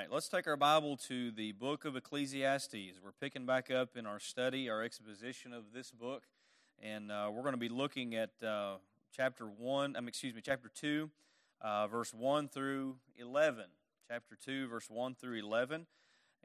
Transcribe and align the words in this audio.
right, 0.00 0.10
let's 0.10 0.28
take 0.28 0.46
our 0.46 0.56
Bible 0.56 0.96
to 0.96 1.30
the 1.30 1.52
book 1.52 1.84
of 1.84 1.94
Ecclesiastes. 1.94 2.98
We're 3.04 3.12
picking 3.20 3.44
back 3.44 3.70
up 3.70 3.98
in 3.98 4.06
our 4.06 4.18
study, 4.18 4.70
our 4.70 4.82
exposition 4.82 5.52
of 5.52 5.74
this 5.74 5.90
book, 5.90 6.22
and 6.82 7.12
uh, 7.12 7.28
we're 7.30 7.42
going 7.42 7.52
to 7.52 7.58
be 7.58 7.68
looking 7.68 8.14
at 8.14 8.30
uh, 8.42 8.76
chapter 9.14 9.44
1, 9.44 9.96
um, 9.96 10.08
excuse 10.08 10.34
me, 10.34 10.40
chapter 10.42 10.70
2, 10.74 11.10
uh, 11.60 11.86
verse 11.88 12.14
1 12.14 12.48
through 12.48 12.96
11. 13.18 13.66
Chapter 14.08 14.38
2, 14.42 14.68
verse 14.68 14.88
1 14.88 15.16
through 15.16 15.38
11. 15.38 15.86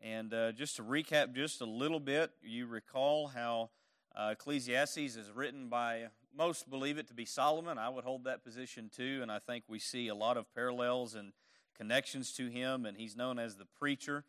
And 0.04 0.34
uh, 0.34 0.52
just 0.52 0.76
to 0.76 0.84
recap 0.84 1.34
just 1.34 1.62
a 1.62 1.66
little 1.66 2.02
bit, 2.02 2.32
you 2.44 2.68
recall 2.68 3.28
how 3.28 3.70
uh, 4.14 4.32
Ecclesiastes 4.34 4.98
is 4.98 5.32
written 5.34 5.70
by, 5.70 6.08
most 6.38 6.70
believe 6.70 6.98
it 6.98 7.08
to 7.08 7.14
be 7.14 7.24
Solomon. 7.24 7.78
I 7.78 7.88
would 7.88 8.04
hold 8.04 8.26
that 8.26 8.44
position 8.44 8.92
too, 8.94 9.20
and 9.22 9.32
I 9.32 9.40
think 9.40 9.64
we 9.70 9.80
see 9.80 10.10
a 10.10 10.16
lot 10.16 10.36
of 10.36 10.54
parallels 10.54 11.16
and 11.16 11.32
connections 11.78 12.32
to 12.34 12.48
him, 12.48 12.86
and 12.86 12.98
he's 12.98 13.16
known 13.16 13.40
as 13.40 13.56
the 13.56 13.66
preacher, 13.66 14.24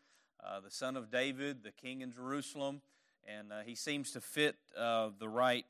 uh, 0.44 0.60
the 0.60 0.70
son 0.70 0.96
of 0.96 1.10
David, 1.10 1.62
the 1.62 1.70
king 1.70 2.00
in 2.00 2.12
Jerusalem, 2.12 2.82
and 3.26 3.52
uh, 3.52 3.60
he 3.64 3.74
seems 3.74 4.12
to 4.12 4.20
fit 4.20 4.56
uh, 4.76 5.10
the 5.18 5.28
right 5.28 5.66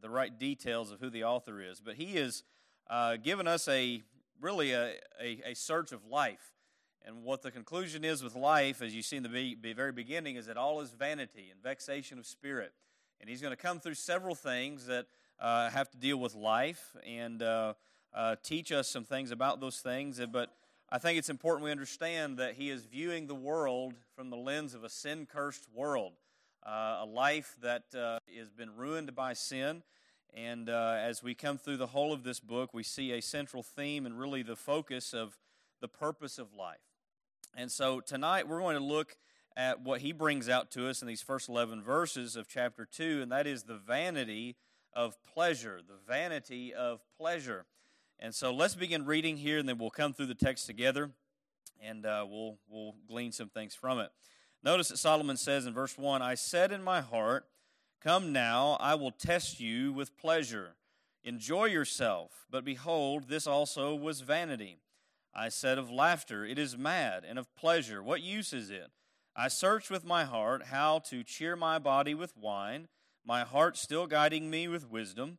the 0.00 0.10
right 0.10 0.38
details 0.38 0.90
of 0.90 1.00
who 1.00 1.10
the 1.10 1.24
author 1.24 1.60
is. 1.60 1.80
But 1.80 1.96
he 1.96 2.14
has 2.16 2.42
uh, 2.88 3.16
given 3.16 3.46
us 3.46 3.68
a 3.68 4.02
really 4.40 4.72
a, 4.72 4.94
a, 5.20 5.50
a, 5.50 5.54
search 5.54 5.92
of 5.92 6.06
life, 6.06 6.54
and 7.04 7.22
what 7.22 7.42
the 7.42 7.50
conclusion 7.50 8.04
is 8.04 8.22
with 8.22 8.34
life, 8.34 8.80
as 8.80 8.94
you 8.94 9.02
see 9.02 9.16
in 9.16 9.22
the 9.22 9.28
be, 9.28 9.54
be 9.54 9.72
very 9.74 9.92
beginning, 9.92 10.36
is 10.36 10.46
that 10.46 10.56
all 10.56 10.80
is 10.80 10.90
vanity 10.90 11.48
and 11.50 11.62
vexation 11.62 12.18
of 12.18 12.26
spirit. 12.26 12.72
And 13.20 13.28
he's 13.28 13.42
going 13.42 13.54
to 13.54 13.62
come 13.62 13.80
through 13.80 13.94
several 13.94 14.34
things 14.34 14.86
that 14.86 15.06
uh, 15.38 15.68
have 15.68 15.90
to 15.90 15.98
deal 15.98 16.16
with 16.16 16.34
life 16.34 16.96
and 17.06 17.42
uh, 17.42 17.74
teach 18.42 18.72
us 18.72 18.88
some 18.88 19.04
things 19.04 19.30
about 19.30 19.60
those 19.60 19.80
things, 19.80 20.20
but 20.32 20.50
I 20.92 20.98
think 20.98 21.18
it's 21.18 21.28
important 21.28 21.62
we 21.62 21.70
understand 21.70 22.38
that 22.38 22.54
he 22.54 22.68
is 22.68 22.84
viewing 22.84 23.28
the 23.28 23.34
world 23.34 23.94
from 24.16 24.28
the 24.28 24.36
lens 24.36 24.74
of 24.74 24.82
a 24.82 24.88
sin 24.88 25.24
cursed 25.24 25.68
world, 25.72 26.14
uh, 26.66 26.98
a 27.02 27.06
life 27.06 27.54
that 27.62 27.84
uh, 27.94 28.18
has 28.36 28.50
been 28.50 28.74
ruined 28.74 29.14
by 29.14 29.34
sin. 29.34 29.84
And 30.34 30.68
uh, 30.68 30.96
as 30.98 31.22
we 31.22 31.32
come 31.36 31.58
through 31.58 31.76
the 31.76 31.86
whole 31.86 32.12
of 32.12 32.24
this 32.24 32.40
book, 32.40 32.74
we 32.74 32.82
see 32.82 33.12
a 33.12 33.22
central 33.22 33.62
theme 33.62 34.04
and 34.04 34.18
really 34.18 34.42
the 34.42 34.56
focus 34.56 35.14
of 35.14 35.38
the 35.80 35.86
purpose 35.86 36.38
of 36.38 36.54
life. 36.54 36.78
And 37.56 37.70
so 37.70 38.00
tonight 38.00 38.48
we're 38.48 38.58
going 38.58 38.76
to 38.76 38.82
look 38.82 39.16
at 39.56 39.82
what 39.82 40.00
he 40.00 40.10
brings 40.10 40.48
out 40.48 40.72
to 40.72 40.88
us 40.88 41.02
in 41.02 41.06
these 41.06 41.22
first 41.22 41.48
11 41.48 41.84
verses 41.84 42.34
of 42.34 42.48
chapter 42.48 42.84
2, 42.84 43.22
and 43.22 43.30
that 43.30 43.46
is 43.46 43.62
the 43.62 43.76
vanity 43.76 44.56
of 44.92 45.22
pleasure. 45.22 45.80
The 45.86 46.12
vanity 46.12 46.74
of 46.74 47.00
pleasure. 47.16 47.66
And 48.22 48.34
so 48.34 48.52
let's 48.52 48.74
begin 48.74 49.06
reading 49.06 49.38
here, 49.38 49.58
and 49.58 49.66
then 49.66 49.78
we'll 49.78 49.88
come 49.88 50.12
through 50.12 50.26
the 50.26 50.34
text 50.34 50.66
together, 50.66 51.10
and 51.82 52.04
uh, 52.04 52.26
we'll, 52.28 52.58
we'll 52.68 52.94
glean 53.08 53.32
some 53.32 53.48
things 53.48 53.74
from 53.74 53.98
it. 53.98 54.10
Notice 54.62 54.88
that 54.88 54.98
Solomon 54.98 55.38
says 55.38 55.64
in 55.64 55.72
verse 55.72 55.96
1 55.96 56.20
I 56.20 56.34
said 56.34 56.70
in 56.70 56.82
my 56.82 57.00
heart, 57.00 57.46
Come 58.02 58.30
now, 58.30 58.76
I 58.78 58.94
will 58.94 59.10
test 59.10 59.58
you 59.58 59.90
with 59.90 60.18
pleasure. 60.18 60.74
Enjoy 61.24 61.64
yourself. 61.64 62.44
But 62.50 62.62
behold, 62.62 63.28
this 63.28 63.46
also 63.46 63.94
was 63.94 64.20
vanity. 64.20 64.80
I 65.34 65.48
said 65.48 65.78
of 65.78 65.90
laughter, 65.90 66.44
It 66.44 66.58
is 66.58 66.76
mad, 66.76 67.24
and 67.26 67.38
of 67.38 67.54
pleasure, 67.54 68.02
what 68.02 68.20
use 68.20 68.52
is 68.52 68.68
it? 68.68 68.90
I 69.34 69.48
searched 69.48 69.90
with 69.90 70.04
my 70.04 70.24
heart 70.24 70.64
how 70.66 70.98
to 71.08 71.24
cheer 71.24 71.56
my 71.56 71.78
body 71.78 72.14
with 72.14 72.36
wine, 72.36 72.88
my 73.24 73.44
heart 73.44 73.78
still 73.78 74.06
guiding 74.06 74.50
me 74.50 74.68
with 74.68 74.90
wisdom 74.90 75.38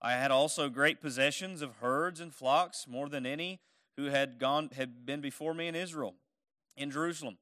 I 0.00 0.12
had 0.12 0.30
also 0.30 0.68
great 0.68 1.00
possessions 1.00 1.60
of 1.60 1.76
herds 1.76 2.20
and 2.20 2.32
flocks, 2.32 2.86
more 2.88 3.08
than 3.08 3.26
any 3.26 3.60
who 3.96 4.06
had 4.06 4.38
gone 4.38 4.70
had 4.74 5.04
been 5.04 5.20
before 5.20 5.54
me 5.54 5.66
in 5.66 5.74
Israel, 5.74 6.14
in 6.76 6.90
Jerusalem. 6.90 7.38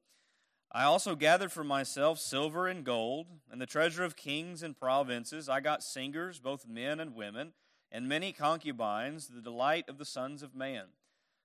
I 0.71 0.83
also 0.83 1.15
gathered 1.15 1.51
for 1.51 1.63
myself 1.63 2.19
silver 2.19 2.67
and 2.67 2.83
gold, 2.83 3.27
and 3.49 3.61
the 3.61 3.65
treasure 3.65 4.03
of 4.03 4.15
kings 4.15 4.63
and 4.63 4.77
provinces. 4.77 5.47
I 5.47 5.59
got 5.59 5.83
singers, 5.83 6.39
both 6.39 6.67
men 6.67 6.99
and 6.99 7.15
women, 7.15 7.53
and 7.91 8.09
many 8.09 8.33
concubines, 8.33 9.27
the 9.27 9.41
delight 9.41 9.87
of 9.87 9.97
the 9.97 10.05
sons 10.05 10.43
of 10.43 10.55
man. 10.55 10.87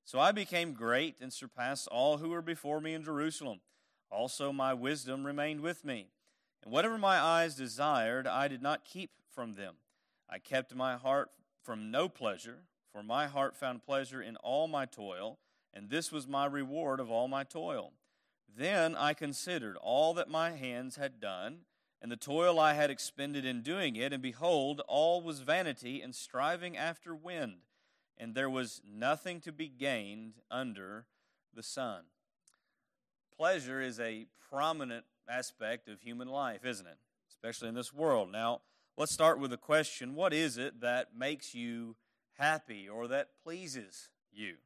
So 0.05 0.19
I 0.19 0.33
became 0.33 0.73
great 0.73 1.17
and 1.21 1.33
surpassed 1.33 1.87
all 1.89 2.19
who 2.19 2.31
were 2.31 2.43
before 2.43 2.81
me 2.81 2.95
in 2.95 3.05
Jerusalem. 3.05 3.61
Also, 4.11 4.53
my 4.53 4.75
wisdom 4.75 5.25
remained 5.25 5.61
with 5.61 5.85
me. 5.85 6.09
And 6.63 6.73
whatever 6.73 6.99
my 6.99 7.19
eyes 7.19 7.55
desired, 7.55 8.27
I 8.27 8.49
did 8.49 8.63
not 8.63 8.85
keep 8.85 9.11
from 9.31 9.55
them. 9.55 9.75
I 10.33 10.39
kept 10.39 10.75
my 10.75 10.97
heart 10.97 11.31
from 11.63 11.91
no 11.91 12.09
pleasure, 12.09 12.61
for 12.91 13.03
my 13.03 13.27
heart 13.27 13.55
found 13.55 13.83
pleasure 13.83 14.23
in 14.23 14.37
all 14.37 14.67
my 14.67 14.87
toil, 14.87 15.39
and 15.75 15.91
this 15.91 16.11
was 16.11 16.27
my 16.27 16.47
reward 16.47 17.01
of 17.01 17.11
all 17.11 17.29
my 17.29 17.45
toil. 17.45 17.93
Then 18.49 18.97
I 18.97 19.13
considered 19.13 19.77
all 19.77 20.15
that 20.15 20.31
my 20.31 20.53
hands 20.53 20.97
had 20.97 21.21
done, 21.21 21.67
and 22.01 22.11
the 22.11 22.17
toil 22.17 22.59
I 22.59 22.73
had 22.73 22.91
expended 22.91 23.45
in 23.45 23.61
doing 23.61 23.95
it, 23.95 24.11
and 24.11 24.23
behold, 24.23 24.81
all 24.89 25.21
was 25.21 25.41
vanity 25.41 26.01
and 26.01 26.15
striving 26.15 26.79
after 26.79 27.15
wind, 27.15 27.67
and 28.17 28.35
there 28.35 28.51
was 28.51 28.81
nothing 28.91 29.39
to 29.43 29.53
be 29.53 29.69
gained 29.69 30.37
under 30.51 31.05
the 31.53 31.63
sun. 31.63 32.05
Pleasure 33.37 33.83
is 33.83 34.01
a 34.01 34.29
prominent 34.51 35.05
aspect 35.29 35.91
of 35.91 36.01
human 36.01 36.29
life, 36.29 36.65
isn't 36.65 36.87
it? 36.87 36.99
Especially 37.29 37.69
in 37.69 37.75
this 37.75 37.93
world. 37.93 38.33
Now, 38.33 38.63
Let's 38.97 39.13
start 39.13 39.39
with 39.39 39.53
a 39.53 39.59
question 39.59 40.15
What 40.15 40.33
is 40.33 40.59
it 40.59 40.81
that 40.81 41.17
makes 41.17 41.55
you 41.55 41.97
happy 42.39 42.89
or 42.89 43.09
that 43.09 43.29
pleases 43.43 44.11
you? 44.33 44.57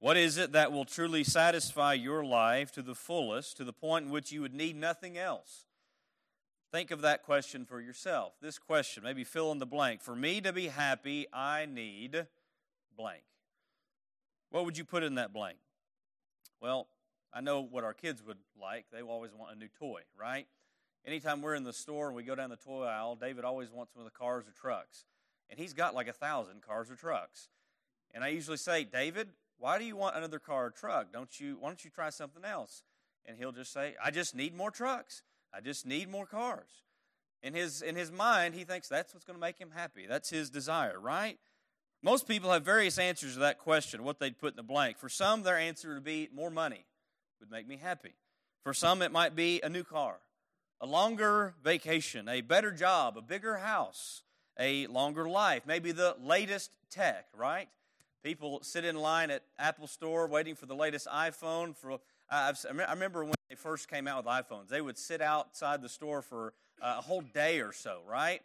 What 0.00 0.16
is 0.16 0.36
it 0.36 0.50
that 0.52 0.72
will 0.72 0.84
truly 0.84 1.22
satisfy 1.22 1.94
your 1.94 2.24
life 2.24 2.72
to 2.72 2.82
the 2.82 2.96
fullest, 2.96 3.56
to 3.58 3.64
the 3.64 3.72
point 3.72 4.06
in 4.06 4.10
which 4.10 4.32
you 4.32 4.40
would 4.40 4.54
need 4.54 4.74
nothing 4.74 5.16
else? 5.16 5.66
Think 6.72 6.90
of 6.90 7.02
that 7.02 7.22
question 7.22 7.64
for 7.64 7.80
yourself. 7.80 8.32
This 8.40 8.58
question, 8.58 9.04
maybe 9.04 9.22
fill 9.22 9.52
in 9.52 9.58
the 9.58 9.66
blank. 9.66 10.02
For 10.02 10.16
me 10.16 10.40
to 10.40 10.52
be 10.52 10.68
happy, 10.68 11.26
I 11.32 11.66
need 11.66 12.26
blank. 12.96 13.22
What 14.50 14.64
would 14.64 14.76
you 14.76 14.84
put 14.84 15.04
in 15.04 15.14
that 15.14 15.32
blank? 15.32 15.58
Well, 16.60 16.88
I 17.32 17.40
know 17.40 17.60
what 17.60 17.84
our 17.84 17.94
kids 17.94 18.22
would 18.26 18.38
like. 18.60 18.86
They 18.92 19.02
always 19.02 19.32
want 19.32 19.54
a 19.54 19.58
new 19.58 19.68
toy, 19.78 20.00
right? 20.18 20.46
Anytime 21.06 21.42
we're 21.42 21.54
in 21.54 21.64
the 21.64 21.72
store 21.72 22.06
and 22.06 22.16
we 22.16 22.22
go 22.22 22.34
down 22.34 22.50
the 22.50 22.56
toy 22.56 22.84
aisle, 22.84 23.16
David 23.16 23.44
always 23.44 23.70
wants 23.70 23.94
one 23.94 24.06
of 24.06 24.12
the 24.12 24.18
cars 24.18 24.44
or 24.46 24.52
trucks. 24.52 25.04
And 25.50 25.58
he's 25.58 25.72
got 25.72 25.94
like 25.94 26.08
a 26.08 26.12
thousand 26.12 26.62
cars 26.62 26.90
or 26.90 26.96
trucks. 26.96 27.48
And 28.14 28.24
I 28.24 28.28
usually 28.28 28.56
say, 28.56 28.84
David, 28.84 29.28
why 29.58 29.78
do 29.78 29.84
you 29.84 29.96
want 29.96 30.16
another 30.16 30.38
car 30.38 30.66
or 30.66 30.70
truck? 30.70 31.12
Don't 31.12 31.38
you 31.38 31.56
why 31.60 31.68
don't 31.68 31.84
you 31.84 31.90
try 31.90 32.10
something 32.10 32.44
else? 32.44 32.82
And 33.26 33.36
he'll 33.36 33.52
just 33.52 33.72
say, 33.72 33.94
I 34.02 34.10
just 34.10 34.34
need 34.34 34.54
more 34.54 34.70
trucks. 34.70 35.22
I 35.54 35.60
just 35.60 35.86
need 35.86 36.10
more 36.10 36.26
cars. 36.26 36.82
In 37.42 37.54
his 37.54 37.82
in 37.82 37.96
his 37.96 38.10
mind, 38.10 38.54
he 38.54 38.64
thinks 38.64 38.88
that's 38.88 39.12
what's 39.12 39.24
going 39.24 39.36
to 39.36 39.40
make 39.40 39.58
him 39.58 39.70
happy. 39.74 40.06
That's 40.08 40.30
his 40.30 40.50
desire, 40.50 40.98
right? 40.98 41.38
Most 42.02 42.26
people 42.26 42.50
have 42.50 42.64
various 42.64 42.98
answers 42.98 43.34
to 43.34 43.40
that 43.40 43.58
question, 43.58 44.02
what 44.02 44.18
they'd 44.18 44.38
put 44.38 44.54
in 44.54 44.56
the 44.56 44.62
blank. 44.64 44.98
For 44.98 45.08
some, 45.08 45.42
their 45.42 45.56
answer 45.56 45.94
would 45.94 46.04
be 46.04 46.28
more 46.34 46.50
money 46.50 46.84
would 47.38 47.50
make 47.50 47.68
me 47.68 47.76
happy. 47.76 48.14
For 48.62 48.72
some, 48.72 49.02
it 49.02 49.12
might 49.12 49.34
be 49.36 49.60
a 49.62 49.68
new 49.68 49.84
car 49.84 50.18
a 50.82 50.86
longer 50.86 51.54
vacation, 51.62 52.28
a 52.28 52.40
better 52.40 52.72
job, 52.72 53.16
a 53.16 53.22
bigger 53.22 53.56
house, 53.58 54.22
a 54.58 54.88
longer 54.88 55.28
life, 55.28 55.62
maybe 55.64 55.92
the 55.92 56.16
latest 56.20 56.72
tech, 56.90 57.26
right? 57.36 57.68
People 58.24 58.60
sit 58.62 58.84
in 58.84 58.96
line 58.96 59.30
at 59.30 59.44
Apple 59.58 59.86
Store 59.86 60.26
waiting 60.26 60.56
for 60.56 60.66
the 60.66 60.74
latest 60.74 61.06
iPhone. 61.06 61.76
For 61.76 61.98
I 62.28 62.52
remember 62.90 63.24
when 63.24 63.34
they 63.48 63.54
first 63.54 63.88
came 63.88 64.08
out 64.08 64.24
with 64.24 64.26
iPhones, 64.26 64.68
they 64.68 64.80
would 64.80 64.98
sit 64.98 65.22
outside 65.22 65.82
the 65.82 65.88
store 65.88 66.20
for 66.20 66.52
uh, 66.82 66.96
a 66.98 67.02
whole 67.02 67.22
day 67.22 67.60
or 67.60 67.72
so, 67.72 68.00
right? 68.06 68.42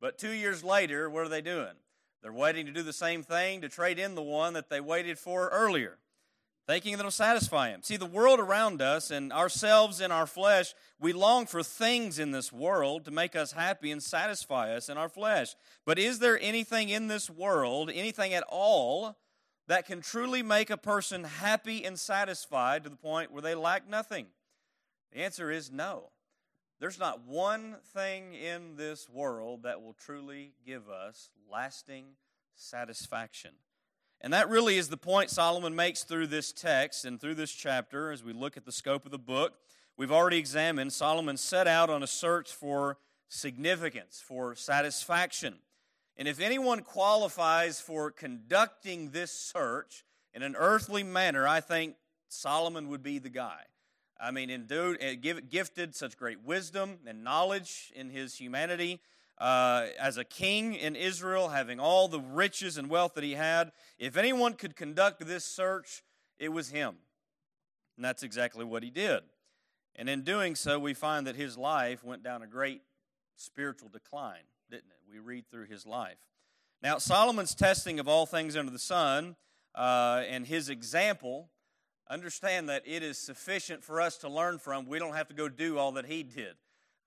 But 0.00 0.18
two 0.18 0.32
years 0.32 0.62
later, 0.62 1.08
what 1.08 1.24
are 1.24 1.28
they 1.28 1.40
doing? 1.40 1.74
They're 2.22 2.32
waiting 2.32 2.66
to 2.66 2.72
do 2.72 2.82
the 2.82 2.92
same 2.92 3.22
thing 3.22 3.62
to 3.62 3.68
trade 3.68 3.98
in 3.98 4.14
the 4.14 4.22
one 4.22 4.52
that 4.54 4.68
they 4.68 4.80
waited 4.80 5.18
for 5.18 5.48
earlier 5.48 5.96
thinking 6.68 6.92
that 6.92 6.98
it'll 6.98 7.10
satisfy 7.10 7.70
him. 7.70 7.82
See, 7.82 7.96
the 7.96 8.04
world 8.04 8.38
around 8.38 8.82
us 8.82 9.10
and 9.10 9.32
ourselves 9.32 10.02
in 10.02 10.12
our 10.12 10.26
flesh, 10.26 10.74
we 11.00 11.14
long 11.14 11.46
for 11.46 11.62
things 11.62 12.18
in 12.18 12.30
this 12.30 12.52
world 12.52 13.06
to 13.06 13.10
make 13.10 13.34
us 13.34 13.52
happy 13.52 13.90
and 13.90 14.02
satisfy 14.02 14.74
us 14.74 14.90
in 14.90 14.98
our 14.98 15.08
flesh. 15.08 15.56
But 15.86 15.98
is 15.98 16.18
there 16.18 16.38
anything 16.42 16.90
in 16.90 17.06
this 17.06 17.30
world, 17.30 17.90
anything 17.92 18.34
at 18.34 18.44
all, 18.50 19.16
that 19.66 19.86
can 19.86 20.02
truly 20.02 20.42
make 20.42 20.68
a 20.68 20.76
person 20.76 21.24
happy 21.24 21.86
and 21.86 21.98
satisfied 21.98 22.84
to 22.84 22.90
the 22.90 22.96
point 22.96 23.32
where 23.32 23.42
they 23.42 23.54
lack 23.54 23.88
nothing? 23.88 24.26
The 25.12 25.20
answer 25.20 25.50
is 25.50 25.72
no. 25.72 26.10
There's 26.80 26.98
not 26.98 27.24
one 27.24 27.76
thing 27.94 28.34
in 28.34 28.76
this 28.76 29.08
world 29.08 29.62
that 29.62 29.80
will 29.80 29.94
truly 29.94 30.52
give 30.66 30.90
us 30.90 31.30
lasting 31.50 32.08
satisfaction. 32.54 33.52
And 34.20 34.32
that 34.32 34.48
really 34.48 34.78
is 34.78 34.88
the 34.88 34.96
point 34.96 35.30
Solomon 35.30 35.76
makes 35.76 36.02
through 36.02 36.26
this 36.26 36.52
text 36.52 37.04
and 37.04 37.20
through 37.20 37.36
this 37.36 37.52
chapter 37.52 38.10
as 38.10 38.24
we 38.24 38.32
look 38.32 38.56
at 38.56 38.64
the 38.64 38.72
scope 38.72 39.04
of 39.04 39.12
the 39.12 39.18
book. 39.18 39.54
We've 39.96 40.12
already 40.12 40.38
examined 40.38 40.92
Solomon 40.92 41.36
set 41.36 41.66
out 41.68 41.88
on 41.88 42.02
a 42.02 42.06
search 42.06 42.52
for 42.52 42.98
significance, 43.28 44.22
for 44.24 44.54
satisfaction. 44.54 45.58
And 46.16 46.26
if 46.26 46.40
anyone 46.40 46.82
qualifies 46.82 47.80
for 47.80 48.10
conducting 48.10 49.10
this 49.10 49.30
search 49.30 50.04
in 50.34 50.42
an 50.42 50.56
earthly 50.56 51.04
manner, 51.04 51.46
I 51.46 51.60
think 51.60 51.94
Solomon 52.28 52.88
would 52.88 53.02
be 53.04 53.18
the 53.18 53.28
guy. 53.28 53.62
I 54.20 54.32
mean, 54.32 54.50
endued, 54.50 54.98
eh, 55.00 55.14
gifted 55.14 55.94
such 55.94 56.16
great 56.16 56.40
wisdom 56.42 56.98
and 57.06 57.22
knowledge 57.22 57.92
in 57.94 58.10
his 58.10 58.34
humanity. 58.34 59.00
Uh, 59.40 59.86
as 59.98 60.16
a 60.16 60.24
king 60.24 60.74
in 60.74 60.96
Israel, 60.96 61.48
having 61.48 61.78
all 61.78 62.08
the 62.08 62.20
riches 62.20 62.76
and 62.76 62.90
wealth 62.90 63.14
that 63.14 63.22
he 63.22 63.34
had, 63.34 63.70
if 63.98 64.16
anyone 64.16 64.54
could 64.54 64.74
conduct 64.74 65.24
this 65.24 65.44
search, 65.44 66.02
it 66.38 66.48
was 66.48 66.70
him. 66.70 66.96
And 67.96 68.04
that's 68.04 68.22
exactly 68.22 68.64
what 68.64 68.82
he 68.82 68.90
did. 68.90 69.22
And 69.94 70.08
in 70.08 70.22
doing 70.22 70.54
so, 70.54 70.78
we 70.78 70.94
find 70.94 71.26
that 71.26 71.36
his 71.36 71.56
life 71.56 72.04
went 72.04 72.22
down 72.22 72.42
a 72.42 72.46
great 72.46 72.82
spiritual 73.36 73.88
decline, 73.88 74.44
didn't 74.70 74.90
it? 74.90 75.10
We 75.10 75.18
read 75.18 75.50
through 75.50 75.66
his 75.66 75.86
life. 75.86 76.18
Now, 76.82 76.98
Solomon's 76.98 77.54
testing 77.54 77.98
of 77.98 78.06
all 78.06 78.26
things 78.26 78.56
under 78.56 78.70
the 78.70 78.78
sun 78.78 79.36
uh, 79.74 80.22
and 80.28 80.46
his 80.46 80.68
example 80.68 81.50
understand 82.08 82.68
that 82.68 82.82
it 82.86 83.02
is 83.02 83.18
sufficient 83.18 83.82
for 83.82 84.00
us 84.00 84.16
to 84.18 84.28
learn 84.28 84.58
from. 84.58 84.86
We 84.86 84.98
don't 84.98 85.14
have 85.14 85.28
to 85.28 85.34
go 85.34 85.48
do 85.48 85.78
all 85.78 85.92
that 85.92 86.06
he 86.06 86.22
did. 86.22 86.54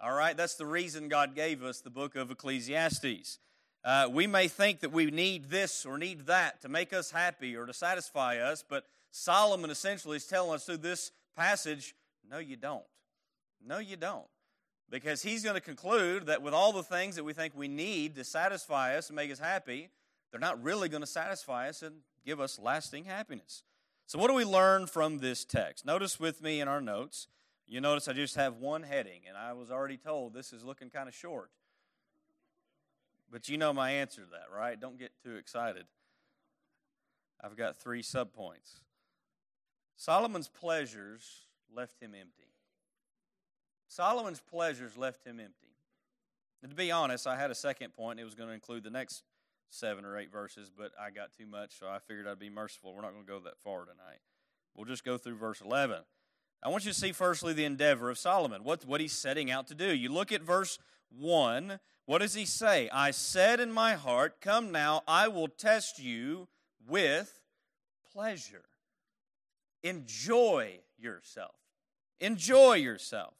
All 0.01 0.13
right? 0.13 0.35
That's 0.35 0.55
the 0.55 0.65
reason 0.65 1.09
God 1.09 1.35
gave 1.35 1.63
us 1.63 1.81
the 1.81 1.89
book 1.89 2.15
of 2.15 2.31
Ecclesiastes. 2.31 3.39
Uh, 3.83 4.07
we 4.11 4.27
may 4.27 4.47
think 4.47 4.79
that 4.81 4.91
we 4.91 5.05
need 5.05 5.49
this 5.49 5.85
or 5.85 5.97
need 5.97 6.25
that 6.27 6.61
to 6.61 6.69
make 6.69 6.93
us 6.93 7.11
happy 7.11 7.55
or 7.55 7.65
to 7.65 7.73
satisfy 7.73 8.37
us, 8.37 8.63
but 8.67 8.85
Solomon 9.11 9.69
essentially 9.69 10.17
is 10.17 10.25
telling 10.25 10.55
us 10.55 10.65
through 10.65 10.77
this 10.77 11.11
passage 11.35 11.95
no, 12.29 12.37
you 12.39 12.55
don't. 12.55 12.83
No, 13.65 13.79
you 13.79 13.97
don't. 13.97 14.25
Because 14.89 15.21
he's 15.21 15.43
going 15.43 15.55
to 15.55 15.61
conclude 15.61 16.27
that 16.27 16.41
with 16.41 16.53
all 16.53 16.71
the 16.71 16.83
things 16.83 17.15
that 17.17 17.23
we 17.23 17.33
think 17.33 17.53
we 17.55 17.67
need 17.67 18.15
to 18.15 18.23
satisfy 18.23 18.95
us 18.97 19.09
and 19.09 19.15
make 19.15 19.31
us 19.31 19.39
happy, 19.39 19.89
they're 20.31 20.39
not 20.39 20.63
really 20.63 20.87
going 20.87 21.01
to 21.01 21.07
satisfy 21.07 21.67
us 21.67 21.81
and 21.81 21.97
give 22.25 22.39
us 22.39 22.57
lasting 22.57 23.05
happiness. 23.05 23.63
So, 24.07 24.17
what 24.17 24.27
do 24.27 24.33
we 24.33 24.45
learn 24.45 24.87
from 24.87 25.19
this 25.19 25.45
text? 25.45 25.85
Notice 25.85 26.19
with 26.19 26.41
me 26.41 26.61
in 26.61 26.67
our 26.67 26.81
notes, 26.81 27.27
you 27.71 27.79
notice 27.79 28.09
I 28.09 28.13
just 28.13 28.35
have 28.35 28.57
one 28.57 28.83
heading, 28.83 29.21
and 29.29 29.37
I 29.37 29.53
was 29.53 29.71
already 29.71 29.95
told 29.95 30.33
this 30.33 30.51
is 30.51 30.65
looking 30.65 30.89
kind 30.89 31.07
of 31.07 31.15
short. 31.15 31.51
But 33.31 33.47
you 33.47 33.57
know 33.57 33.71
my 33.71 33.91
answer 33.91 34.23
to 34.23 34.27
that, 34.31 34.53
right? 34.53 34.77
Don't 34.77 34.99
get 34.99 35.13
too 35.23 35.37
excited. 35.37 35.85
I've 37.41 37.55
got 37.55 37.77
three 37.77 38.03
subpoints. 38.03 38.81
Solomon's 39.95 40.49
pleasures 40.49 41.45
left 41.73 42.01
him 42.01 42.13
empty. 42.13 42.51
Solomon's 43.87 44.41
pleasures 44.41 44.97
left 44.97 45.25
him 45.25 45.39
empty. 45.39 45.77
And 46.61 46.69
to 46.71 46.75
be 46.75 46.91
honest, 46.91 47.25
I 47.25 47.37
had 47.37 47.51
a 47.51 47.55
second 47.55 47.93
point. 47.93 48.19
It 48.19 48.25
was 48.25 48.35
going 48.35 48.49
to 48.49 48.53
include 48.53 48.83
the 48.83 48.89
next 48.89 49.23
seven 49.69 50.03
or 50.03 50.17
eight 50.17 50.29
verses, 50.29 50.69
but 50.77 50.91
I 50.99 51.09
got 51.09 51.31
too 51.31 51.45
much, 51.45 51.79
so 51.79 51.87
I 51.87 51.99
figured 51.99 52.27
I'd 52.27 52.37
be 52.37 52.49
merciful. 52.49 52.93
We're 52.93 53.01
not 53.01 53.13
going 53.13 53.23
to 53.23 53.31
go 53.31 53.39
that 53.39 53.57
far 53.63 53.85
tonight. 53.85 54.19
We'll 54.75 54.85
just 54.85 55.05
go 55.05 55.17
through 55.17 55.35
verse 55.35 55.61
11. 55.61 55.99
I 56.63 56.69
want 56.69 56.85
you 56.85 56.91
to 56.91 56.97
see, 56.97 57.11
firstly, 57.11 57.53
the 57.53 57.65
endeavor 57.65 58.09
of 58.09 58.17
Solomon, 58.17 58.63
what, 58.63 58.85
what 58.85 59.01
he's 59.01 59.13
setting 59.13 59.49
out 59.49 59.67
to 59.67 59.75
do. 59.75 59.93
You 59.93 60.09
look 60.09 60.31
at 60.31 60.41
verse 60.41 60.77
1. 61.17 61.79
What 62.05 62.19
does 62.19 62.33
he 62.33 62.45
say? 62.45 62.89
I 62.91 63.11
said 63.11 63.59
in 63.59 63.71
my 63.71 63.93
heart, 63.95 64.41
Come 64.41 64.71
now, 64.71 65.01
I 65.07 65.27
will 65.27 65.47
test 65.47 65.99
you 65.99 66.47
with 66.87 67.41
pleasure. 68.13 68.63
Enjoy 69.83 70.79
yourself. 70.99 71.55
Enjoy 72.19 72.73
yourself. 72.73 73.33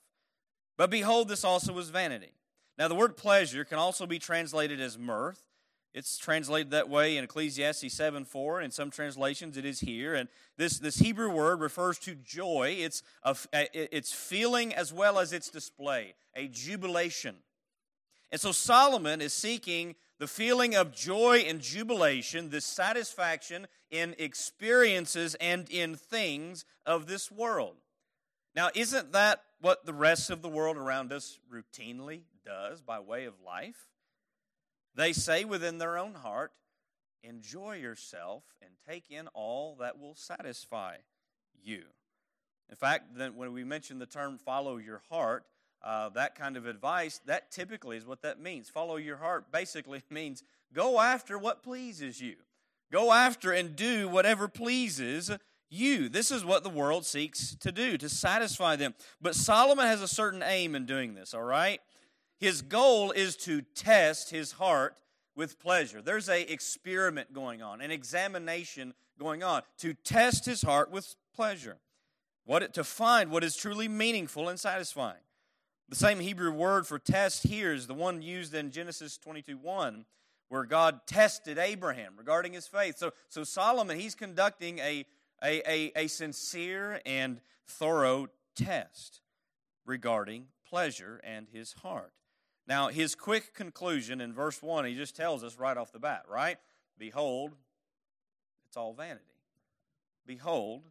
But 0.78 0.90
behold, 0.90 1.28
this 1.28 1.44
also 1.44 1.74
was 1.74 1.90
vanity. 1.90 2.34
Now, 2.78 2.88
the 2.88 2.96
word 2.96 3.18
pleasure 3.18 3.64
can 3.64 3.78
also 3.78 4.08
be 4.08 4.18
translated 4.18 4.82
as 4.82 4.98
mirth. 4.98 5.44
It's 5.94 6.18
translated 6.18 6.72
that 6.72 6.90
way 6.90 7.18
in 7.18 7.24
Ecclesiastes 7.24 7.94
7 7.94 8.24
4. 8.24 8.62
In 8.62 8.72
some 8.72 8.92
translations, 8.92 9.58
it 9.58 9.66
is 9.66 9.82
here. 9.82 10.16
And 10.16 10.30
this, 10.58 10.80
this 10.80 10.98
Hebrew 10.98 11.30
word 11.30 11.60
refers 11.60 12.00
to 12.00 12.16
joy. 12.16 12.78
It's, 12.80 13.04
a, 13.24 13.36
it's 13.54 14.14
feeling 14.14 14.74
as 14.74 14.94
well 14.94 15.20
as 15.20 15.34
its 15.34 15.50
display, 15.50 16.14
a 16.36 16.48
jubilation. 16.48 17.36
And 18.32 18.40
so 18.40 18.54
Solomon 18.54 19.20
is 19.20 19.34
seeking 19.34 19.96
the 20.18 20.28
feeling 20.28 20.76
of 20.76 20.94
joy 20.94 21.44
and 21.48 21.60
jubilation, 21.60 22.50
this 22.50 22.66
satisfaction 22.66 23.68
in 23.90 24.16
experiences 24.18 25.36
and 25.42 25.70
in 25.70 25.96
things 25.96 26.64
of 26.86 27.08
this 27.08 27.30
world. 27.30 27.76
Now, 28.56 28.70
isn't 28.74 29.12
that 29.12 29.44
what 29.60 29.86
the 29.86 29.94
rest 29.94 30.30
of 30.30 30.42
the 30.42 30.50
world 30.50 30.78
around 30.78 31.12
us 31.12 31.40
routinely 31.52 32.22
does 32.46 32.82
by 32.82 33.00
way 33.00 33.26
of 33.26 33.34
life? 33.46 33.88
They 34.96 35.14
say 35.14 35.46
within 35.46 35.78
their 35.78 35.98
own 35.98 36.16
heart, 36.16 36.52
enjoy 37.24 37.78
yourself 37.78 38.44
and 38.62 38.72
take 38.88 39.10
in 39.10 39.28
all 39.30 39.78
that 39.80 40.00
will 40.00 40.16
satisfy 40.16 40.98
you. 41.64 41.84
In 42.70 42.76
fact, 42.76 43.16
then 43.16 43.36
when 43.36 43.54
we 43.54 43.64
mention 43.64 44.00
the 44.00 44.06
term 44.06 44.38
follow 44.38 44.78
your 44.78 45.02
heart, 45.10 45.46
uh, 45.84 46.10
that 46.10 46.36
kind 46.36 46.58
of 46.58 46.66
advice, 46.66 47.20
that 47.26 47.52
typically 47.52 47.98
is 47.98 48.06
what 48.06 48.22
that 48.22 48.40
means. 48.40 48.70
Follow 48.70 48.98
your 48.98 49.18
heart 49.18 49.52
basically 49.52 50.02
means 50.10 50.44
go 50.74 51.00
after 51.00 51.38
what 51.38 51.64
pleases 51.64 52.22
you. 52.22 52.36
Go 52.92 53.14
after 53.14 53.52
and 53.52 53.76
do 53.76 54.08
whatever 54.08 54.48
pleases 54.48 55.32
you. 55.70 56.10
This 56.10 56.30
is 56.30 56.44
what 56.44 56.64
the 56.64 56.70
world 56.70 57.06
seeks 57.06 57.56
to 57.62 57.72
do, 57.72 57.98
to 57.98 58.10
satisfy 58.10 58.76
them. 58.76 58.94
But 59.22 59.36
Solomon 59.36 59.86
has 59.86 60.02
a 60.02 60.08
certain 60.08 60.44
aim 60.44 60.76
in 60.76 60.86
doing 60.86 61.14
this, 61.14 61.34
all 61.34 61.44
right? 61.44 61.80
His 62.42 62.64
goal 62.64 63.12
is 63.12 63.38
to 63.38 63.62
test 63.62 64.32
his 64.32 64.54
heart 64.54 64.98
with 65.36 65.60
pleasure. 65.60 66.02
There's 66.02 66.28
a 66.28 66.52
experiment 66.52 67.34
going 67.34 67.62
on, 67.62 67.82
an 67.82 67.92
examination 67.92 68.96
going 69.20 69.44
on 69.44 69.62
to 69.78 69.94
test 69.94 70.48
his 70.48 70.64
heart 70.64 70.90
with 70.90 71.16
pleasure. 71.36 71.78
What 72.46 72.74
to 72.74 72.84
find 72.84 73.30
what 73.30 73.44
is 73.44 73.56
truly 73.56 73.88
meaningful 73.88 74.50
and 74.50 74.60
satisfying. 74.60 75.22
The 75.88 75.96
same 75.96 76.20
Hebrew 76.20 76.52
word 76.52 76.88
for 76.88 76.98
test 76.98 77.44
here 77.44 77.74
is 77.74 77.86
the 77.86 77.94
one 77.94 78.24
used 78.24 78.56
in 78.56 78.72
Genesis 78.72 79.20
22 79.20 79.58
1, 79.58 80.06
where 80.50 80.64
God 80.64 81.02
tested 81.06 81.60
Abraham 81.60 82.14
regarding 82.18 82.54
his 82.54 82.66
faith. 82.66 82.98
So, 82.98 83.12
so 83.30 83.44
Solomon, 83.44 84.00
he's 84.00 84.16
conducting 84.16 84.80
a, 84.80 85.06
a, 85.44 85.72
a, 85.72 85.92
a 85.96 86.08
sincere 86.08 87.02
and 87.06 87.40
thorough 87.68 88.30
test 88.56 89.22
regarding 89.86 90.48
pleasure 90.68 91.22
and 91.24 91.48
his 91.54 91.74
heart. 91.74 92.14
Now, 92.68 92.90
his 92.90 93.16
quick 93.16 93.54
conclusion 93.54 94.22
in 94.22 94.34
verse 94.34 94.62
1, 94.62 94.86
he 94.86 94.96
just 94.96 95.16
tells 95.16 95.44
us 95.44 95.58
right 95.58 95.76
off 95.76 95.92
the 95.92 96.00
bat, 96.00 96.24
right? 96.30 96.58
Behold, 96.98 97.54
it's 98.68 98.78
all 98.78 98.94
vanity. 98.94 99.26
Behold, 100.26 100.84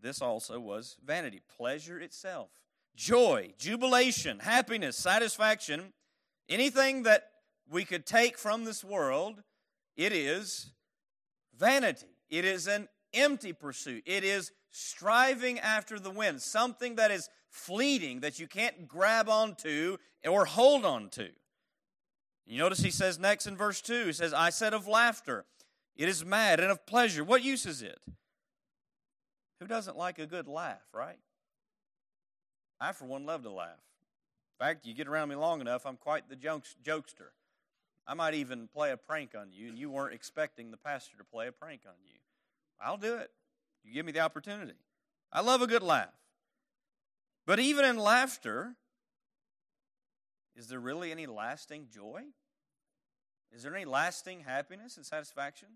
this 0.00 0.22
also 0.22 0.60
was 0.60 0.96
vanity, 1.04 1.40
pleasure 1.56 1.98
itself, 1.98 2.50
joy, 2.94 3.52
jubilation, 3.58 4.38
happiness, 4.40 4.96
satisfaction, 4.96 5.92
anything 6.48 7.02
that 7.04 7.30
we 7.70 7.84
could 7.84 8.06
take 8.06 8.38
from 8.38 8.64
this 8.64 8.84
world, 8.84 9.42
it 9.96 10.12
is 10.12 10.70
vanity. 11.56 12.06
It 12.30 12.44
is 12.44 12.66
an 12.66 12.88
empty 13.14 13.52
pursuit. 13.52 14.02
It 14.06 14.24
is 14.24 14.52
striving 14.70 15.58
after 15.58 15.98
the 15.98 16.10
wind, 16.10 16.42
something 16.42 16.96
that 16.96 17.10
is 17.10 17.28
fleeting 17.50 18.20
that 18.20 18.38
you 18.38 18.46
can't 18.46 18.86
grab 18.86 19.28
onto 19.28 19.96
or 20.26 20.44
hold 20.44 20.84
on 20.84 21.08
to. 21.10 21.28
You 22.46 22.58
notice 22.58 22.80
he 22.80 22.90
says 22.90 23.18
next 23.18 23.46
in 23.46 23.56
verse 23.56 23.80
2, 23.80 24.06
he 24.06 24.12
says, 24.12 24.32
I 24.32 24.50
said 24.50 24.72
of 24.72 24.86
laughter, 24.86 25.44
it 25.96 26.08
is 26.08 26.24
mad, 26.24 26.60
and 26.60 26.70
of 26.70 26.86
pleasure, 26.86 27.24
what 27.24 27.42
use 27.42 27.66
is 27.66 27.82
it? 27.82 27.98
Who 29.60 29.66
doesn't 29.66 29.98
like 29.98 30.18
a 30.18 30.26
good 30.26 30.46
laugh, 30.46 30.82
right? 30.94 31.18
I, 32.80 32.92
for 32.92 33.06
one, 33.06 33.26
love 33.26 33.42
to 33.42 33.50
laugh. 33.50 33.80
In 34.58 34.66
fact, 34.66 34.86
you 34.86 34.94
get 34.94 35.08
around 35.08 35.28
me 35.28 35.34
long 35.34 35.60
enough, 35.60 35.84
I'm 35.84 35.96
quite 35.96 36.28
the 36.28 36.36
jokester. 36.36 37.32
I 38.06 38.14
might 38.14 38.34
even 38.34 38.68
play 38.68 38.92
a 38.92 38.96
prank 38.96 39.34
on 39.38 39.48
you, 39.52 39.68
and 39.68 39.78
you 39.78 39.90
weren't 39.90 40.14
expecting 40.14 40.70
the 40.70 40.76
pastor 40.78 41.18
to 41.18 41.24
play 41.24 41.48
a 41.48 41.52
prank 41.52 41.82
on 41.86 41.94
you. 42.02 42.14
I'll 42.80 42.96
do 42.96 43.16
it. 43.16 43.30
You 43.84 43.92
give 43.92 44.06
me 44.06 44.12
the 44.12 44.20
opportunity. 44.20 44.74
I 45.32 45.40
love 45.40 45.62
a 45.62 45.66
good 45.66 45.82
laugh. 45.82 46.14
But 47.46 47.58
even 47.58 47.84
in 47.84 47.96
laughter, 47.96 48.74
is 50.54 50.68
there 50.68 50.80
really 50.80 51.10
any 51.10 51.26
lasting 51.26 51.88
joy? 51.92 52.22
Is 53.52 53.62
there 53.62 53.74
any 53.74 53.84
lasting 53.84 54.40
happiness 54.40 54.96
and 54.96 55.06
satisfaction? 55.06 55.68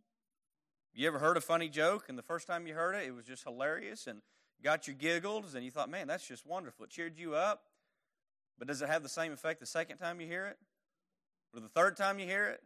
You 0.92 1.06
ever 1.06 1.18
heard 1.18 1.36
a 1.36 1.40
funny 1.40 1.68
joke 1.68 2.06
and 2.08 2.18
the 2.18 2.22
first 2.22 2.46
time 2.46 2.66
you 2.66 2.74
heard 2.74 2.94
it, 2.94 3.06
it 3.06 3.14
was 3.14 3.24
just 3.24 3.44
hilarious 3.44 4.06
and 4.06 4.20
got 4.62 4.86
your 4.86 4.94
giggles 4.94 5.54
and 5.54 5.64
you 5.64 5.70
thought, 5.70 5.88
man, 5.88 6.06
that's 6.06 6.26
just 6.26 6.44
wonderful. 6.46 6.84
It 6.84 6.90
cheered 6.90 7.18
you 7.18 7.34
up. 7.34 7.62
But 8.58 8.68
does 8.68 8.82
it 8.82 8.88
have 8.88 9.02
the 9.02 9.08
same 9.08 9.32
effect 9.32 9.60
the 9.60 9.66
second 9.66 9.96
time 9.96 10.20
you 10.20 10.26
hear 10.26 10.46
it? 10.46 10.58
Or 11.54 11.60
the 11.60 11.68
third 11.68 11.96
time 11.96 12.18
you 12.18 12.26
hear 12.26 12.48
it? 12.48 12.60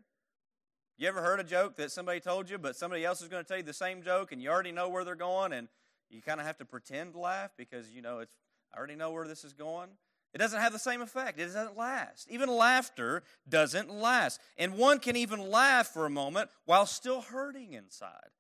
You 0.98 1.08
ever 1.08 1.20
heard 1.20 1.40
a 1.40 1.44
joke 1.44 1.76
that 1.76 1.92
somebody 1.92 2.20
told 2.20 2.48
you, 2.48 2.56
but 2.56 2.74
somebody 2.74 3.04
else 3.04 3.20
is 3.20 3.28
going 3.28 3.44
to 3.44 3.48
tell 3.48 3.58
you 3.58 3.62
the 3.62 3.72
same 3.72 4.02
joke 4.02 4.32
and 4.32 4.40
you 4.40 4.48
already 4.48 4.72
know 4.72 4.88
where 4.88 5.04
they're 5.04 5.14
going 5.14 5.52
and 5.52 5.68
you 6.08 6.22
kind 6.22 6.40
of 6.40 6.46
have 6.46 6.56
to 6.58 6.64
pretend 6.64 7.12
to 7.12 7.18
laugh 7.18 7.50
because 7.56 7.90
you 7.90 8.00
know 8.00 8.20
it's 8.20 8.32
I 8.74 8.78
already 8.78 8.96
know 8.96 9.10
where 9.10 9.26
this 9.26 9.44
is 9.44 9.52
going? 9.52 9.90
It 10.34 10.38
doesn't 10.38 10.60
have 10.60 10.72
the 10.72 10.78
same 10.78 11.00
effect. 11.00 11.38
It 11.38 11.46
doesn't 11.46 11.76
last. 11.76 12.28
Even 12.30 12.48
laughter 12.48 13.22
doesn't 13.48 13.90
last. 13.90 14.40
And 14.58 14.76
one 14.76 14.98
can 14.98 15.16
even 15.16 15.50
laugh 15.50 15.88
for 15.88 16.04
a 16.04 16.10
moment 16.10 16.50
while 16.66 16.84
still 16.84 17.22
hurting 17.22 17.72
inside. 17.72 18.30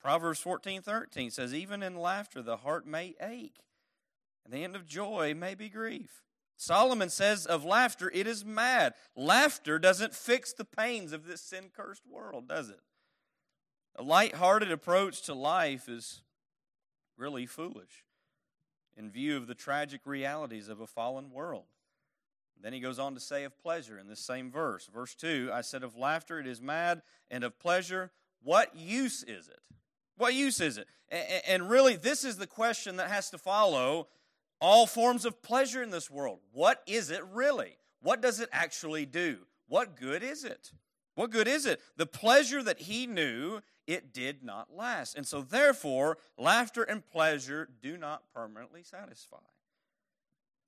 Proverbs 0.00 0.40
14 0.40 0.82
13 0.82 1.30
says, 1.30 1.54
Even 1.54 1.82
in 1.82 1.96
laughter, 1.96 2.42
the 2.42 2.58
heart 2.58 2.86
may 2.86 3.14
ache, 3.20 3.60
and 4.44 4.52
the 4.52 4.64
end 4.64 4.74
of 4.74 4.86
joy 4.86 5.34
may 5.34 5.54
be 5.54 5.68
grief. 5.68 6.24
Solomon 6.62 7.10
says 7.10 7.44
of 7.44 7.64
laughter, 7.64 8.08
it 8.14 8.28
is 8.28 8.44
mad. 8.44 8.94
Laughter 9.16 9.80
doesn't 9.80 10.14
fix 10.14 10.52
the 10.52 10.64
pains 10.64 11.12
of 11.12 11.26
this 11.26 11.40
sin 11.40 11.70
cursed 11.74 12.06
world, 12.08 12.46
does 12.46 12.68
it? 12.68 12.78
A 13.96 14.02
light-hearted 14.04 14.70
approach 14.70 15.22
to 15.22 15.34
life 15.34 15.88
is 15.88 16.22
really 17.16 17.46
foolish 17.46 18.04
in 18.96 19.10
view 19.10 19.36
of 19.36 19.48
the 19.48 19.56
tragic 19.56 20.02
realities 20.04 20.68
of 20.68 20.80
a 20.80 20.86
fallen 20.86 21.32
world. 21.32 21.64
Then 22.62 22.72
he 22.72 22.78
goes 22.78 23.00
on 23.00 23.14
to 23.14 23.20
say 23.20 23.42
of 23.42 23.60
pleasure 23.60 23.98
in 23.98 24.06
this 24.06 24.20
same 24.20 24.48
verse. 24.48 24.88
Verse 24.94 25.16
2 25.16 25.50
I 25.52 25.62
said, 25.62 25.82
Of 25.82 25.96
laughter 25.96 26.38
it 26.38 26.46
is 26.46 26.62
mad, 26.62 27.02
and 27.28 27.42
of 27.42 27.58
pleasure, 27.58 28.12
what 28.40 28.76
use 28.76 29.24
is 29.24 29.48
it? 29.48 29.58
What 30.16 30.34
use 30.34 30.60
is 30.60 30.78
it? 30.78 30.86
And 31.48 31.68
really, 31.68 31.96
this 31.96 32.22
is 32.22 32.36
the 32.36 32.46
question 32.46 32.98
that 32.98 33.10
has 33.10 33.30
to 33.30 33.38
follow 33.38 34.06
all 34.62 34.86
forms 34.86 35.24
of 35.24 35.42
pleasure 35.42 35.82
in 35.82 35.90
this 35.90 36.08
world. 36.08 36.38
What 36.52 36.82
is 36.86 37.10
it 37.10 37.22
really? 37.32 37.76
What 38.00 38.22
does 38.22 38.38
it 38.38 38.48
actually 38.52 39.04
do? 39.04 39.38
What 39.66 39.96
good 39.96 40.22
is 40.22 40.44
it? 40.44 40.70
What 41.16 41.30
good 41.30 41.48
is 41.48 41.66
it? 41.66 41.80
The 41.96 42.06
pleasure 42.06 42.62
that 42.62 42.78
he 42.78 43.06
knew, 43.08 43.60
it 43.88 44.14
did 44.14 44.44
not 44.44 44.74
last. 44.74 45.16
And 45.16 45.26
so, 45.26 45.42
therefore, 45.42 46.16
laughter 46.38 46.84
and 46.84 47.04
pleasure 47.04 47.68
do 47.82 47.98
not 47.98 48.22
permanently 48.32 48.84
satisfy. 48.84 49.38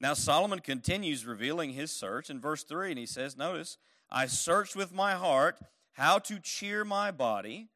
Now, 0.00 0.14
Solomon 0.14 0.58
continues 0.58 1.24
revealing 1.24 1.70
his 1.70 1.92
search 1.92 2.28
in 2.28 2.40
verse 2.40 2.64
3, 2.64 2.90
and 2.90 2.98
he 2.98 3.06
says, 3.06 3.36
Notice, 3.36 3.78
I 4.10 4.26
searched 4.26 4.74
with 4.74 4.92
my 4.92 5.12
heart 5.12 5.60
how 5.92 6.18
to 6.18 6.40
cheer 6.40 6.84
my 6.84 7.12
body 7.12 7.68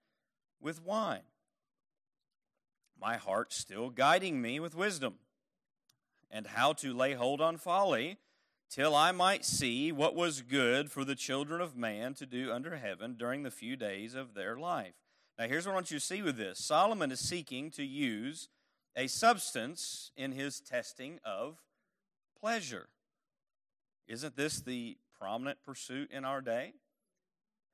with 0.60 0.84
wine. 0.84 1.22
My 3.00 3.16
heart 3.16 3.52
still 3.52 3.88
guiding 3.90 4.42
me 4.42 4.58
with 4.58 4.75
wisdom, 4.75 5.14
and 6.30 6.47
how 6.47 6.73
to 6.75 6.92
lay 6.92 7.14
hold 7.14 7.40
on 7.40 7.56
folly 7.56 8.18
till 8.70 8.94
I 8.94 9.12
might 9.12 9.44
see 9.44 9.92
what 9.92 10.14
was 10.14 10.42
good 10.42 10.90
for 10.90 11.04
the 11.04 11.14
children 11.14 11.61
of 11.61 11.76
man 11.76 12.14
to 12.14 12.26
do 12.26 12.52
under 12.52 12.76
heaven 12.76 13.14
during 13.18 13.42
the 13.42 13.50
few 13.50 13.76
days 13.76 14.14
of 14.14 14.35
their 14.35 14.56
life. 14.56 14.94
Now, 15.38 15.47
here's 15.47 15.66
what 15.66 15.73
I 15.73 15.75
want 15.76 15.90
you 15.90 15.99
to 15.99 16.04
see 16.04 16.23
with 16.23 16.37
this 16.37 16.58
Solomon 16.58 17.12
is 17.12 17.20
seeking 17.20 17.70
to 17.73 17.85
use 17.85 18.49
a 18.97 19.06
substance 19.06 20.11
in 20.16 20.32
his 20.32 20.61
testing 20.61 21.20
of 21.25 21.62
pleasure. 22.40 22.88
Isn't 24.06 24.37
this 24.37 24.61
the 24.61 24.97
prominent 25.18 25.58
pursuit 25.64 26.11
in 26.11 26.25
our 26.25 26.40
day? 26.40 26.73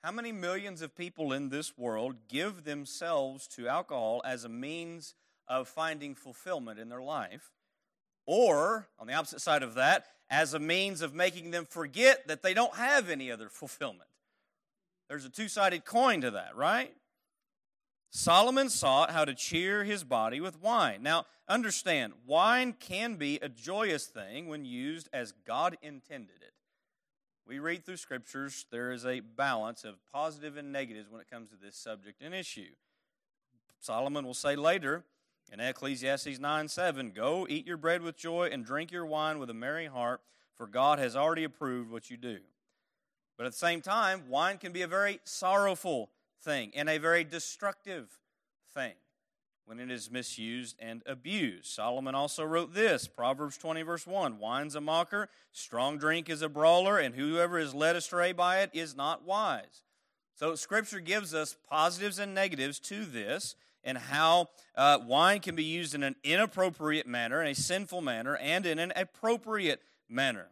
How 0.03 0.13
many 0.13 0.33
millions 0.33 0.83
of 0.83 0.95
people 0.95 1.33
in 1.33 1.49
this 1.49 1.79
world 1.79 2.29
give 2.29 2.65
themselves 2.65 3.47
to 3.49 3.69
alcohol 3.69 4.21
as 4.25 4.45
a 4.45 4.51
means 4.51 5.15
of 5.49 5.67
finding 5.67 6.15
fulfillment 6.15 6.79
in 6.79 6.91
their 6.91 7.01
life? 7.01 7.53
Or, 8.27 8.89
on 8.99 9.07
the 9.07 9.15
opposite 9.15 9.41
side 9.41 9.63
of 9.63 9.75
that, 9.75 10.07
as 10.31 10.55
a 10.55 10.59
means 10.59 11.03
of 11.03 11.15
making 11.15 11.51
them 11.51 11.67
forget 11.67 12.27
that 12.29 12.43
they 12.43 12.55
don't 12.55 12.75
have 12.75 13.11
any 13.11 13.31
other 13.31 13.49
fulfillment. 13.49 14.09
There's 15.09 15.25
a 15.25 15.31
two 15.31 15.49
sided 15.49 15.85
coin 15.85 16.23
to 16.23 16.31
that, 16.33 16.57
right? 16.57 16.95
Solomon 18.11 18.69
sought 18.69 19.11
how 19.11 19.25
to 19.25 19.35
cheer 19.35 19.85
his 19.85 20.05
body 20.05 20.41
with 20.41 20.63
wine. 20.63 21.03
Now, 21.03 21.27
understand, 21.49 22.13
wine 22.27 22.75
can 22.79 23.17
be 23.17 23.39
a 23.43 23.49
joyous 23.49 24.07
thing 24.07 24.49
when 24.49 24.65
used 24.65 25.09
as 25.13 25.33
God 25.47 25.77
intended 25.83 26.37
it. 26.41 26.55
We 27.47 27.59
read 27.59 27.85
through 27.85 27.99
scriptures, 27.99 28.65
there 28.71 28.93
is 28.93 29.05
a 29.05 29.21
balance 29.21 29.85
of 29.85 29.97
positive 30.11 30.57
and 30.57 30.73
negatives 30.73 31.11
when 31.11 31.21
it 31.21 31.31
comes 31.31 31.51
to 31.51 31.57
this 31.57 31.77
subject 31.77 32.23
and 32.23 32.35
issue. 32.35 32.73
Solomon 33.81 34.25
will 34.25 34.33
say 34.33 34.57
later 34.57 35.05
in 35.53 35.61
Ecclesiastes 35.61 36.39
9 36.39 36.69
7, 36.69 37.13
Go 37.13 37.47
eat 37.49 37.67
your 37.67 37.77
bread 37.77 38.03
with 38.03 38.17
joy 38.17 38.49
and 38.51 38.65
drink 38.65 38.91
your 38.91 39.07
wine 39.07 39.39
with 39.39 39.51
a 39.51 39.55
merry 39.55 39.87
heart, 39.87 40.21
for 40.55 40.67
God 40.67 40.99
has 40.99 41.17
already 41.17 41.45
approved 41.45 41.91
what 41.91 42.11
you 42.11 42.17
do. 42.17 42.39
But 43.37 43.47
at 43.47 43.53
the 43.53 43.59
same 43.59 43.81
time, 43.81 44.29
wine 44.29 44.59
can 44.59 44.73
be 44.73 44.83
a 44.83 44.89
very 44.89 45.21
sorrowful 45.25 46.11
thing 46.43 46.71
and 46.75 46.89
a 46.89 46.99
very 46.99 47.25
destructive 47.25 48.19
thing 48.73 48.95
when 49.67 49.81
it 49.81 49.91
is 49.91 50.11
misused 50.11 50.77
and 50.79 51.03
abused. 51.07 51.67
Solomon 51.67 52.15
also 52.15 52.45
wrote 52.45 52.75
this 52.75 53.09
Proverbs 53.09 53.57
20, 53.57 53.83
verse 53.83 54.07
1 54.07 54.39
Wine's 54.39 54.75
a 54.75 54.81
mocker, 54.81 55.29
strong 55.53 55.99
drink 55.99 56.29
is 56.29 56.43
a 56.43 56.49
brawler, 56.49 56.99
and 56.99 57.15
whoever 57.15 57.59
is 57.59 57.75
led 57.75 57.97
astray 57.97 58.33
by 58.33 58.61
it 58.61 58.71
is 58.73 58.95
not 58.95 59.25
wise. 59.25 59.83
So, 60.37 60.55
Scripture 60.57 61.01
gives 61.01 61.33
us 61.33 61.57
positives 61.69 62.19
and 62.19 62.35
negatives 62.35 62.79
to 62.81 63.05
this 63.05 63.55
and 63.85 63.99
how 63.99 64.49
uh, 64.75 64.99
wine 65.07 65.41
can 65.41 65.55
be 65.55 65.65
used 65.65 65.95
in 65.95 66.03
an 66.03 66.17
inappropriate 66.25 67.07
manner, 67.07 67.43
in 67.43 67.49
a 67.49 67.55
sinful 67.55 68.01
manner, 68.01 68.37
and 68.37 68.67
in 68.67 68.79
an 68.79 68.93
appropriate 68.97 69.81
manner. 70.09 70.49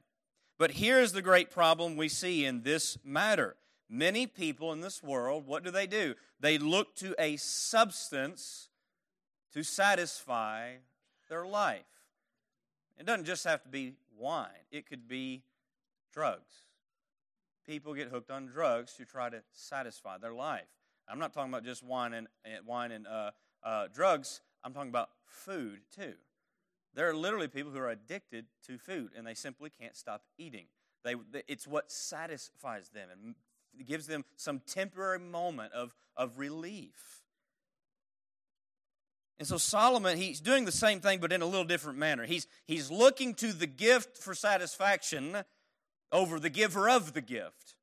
But 0.59 0.73
here's 0.73 1.13
the 1.13 1.23
great 1.23 1.51
problem 1.51 1.97
we 1.97 2.09
see 2.09 2.45
in 2.45 2.63
this 2.63 2.99
matter. 3.03 3.57
Many 3.89 4.27
people 4.27 4.73
in 4.73 4.81
this 4.81 5.03
world, 5.03 5.47
what 5.47 5.65
do 5.65 5.71
they 5.71 5.87
do? 5.87 6.15
They 6.41 6.59
look 6.59 6.95
to 6.97 7.15
a 7.19 7.37
substance 7.37 8.69
to 9.53 9.63
satisfy 9.63 10.77
their 11.29 11.47
life. 11.47 11.83
It 12.99 13.07
doesn't 13.07 13.25
just 13.25 13.45
have 13.45 13.63
to 13.63 13.69
be 13.69 13.95
wine, 14.17 14.49
it 14.71 14.87
could 14.89 15.09
be 15.09 15.43
drugs. 16.13 16.53
People 17.67 17.95
get 17.95 18.09
hooked 18.09 18.31
on 18.31 18.47
drugs 18.47 18.95
to 18.95 19.05
try 19.05 19.31
to 19.31 19.43
satisfy 19.53 20.19
their 20.19 20.33
life. 20.33 20.69
I'm 21.09 21.19
not 21.19 21.33
talking 21.33 21.53
about 21.53 21.65
just 21.65 21.83
wine 21.83 22.15
and, 22.15 22.29
wine 22.67 22.93
and 22.93 23.07
uh, 23.07 23.31
uh, 23.63 23.89
drugs. 23.93 24.41
I'm 24.65 24.73
talking 24.73 24.91
about 24.91 25.11
food 25.25 25.81
too. 25.95 26.15
There 26.95 27.09
are 27.09 27.15
literally 27.15 27.49
people 27.49 27.73
who 27.73 27.79
are 27.79 27.91
addicted 27.91 28.47
to 28.67 28.79
food 28.79 29.11
and 29.17 29.27
they 29.27 29.35
simply 29.35 29.71
can't 29.71 29.97
stop 29.97 30.23
eating. 30.39 30.67
They, 31.05 31.17
it's 31.49 31.67
what 31.67 31.91
satisfies 31.91 32.91
them 32.91 33.09
and 33.11 33.35
gives 33.87 34.07
them 34.07 34.25
some 34.37 34.61
temporary 34.67 35.19
moment 35.19 35.73
of, 35.73 35.95
of 36.17 36.39
relief. 36.39 37.23
And 39.39 39.49
so 39.49 39.57
Solomon, 39.57 40.19
he's 40.19 40.41
doing 40.41 40.67
the 40.67 40.73
same 40.73 41.01
thing, 41.01 41.19
but 41.19 41.33
in 41.33 41.43
a 41.43 41.47
little 41.47 41.65
different 41.65 41.99
manner. 41.99 42.27
He's, 42.27 42.47
he's 42.67 42.91
looking 42.91 43.35
to 43.35 43.53
the 43.53 43.67
gift 43.67 44.19
for 44.19 44.35
satisfaction 44.35 45.39
over 46.13 46.39
the 46.39 46.51
giver 46.51 46.89
of 46.89 47.15
the 47.15 47.23
gift. 47.23 47.75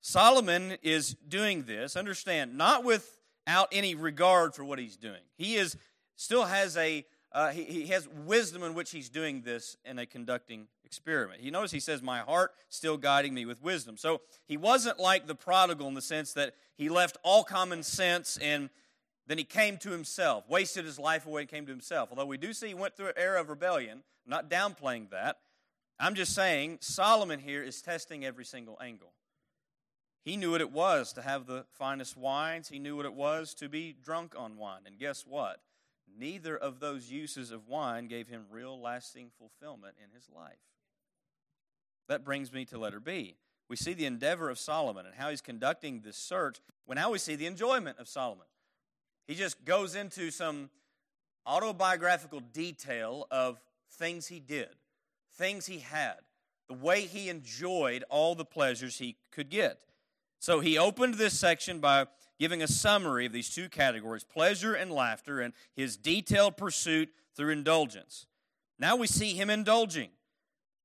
Solomon 0.00 0.76
is 0.82 1.14
doing 1.28 1.64
this, 1.64 1.96
understand, 1.96 2.56
not 2.56 2.84
without 2.84 3.68
any 3.72 3.94
regard 3.94 4.54
for 4.54 4.64
what 4.64 4.78
he's 4.78 4.96
doing. 4.96 5.20
He 5.36 5.56
is 5.56 5.76
still 6.16 6.44
has 6.44 6.76
a 6.76 7.04
uh, 7.30 7.50
he, 7.50 7.64
he 7.64 7.86
has 7.88 8.08
wisdom 8.24 8.62
in 8.62 8.74
which 8.74 8.90
he's 8.90 9.10
doing 9.10 9.42
this 9.42 9.76
in 9.84 9.98
a 9.98 10.06
conducting 10.06 10.66
experiment. 10.84 11.42
He 11.42 11.50
notice 11.50 11.70
he 11.70 11.80
says, 11.80 12.00
My 12.00 12.20
heart 12.20 12.52
still 12.70 12.96
guiding 12.96 13.34
me 13.34 13.44
with 13.44 13.62
wisdom. 13.62 13.98
So 13.98 14.22
he 14.46 14.56
wasn't 14.56 14.98
like 14.98 15.26
the 15.26 15.34
prodigal 15.34 15.88
in 15.88 15.94
the 15.94 16.00
sense 16.00 16.32
that 16.32 16.54
he 16.76 16.88
left 16.88 17.18
all 17.22 17.44
common 17.44 17.82
sense 17.82 18.38
and 18.40 18.70
then 19.26 19.36
he 19.36 19.44
came 19.44 19.76
to 19.78 19.90
himself, 19.90 20.48
wasted 20.48 20.86
his 20.86 20.98
life 20.98 21.26
away 21.26 21.42
and 21.42 21.50
came 21.50 21.66
to 21.66 21.72
himself. 21.72 22.08
Although 22.10 22.24
we 22.24 22.38
do 22.38 22.54
see 22.54 22.68
he 22.68 22.74
went 22.74 22.96
through 22.96 23.08
an 23.08 23.14
era 23.18 23.38
of 23.38 23.50
rebellion, 23.50 24.02
not 24.26 24.48
downplaying 24.48 25.10
that. 25.10 25.36
I'm 26.00 26.14
just 26.14 26.34
saying 26.34 26.78
Solomon 26.80 27.38
here 27.38 27.62
is 27.62 27.82
testing 27.82 28.24
every 28.24 28.46
single 28.46 28.78
angle. 28.80 29.12
He 30.24 30.36
knew 30.36 30.52
what 30.52 30.60
it 30.60 30.72
was 30.72 31.12
to 31.14 31.22
have 31.22 31.46
the 31.46 31.64
finest 31.70 32.16
wines. 32.16 32.68
He 32.68 32.78
knew 32.78 32.96
what 32.96 33.06
it 33.06 33.14
was 33.14 33.54
to 33.54 33.68
be 33.68 33.94
drunk 34.02 34.34
on 34.36 34.56
wine. 34.56 34.82
And 34.86 34.98
guess 34.98 35.24
what? 35.26 35.60
Neither 36.18 36.56
of 36.56 36.80
those 36.80 37.10
uses 37.10 37.50
of 37.50 37.68
wine 37.68 38.08
gave 38.08 38.28
him 38.28 38.46
real 38.50 38.80
lasting 38.80 39.30
fulfillment 39.38 39.94
in 40.02 40.10
his 40.14 40.28
life. 40.34 40.58
That 42.08 42.24
brings 42.24 42.52
me 42.52 42.64
to 42.66 42.78
letter 42.78 43.00
B. 43.00 43.36
We 43.68 43.76
see 43.76 43.92
the 43.92 44.06
endeavor 44.06 44.48
of 44.48 44.58
Solomon 44.58 45.06
and 45.06 45.14
how 45.14 45.30
he's 45.30 45.42
conducting 45.42 46.00
this 46.00 46.16
search. 46.16 46.58
When 46.86 46.96
now 46.96 47.10
we 47.10 47.18
see 47.18 47.36
the 47.36 47.46
enjoyment 47.46 47.98
of 47.98 48.08
Solomon. 48.08 48.46
He 49.26 49.34
just 49.34 49.64
goes 49.64 49.94
into 49.94 50.30
some 50.30 50.70
autobiographical 51.46 52.40
detail 52.40 53.26
of 53.30 53.60
things 53.92 54.26
he 54.26 54.40
did, 54.40 54.74
things 55.34 55.66
he 55.66 55.80
had, 55.80 56.16
the 56.66 56.74
way 56.74 57.02
he 57.02 57.28
enjoyed 57.28 58.04
all 58.08 58.34
the 58.34 58.44
pleasures 58.44 58.98
he 58.98 59.16
could 59.30 59.50
get. 59.50 59.82
So 60.38 60.60
he 60.60 60.78
opened 60.78 61.14
this 61.14 61.38
section 61.38 61.80
by 61.80 62.06
giving 62.38 62.62
a 62.62 62.68
summary 62.68 63.26
of 63.26 63.32
these 63.32 63.50
two 63.50 63.68
categories 63.68 64.24
pleasure 64.24 64.74
and 64.74 64.92
laughter, 64.92 65.40
and 65.40 65.52
his 65.74 65.96
detailed 65.96 66.56
pursuit 66.56 67.10
through 67.36 67.50
indulgence. 67.50 68.26
Now 68.78 68.96
we 68.96 69.06
see 69.06 69.34
him 69.34 69.50
indulging. 69.50 70.10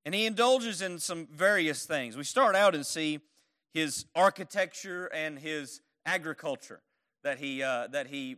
And 0.05 0.13
he 0.13 0.25
indulges 0.25 0.81
in 0.81 0.99
some 0.99 1.27
various 1.31 1.85
things. 1.85 2.17
We 2.17 2.23
start 2.23 2.55
out 2.55 2.75
and 2.75 2.85
see 2.85 3.19
his 3.73 4.05
architecture 4.15 5.05
and 5.07 5.39
his 5.39 5.81
agriculture 6.05 6.81
that 7.23 7.37
he, 7.37 7.63
uh, 7.63 7.87
that 7.87 8.07
he 8.07 8.37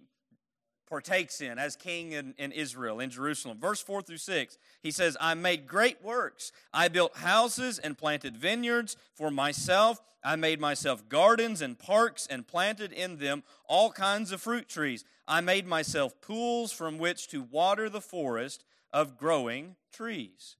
partakes 0.87 1.41
in 1.41 1.57
as 1.57 1.75
king 1.75 2.11
in, 2.11 2.33
in, 2.37 2.51
Israel, 2.51 2.99
in 2.99 3.09
Jerusalem. 3.09 3.59
Verse 3.59 3.81
4 3.81 4.01
through 4.01 4.17
6, 4.17 4.57
he 4.81 4.91
says, 4.91 5.17
I 5.19 5.33
made 5.33 5.67
great 5.67 6.03
works. 6.03 6.51
I 6.73 6.87
built 6.87 7.17
houses 7.17 7.79
and 7.79 7.97
planted 7.97 8.37
vineyards 8.37 8.95
for 9.13 9.31
myself. 9.31 10.01
I 10.23 10.35
made 10.35 10.59
myself 10.59 11.07
gardens 11.09 11.61
and 11.61 11.77
parks 11.77 12.27
and 12.27 12.47
planted 12.47 12.91
in 12.91 13.17
them 13.17 13.43
all 13.67 13.91
kinds 13.91 14.31
of 14.31 14.41
fruit 14.41 14.67
trees. 14.67 15.05
I 15.27 15.41
made 15.41 15.65
myself 15.65 16.19
pools 16.21 16.71
from 16.71 16.97
which 16.97 17.27
to 17.29 17.41
water 17.41 17.89
the 17.89 18.01
forest 18.01 18.63
of 18.91 19.17
growing 19.17 19.75
trees. 19.91 20.55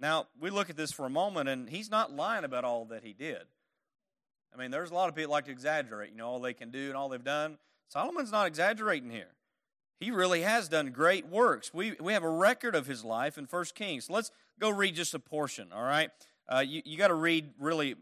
Now, 0.00 0.26
we 0.40 0.50
look 0.50 0.70
at 0.70 0.76
this 0.76 0.92
for 0.92 1.06
a 1.06 1.10
moment, 1.10 1.48
and 1.48 1.68
he's 1.68 1.90
not 1.90 2.12
lying 2.12 2.44
about 2.44 2.64
all 2.64 2.84
that 2.86 3.02
he 3.02 3.12
did. 3.12 3.42
I 4.54 4.56
mean, 4.56 4.70
there's 4.70 4.90
a 4.90 4.94
lot 4.94 5.08
of 5.08 5.14
people 5.14 5.32
like 5.32 5.46
to 5.46 5.50
exaggerate, 5.50 6.10
you 6.10 6.16
know, 6.16 6.28
all 6.28 6.40
they 6.40 6.54
can 6.54 6.70
do 6.70 6.88
and 6.88 6.96
all 6.96 7.08
they've 7.08 7.22
done. 7.22 7.58
Solomon's 7.88 8.32
not 8.32 8.46
exaggerating 8.46 9.10
here. 9.10 9.34
He 9.98 10.10
really 10.10 10.42
has 10.42 10.68
done 10.68 10.90
great 10.90 11.26
works. 11.26 11.74
We, 11.74 11.96
we 12.00 12.12
have 12.12 12.22
a 12.22 12.28
record 12.28 12.74
of 12.74 12.86
his 12.86 13.04
life 13.04 13.36
in 13.36 13.46
First 13.46 13.74
Kings. 13.74 14.08
Let's 14.08 14.30
go 14.60 14.70
read 14.70 14.94
just 14.94 15.14
a 15.14 15.18
portion, 15.18 15.72
all 15.72 15.82
right? 15.82 16.10
Uh, 16.48 16.60
you 16.60 16.82
you 16.84 16.96
got 16.96 17.08
to 17.08 17.14
read 17.14 17.50
really 17.58 17.96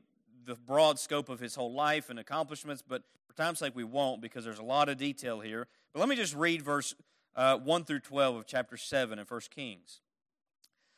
the 0.44 0.54
broad 0.54 0.98
scope 0.98 1.28
of 1.28 1.40
his 1.40 1.54
whole 1.54 1.72
life 1.72 2.10
and 2.10 2.18
accomplishments, 2.18 2.82
but 2.86 3.02
for 3.26 3.34
time's 3.34 3.58
sake, 3.58 3.74
we 3.74 3.84
won't 3.84 4.20
because 4.20 4.44
there's 4.44 4.58
a 4.58 4.64
lot 4.64 4.88
of 4.88 4.98
detail 4.98 5.40
here. 5.40 5.66
But 5.92 6.00
let 6.00 6.08
me 6.08 6.16
just 6.16 6.34
read 6.34 6.62
verse 6.62 6.94
uh, 7.34 7.56
1 7.58 7.84
through 7.84 8.00
12 8.00 8.36
of 8.36 8.46
chapter 8.46 8.76
7 8.76 9.18
in 9.18 9.24
First 9.24 9.50
Kings. 9.50 10.00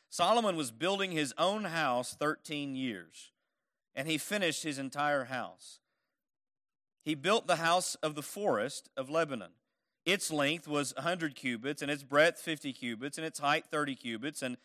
Solomon 0.09 0.55
was 0.55 0.71
building 0.71 1.11
his 1.11 1.33
own 1.37 1.65
house 1.65 2.15
13 2.19 2.75
years, 2.75 3.31
and 3.95 4.07
he 4.07 4.17
finished 4.17 4.63
his 4.63 4.79
entire 4.79 5.25
house. 5.25 5.79
He 7.03 7.15
built 7.15 7.47
the 7.47 7.57
house 7.57 7.95
of 7.95 8.15
the 8.15 8.21
forest 8.21 8.89
of 8.95 9.09
Lebanon. 9.09 9.51
Its 10.05 10.31
length 10.31 10.67
was 10.67 10.93
100 10.95 11.35
cubits, 11.35 11.81
and 11.81 11.91
its 11.91 12.03
breadth 12.03 12.39
50 12.39 12.73
cubits, 12.73 13.17
and 13.17 13.25
its 13.25 13.39
height 13.39 13.65
30 13.69 13.95
cubits, 13.95 14.41
and 14.41 14.57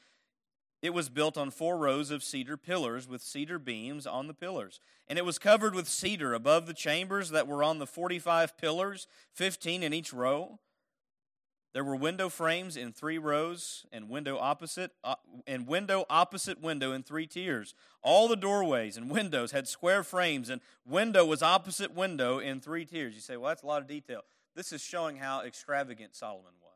it 0.82 0.92
was 0.92 1.08
built 1.08 1.38
on 1.38 1.50
four 1.50 1.78
rows 1.78 2.10
of 2.10 2.22
cedar 2.22 2.58
pillars 2.58 3.08
with 3.08 3.22
cedar 3.22 3.58
beams 3.58 4.06
on 4.06 4.26
the 4.26 4.34
pillars. 4.34 4.80
And 5.08 5.18
it 5.18 5.24
was 5.24 5.38
covered 5.38 5.74
with 5.74 5.88
cedar 5.88 6.34
above 6.34 6.66
the 6.66 6.74
chambers 6.74 7.30
that 7.30 7.48
were 7.48 7.62
on 7.62 7.78
the 7.78 7.86
45 7.86 8.58
pillars, 8.58 9.06
15 9.32 9.82
in 9.82 9.94
each 9.94 10.12
row. 10.12 10.58
There 11.74 11.82
were 11.82 11.96
window 11.96 12.28
frames 12.28 12.76
in 12.76 12.92
three 12.92 13.18
rows, 13.18 13.84
and 13.92 14.08
window 14.08 14.38
opposite 14.38 14.92
uh, 15.02 15.16
and 15.44 15.66
window 15.66 16.06
opposite 16.08 16.62
window 16.62 16.92
in 16.92 17.02
three 17.02 17.26
tiers. 17.26 17.74
All 18.00 18.28
the 18.28 18.36
doorways 18.36 18.96
and 18.96 19.10
windows 19.10 19.50
had 19.50 19.66
square 19.66 20.04
frames, 20.04 20.48
and 20.48 20.60
window 20.86 21.24
was 21.24 21.42
opposite 21.42 21.92
window 21.92 22.38
in 22.38 22.60
three 22.60 22.84
tiers. 22.84 23.16
You 23.16 23.20
say, 23.20 23.36
well, 23.36 23.48
that's 23.48 23.64
a 23.64 23.66
lot 23.66 23.82
of 23.82 23.88
detail. 23.88 24.20
This 24.54 24.72
is 24.72 24.82
showing 24.82 25.16
how 25.16 25.42
extravagant 25.42 26.14
Solomon 26.14 26.52
was. 26.62 26.70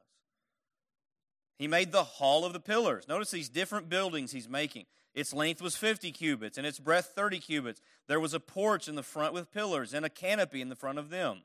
He 1.61 1.69
made 1.69 1.93
the 1.93 2.02
hall 2.02 2.45
of 2.45 2.52
the 2.52 2.61
pillars. 2.61 3.07
Notice 3.07 3.31
these 3.31 3.49
different 3.49 3.88
buildings 3.88 4.33
he's 4.33 4.49
making. 4.49 4.87
Its 5.14 5.33
length 5.33 5.62
was 5.62 5.76
50 5.76 6.11
cubits, 6.11 6.59
and 6.59 6.67
its 6.67 6.81
breadth 6.81 7.12
30 7.14 7.38
cubits. 7.38 7.81
There 8.09 8.21
was 8.21 8.35
a 8.35 8.40
porch 8.40 8.88
in 8.88 8.97
the 8.97 9.05
front 9.05 9.33
with 9.33 9.52
pillars, 9.52 9.95
and 9.95 10.05
a 10.05 10.11
canopy 10.11 10.61
in 10.61 10.71
the 10.71 10.76
front 10.76 10.99
of 10.99 11.11
them. 11.11 11.43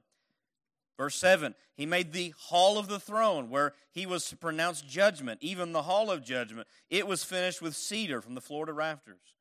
Verse 0.98 1.16
7 1.16 1.56
He 1.76 1.86
made 1.86 2.14
the 2.14 2.34
hall 2.38 2.78
of 2.78 2.88
the 2.88 3.00
throne 3.00 3.50
where 3.50 3.74
he 3.92 4.06
was 4.06 4.26
to 4.26 4.38
pronounce 4.38 4.82
judgment, 4.82 5.40
even 5.42 5.72
the 5.72 5.84
hall 5.84 6.12
of 6.12 6.24
judgment. 6.24 6.68
It 6.90 7.08
was 7.08 7.24
finished 7.24 7.62
with 7.62 7.76
cedar 7.76 8.22
from 8.22 8.36
the 8.36 8.42
floor 8.42 8.66
to 8.66 8.74
rafters. 8.74 9.36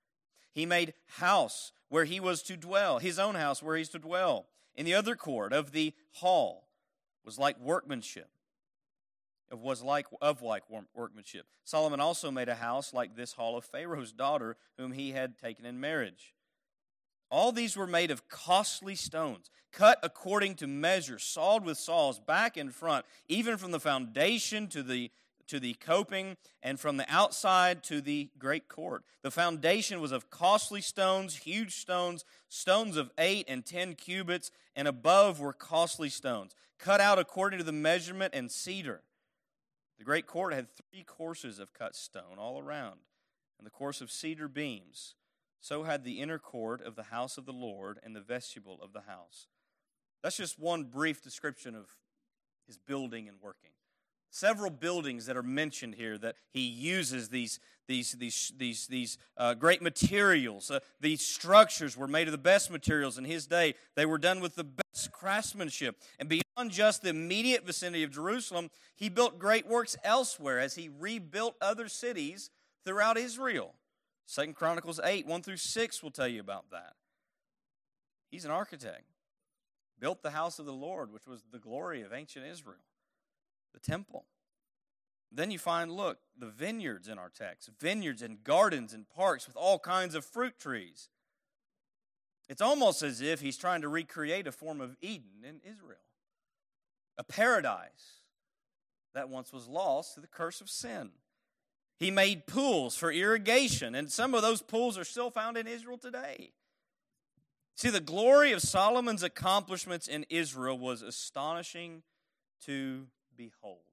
He 0.52 0.66
made 0.66 0.94
house 1.18 1.72
where 1.88 2.04
he 2.04 2.20
was 2.20 2.42
to 2.44 2.56
dwell, 2.56 2.98
his 2.98 3.18
own 3.18 3.34
house 3.34 3.62
where 3.62 3.76
he's 3.76 3.88
to 3.90 3.98
dwell. 3.98 4.46
In 4.74 4.86
the 4.86 4.94
other 4.94 5.14
court 5.14 5.52
of 5.52 5.72
the 5.72 5.94
hall 6.12 6.68
was 7.24 7.38
like 7.38 7.58
workmanship. 7.60 8.30
It 9.50 9.58
was 9.58 9.82
like 9.82 10.06
of 10.22 10.40
like 10.40 10.62
workmanship. 10.94 11.46
Solomon 11.64 12.00
also 12.00 12.30
made 12.30 12.48
a 12.48 12.54
house 12.54 12.94
like 12.94 13.14
this 13.14 13.34
hall 13.34 13.58
of 13.58 13.66
Pharaoh's 13.66 14.12
daughter, 14.12 14.56
whom 14.78 14.92
he 14.92 15.10
had 15.10 15.38
taken 15.38 15.66
in 15.66 15.78
marriage. 15.78 16.32
All 17.32 17.50
these 17.50 17.78
were 17.78 17.86
made 17.86 18.10
of 18.10 18.28
costly 18.28 18.94
stones, 18.94 19.48
cut 19.72 19.98
according 20.02 20.56
to 20.56 20.66
measure, 20.66 21.18
sawed 21.18 21.64
with 21.64 21.78
saws 21.78 22.20
back 22.20 22.58
and 22.58 22.74
front, 22.74 23.06
even 23.26 23.56
from 23.56 23.70
the 23.70 23.80
foundation 23.80 24.68
to 24.68 24.82
the 24.82 25.10
to 25.48 25.58
the 25.58 25.74
coping 25.74 26.36
and 26.62 26.78
from 26.78 26.98
the 26.98 27.06
outside 27.08 27.82
to 27.84 28.00
the 28.00 28.30
great 28.38 28.68
court. 28.68 29.02
The 29.22 29.30
foundation 29.30 30.00
was 30.00 30.12
of 30.12 30.30
costly 30.30 30.80
stones, 30.80 31.36
huge 31.36 31.76
stones, 31.76 32.24
stones 32.48 32.96
of 32.96 33.10
8 33.18 33.46
and 33.48 33.64
10 33.64 33.94
cubits, 33.94 34.50
and 34.76 34.86
above 34.86 35.40
were 35.40 35.52
costly 35.52 36.10
stones, 36.10 36.54
cut 36.78 37.00
out 37.00 37.18
according 37.18 37.58
to 37.58 37.64
the 37.64 37.72
measurement 37.72 38.34
and 38.34 38.50
cedar. 38.50 39.02
The 39.98 40.04
great 40.04 40.26
court 40.26 40.52
had 40.52 40.68
three 40.70 41.02
courses 41.02 41.58
of 41.58 41.74
cut 41.74 41.96
stone 41.96 42.38
all 42.38 42.58
around, 42.58 43.00
and 43.58 43.66
the 43.66 43.70
course 43.70 44.00
of 44.00 44.10
cedar 44.10 44.48
beams. 44.48 45.14
So 45.62 45.84
had 45.84 46.02
the 46.02 46.20
inner 46.20 46.40
court 46.40 46.84
of 46.84 46.96
the 46.96 47.04
house 47.04 47.38
of 47.38 47.46
the 47.46 47.52
Lord 47.52 48.00
and 48.02 48.16
the 48.16 48.20
vestibule 48.20 48.80
of 48.82 48.92
the 48.92 49.02
house. 49.02 49.46
That's 50.20 50.36
just 50.36 50.58
one 50.58 50.84
brief 50.84 51.22
description 51.22 51.76
of 51.76 51.86
his 52.66 52.76
building 52.76 53.28
and 53.28 53.36
working. 53.40 53.70
Several 54.28 54.70
buildings 54.70 55.26
that 55.26 55.36
are 55.36 55.42
mentioned 55.42 55.94
here 55.94 56.18
that 56.18 56.34
he 56.50 56.62
uses 56.62 57.28
these, 57.28 57.60
these, 57.86 58.12
these, 58.12 58.52
these, 58.56 58.86
these 58.88 59.18
uh, 59.36 59.54
great 59.54 59.82
materials. 59.82 60.68
Uh, 60.68 60.80
these 61.00 61.24
structures 61.24 61.96
were 61.96 62.08
made 62.08 62.26
of 62.26 62.32
the 62.32 62.38
best 62.38 62.68
materials 62.68 63.16
in 63.16 63.24
his 63.24 63.46
day. 63.46 63.74
They 63.94 64.06
were 64.06 64.18
done 64.18 64.40
with 64.40 64.56
the 64.56 64.64
best 64.64 65.12
craftsmanship. 65.12 65.96
And 66.18 66.28
beyond 66.28 66.72
just 66.72 67.02
the 67.02 67.10
immediate 67.10 67.64
vicinity 67.64 68.02
of 68.02 68.10
Jerusalem, 68.10 68.70
he 68.96 69.08
built 69.08 69.38
great 69.38 69.68
works 69.68 69.96
elsewhere 70.02 70.58
as 70.58 70.74
he 70.74 70.90
rebuilt 70.98 71.54
other 71.60 71.86
cities 71.86 72.50
throughout 72.84 73.16
Israel. 73.16 73.74
Second 74.32 74.54
Chronicles 74.54 74.98
8, 75.04 75.26
1 75.26 75.42
through 75.42 75.58
6 75.58 76.02
will 76.02 76.10
tell 76.10 76.26
you 76.26 76.40
about 76.40 76.70
that. 76.70 76.94
He's 78.30 78.46
an 78.46 78.50
architect. 78.50 79.04
Built 80.00 80.22
the 80.22 80.30
house 80.30 80.58
of 80.58 80.64
the 80.64 80.72
Lord, 80.72 81.12
which 81.12 81.26
was 81.26 81.42
the 81.52 81.58
glory 81.58 82.00
of 82.00 82.14
ancient 82.14 82.46
Israel, 82.46 82.86
the 83.74 83.78
temple. 83.78 84.24
Then 85.30 85.50
you 85.50 85.58
find, 85.58 85.92
look, 85.92 86.16
the 86.34 86.46
vineyards 86.46 87.08
in 87.08 87.18
our 87.18 87.28
text 87.28 87.68
vineyards 87.78 88.22
and 88.22 88.42
gardens 88.42 88.94
and 88.94 89.06
parks 89.06 89.46
with 89.46 89.54
all 89.54 89.78
kinds 89.78 90.14
of 90.14 90.24
fruit 90.24 90.58
trees. 90.58 91.10
It's 92.48 92.62
almost 92.62 93.02
as 93.02 93.20
if 93.20 93.42
he's 93.42 93.58
trying 93.58 93.82
to 93.82 93.88
recreate 93.90 94.46
a 94.46 94.52
form 94.52 94.80
of 94.80 94.96
Eden 95.02 95.44
in 95.46 95.60
Israel, 95.62 96.06
a 97.18 97.22
paradise 97.22 98.22
that 99.12 99.28
once 99.28 99.52
was 99.52 99.68
lost 99.68 100.14
to 100.14 100.20
the 100.20 100.26
curse 100.26 100.62
of 100.62 100.70
sin. 100.70 101.10
He 102.02 102.10
made 102.10 102.48
pools 102.48 102.96
for 102.96 103.12
irrigation, 103.12 103.94
and 103.94 104.10
some 104.10 104.34
of 104.34 104.42
those 104.42 104.60
pools 104.60 104.98
are 104.98 105.04
still 105.04 105.30
found 105.30 105.56
in 105.56 105.68
Israel 105.68 105.96
today. 105.96 106.50
See, 107.76 107.90
the 107.90 108.00
glory 108.00 108.50
of 108.50 108.60
Solomon's 108.60 109.22
accomplishments 109.22 110.08
in 110.08 110.26
Israel 110.28 110.76
was 110.76 111.02
astonishing 111.02 112.02
to 112.66 113.06
behold. 113.36 113.84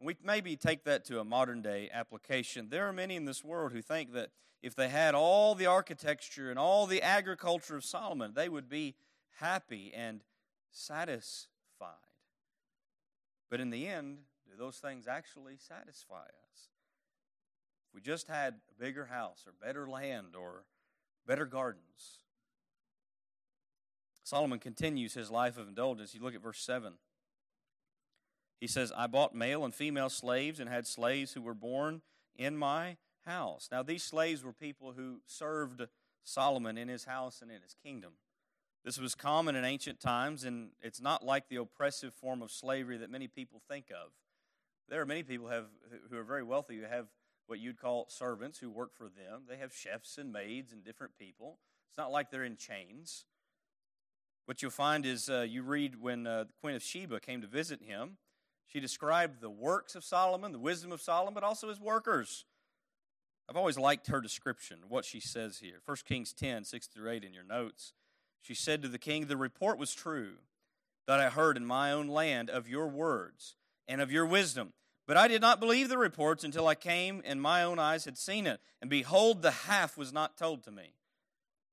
We 0.00 0.16
maybe 0.24 0.56
take 0.56 0.84
that 0.84 1.04
to 1.06 1.20
a 1.20 1.24
modern 1.24 1.60
day 1.60 1.90
application. 1.92 2.68
There 2.70 2.88
are 2.88 2.94
many 2.94 3.16
in 3.16 3.26
this 3.26 3.44
world 3.44 3.72
who 3.72 3.82
think 3.82 4.14
that 4.14 4.30
if 4.62 4.74
they 4.74 4.88
had 4.88 5.14
all 5.14 5.54
the 5.54 5.66
architecture 5.66 6.48
and 6.48 6.58
all 6.58 6.86
the 6.86 7.02
agriculture 7.02 7.76
of 7.76 7.84
Solomon, 7.84 8.32
they 8.34 8.48
would 8.48 8.70
be 8.70 8.94
happy 9.38 9.92
and 9.94 10.22
satisfied. 10.70 11.90
But 13.50 13.60
in 13.60 13.68
the 13.68 13.86
end, 13.86 14.20
do 14.46 14.56
those 14.56 14.78
things 14.78 15.06
actually 15.06 15.58
satisfy 15.58 16.22
us? 16.22 16.70
We 17.96 18.02
just 18.02 18.28
had 18.28 18.56
a 18.70 18.84
bigger 18.84 19.06
house 19.06 19.44
or 19.46 19.54
better 19.66 19.88
land 19.88 20.36
or 20.38 20.64
better 21.26 21.46
gardens. 21.46 22.18
Solomon 24.22 24.58
continues 24.58 25.14
his 25.14 25.30
life 25.30 25.56
of 25.56 25.66
indulgence. 25.66 26.14
You 26.14 26.20
look 26.20 26.34
at 26.34 26.42
verse 26.42 26.60
7. 26.60 26.92
He 28.60 28.66
says, 28.66 28.92
I 28.94 29.06
bought 29.06 29.34
male 29.34 29.64
and 29.64 29.74
female 29.74 30.10
slaves 30.10 30.60
and 30.60 30.68
had 30.68 30.86
slaves 30.86 31.32
who 31.32 31.40
were 31.40 31.54
born 31.54 32.02
in 32.36 32.58
my 32.58 32.98
house. 33.24 33.70
Now, 33.72 33.82
these 33.82 34.02
slaves 34.02 34.44
were 34.44 34.52
people 34.52 34.92
who 34.92 35.22
served 35.24 35.86
Solomon 36.22 36.76
in 36.76 36.88
his 36.88 37.06
house 37.06 37.40
and 37.40 37.50
in 37.50 37.62
his 37.62 37.74
kingdom. 37.82 38.12
This 38.84 38.98
was 38.98 39.14
common 39.14 39.56
in 39.56 39.64
ancient 39.64 40.00
times, 40.00 40.44
and 40.44 40.68
it's 40.82 41.00
not 41.00 41.24
like 41.24 41.48
the 41.48 41.56
oppressive 41.56 42.12
form 42.12 42.42
of 42.42 42.50
slavery 42.50 42.98
that 42.98 43.10
many 43.10 43.26
people 43.26 43.62
think 43.66 43.86
of. 43.90 44.10
There 44.86 45.00
are 45.00 45.06
many 45.06 45.22
people 45.22 45.48
have, 45.48 45.64
who 46.10 46.18
are 46.18 46.24
very 46.24 46.42
wealthy 46.42 46.76
who 46.76 46.84
have 46.84 47.06
what 47.46 47.58
you'd 47.58 47.80
call 47.80 48.06
servants 48.08 48.58
who 48.58 48.70
work 48.70 48.94
for 48.94 49.04
them. 49.04 49.42
They 49.48 49.56
have 49.56 49.72
chefs 49.72 50.18
and 50.18 50.32
maids 50.32 50.72
and 50.72 50.84
different 50.84 51.16
people. 51.18 51.58
It's 51.88 51.98
not 51.98 52.10
like 52.10 52.30
they're 52.30 52.44
in 52.44 52.56
chains. 52.56 53.24
What 54.46 54.62
you'll 54.62 54.70
find 54.70 55.04
is 55.04 55.28
uh, 55.28 55.46
you 55.48 55.62
read 55.62 56.00
when 56.00 56.26
uh, 56.26 56.44
the 56.44 56.52
Queen 56.60 56.76
of 56.76 56.82
Sheba 56.82 57.20
came 57.20 57.40
to 57.40 57.48
visit 57.48 57.82
him, 57.82 58.18
she 58.66 58.80
described 58.80 59.40
the 59.40 59.50
works 59.50 59.94
of 59.94 60.04
Solomon, 60.04 60.52
the 60.52 60.58
wisdom 60.58 60.92
of 60.92 61.00
Solomon, 61.00 61.34
but 61.34 61.44
also 61.44 61.68
his 61.68 61.80
workers. 61.80 62.44
I've 63.48 63.56
always 63.56 63.78
liked 63.78 64.08
her 64.08 64.20
description, 64.20 64.78
what 64.88 65.04
she 65.04 65.20
says 65.20 65.58
here. 65.58 65.80
1 65.84 65.98
Kings 66.04 66.32
10, 66.32 66.64
6 66.64 66.86
through 66.88 67.10
8 67.10 67.24
in 67.24 67.32
your 67.32 67.44
notes. 67.44 67.92
She 68.40 68.54
said 68.54 68.82
to 68.82 68.88
the 68.88 68.98
king, 68.98 69.26
The 69.26 69.36
report 69.36 69.78
was 69.78 69.94
true 69.94 70.34
that 71.06 71.20
I 71.20 71.28
heard 71.28 71.56
in 71.56 71.64
my 71.64 71.92
own 71.92 72.08
land 72.08 72.50
of 72.50 72.68
your 72.68 72.88
words 72.88 73.54
and 73.86 74.00
of 74.00 74.10
your 74.10 74.26
wisdom. 74.26 74.72
But 75.06 75.16
I 75.16 75.28
did 75.28 75.40
not 75.40 75.60
believe 75.60 75.88
the 75.88 75.98
reports 75.98 76.42
until 76.42 76.66
I 76.66 76.74
came 76.74 77.22
and 77.24 77.40
my 77.40 77.62
own 77.62 77.78
eyes 77.78 78.04
had 78.04 78.18
seen 78.18 78.46
it. 78.46 78.60
And 78.80 78.90
behold, 78.90 79.42
the 79.42 79.52
half 79.52 79.96
was 79.96 80.12
not 80.12 80.36
told 80.36 80.64
to 80.64 80.72
me. 80.72 80.94